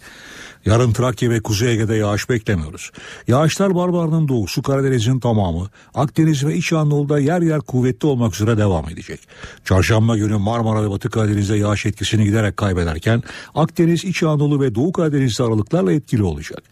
[0.68, 2.90] Yarın Trakya ve Kuzey Ege'de yağış beklemiyoruz.
[3.28, 8.88] Yağışlar Barbar'ın doğusu Karadeniz'in tamamı, Akdeniz ve İç Anadolu'da yer yer kuvvetli olmak üzere devam
[8.88, 9.20] edecek.
[9.64, 13.22] Çarşamba günü Marmara ve Batı Karadeniz'de yağış etkisini giderek kaybederken
[13.54, 16.62] Akdeniz, İç Anadolu ve Doğu Karadeniz'de aralıklarla etkili olacak.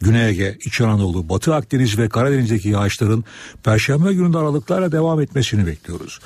[0.00, 3.24] Güney Ege, İç Anadolu, Batı Akdeniz ve Karadeniz'deki yağışların
[3.64, 6.20] Perşembe gününde aralıklarla devam etmesini bekliyoruz.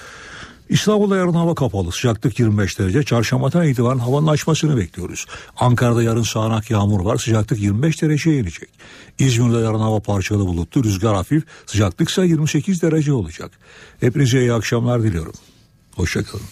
[0.69, 1.93] İstanbul'da yarın hava kapalı.
[1.93, 3.03] Sıcaklık 25 derece.
[3.03, 5.27] Çarşambadan itibaren havanın açmasını bekliyoruz.
[5.57, 7.17] Ankara'da yarın sağanak yağmur var.
[7.17, 8.69] Sıcaklık 25 dereceye inecek.
[9.19, 10.85] İzmir'de yarın hava parçalı bulutlu.
[10.85, 11.45] Rüzgar hafif.
[11.67, 13.51] Sıcaklık ise 28 derece olacak.
[14.01, 15.35] Hepinize iyi akşamlar diliyorum.
[15.97, 16.47] Hoşçakalın.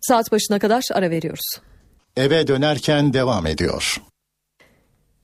[0.00, 1.60] Saat başına kadar ara veriyoruz.
[2.16, 3.96] Eve dönerken devam ediyor.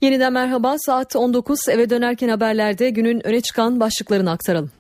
[0.01, 0.76] Yeniden merhaba.
[0.78, 4.70] Saat 19 eve dönerken haberlerde günün öne çıkan başlıklarını aktaralım.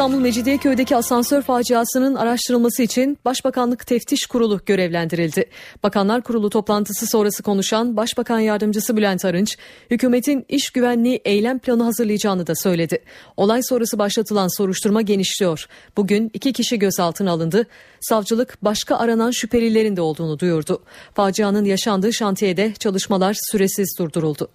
[0.00, 5.44] İstanbul Mecidiyeköy'deki asansör faciasının araştırılması için Başbakanlık Teftiş Kurulu görevlendirildi.
[5.82, 9.58] Bakanlar Kurulu toplantısı sonrası konuşan Başbakan Yardımcısı Bülent Arınç,
[9.90, 12.98] hükümetin iş güvenliği eylem planı hazırlayacağını da söyledi.
[13.36, 15.66] Olay sonrası başlatılan soruşturma genişliyor.
[15.96, 17.66] Bugün iki kişi gözaltına alındı.
[18.00, 20.82] Savcılık başka aranan şüphelilerin de olduğunu duyurdu.
[21.14, 24.48] Facianın yaşandığı şantiyede çalışmalar süresiz durduruldu.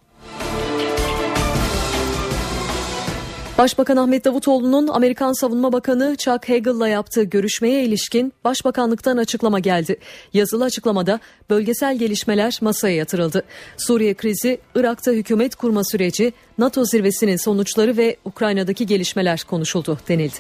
[3.58, 9.98] Başbakan Ahmet Davutoğlu'nun Amerikan Savunma Bakanı Chuck Hagel'la yaptığı görüşmeye ilişkin Başbakanlıktan açıklama geldi.
[10.34, 11.20] Yazılı açıklamada
[11.50, 13.44] bölgesel gelişmeler masaya yatırıldı.
[13.78, 20.36] Suriye krizi, Irak'ta hükümet kurma süreci, NATO zirvesinin sonuçları ve Ukrayna'daki gelişmeler konuşuldu denildi.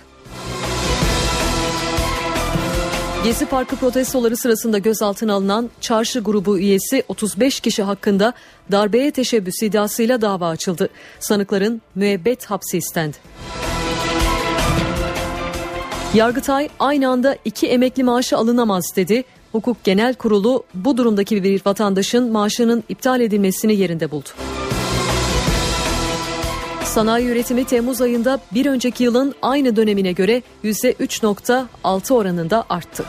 [3.26, 8.34] Gezi Parkı protestoları sırasında gözaltına alınan çarşı grubu üyesi 35 kişi hakkında
[8.72, 10.90] darbeye teşebbüs iddiasıyla dava açıldı.
[11.20, 13.18] Sanıkların müebbet hapsi istendi.
[16.14, 19.24] Yargıtay aynı anda iki emekli maaşı alınamaz dedi.
[19.52, 24.30] Hukuk Genel Kurulu bu durumdaki bir vatandaşın maaşının iptal edilmesini yerinde buldu.
[26.96, 33.06] Sanayi üretimi Temmuz ayında bir önceki yılın aynı dönemine göre %3.6 oranında arttı.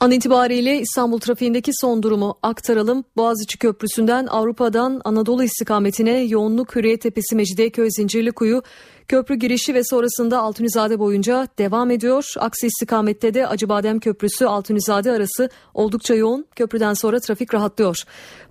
[0.00, 3.04] An itibariyle İstanbul trafiğindeki son durumu aktaralım.
[3.16, 8.62] Boğaziçi Köprüsü'nden Avrupa'dan Anadolu istikametine yoğunluk Hürriyet Tepesi Mecidiyeköy Zincirlikuyu
[9.08, 12.24] Köprü girişi ve sonrasında Altunizade boyunca devam ediyor.
[12.38, 16.46] Aksi istikamette de Acıbadem Köprüsü Altunizade arası oldukça yoğun.
[16.56, 18.02] Köprüden sonra trafik rahatlıyor.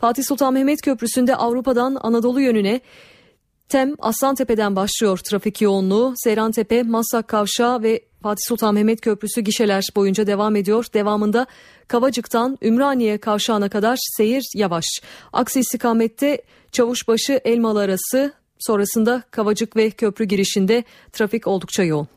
[0.02, 2.82] Fatih Sultan Mehmet Köprüsü'nde Avrupa'dan Anadolu yönüne
[3.70, 6.14] Tem Aslantepe'den başlıyor trafik yoğunluğu.
[6.18, 10.86] Seyrantepe, Maslak Kavşağı ve Fatih Sultan Mehmet Köprüsü gişeler boyunca devam ediyor.
[10.94, 11.48] Devamında
[11.88, 14.86] Kavacık'tan Ümraniye kavşağına kadar seyir yavaş.
[15.34, 22.08] Aksi istikamette Çavuşbaşı Elmalı arası sonrasında Kavacık ve köprü girişinde trafik oldukça yoğun.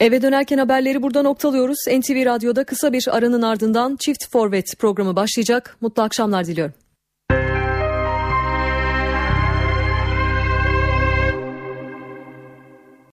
[0.00, 1.78] Eve dönerken haberleri burada noktalıyoruz.
[1.88, 5.76] NTV Radyo'da kısa bir aranın ardından Çift Forvet programı başlayacak.
[5.80, 6.74] Mutlu akşamlar diliyorum.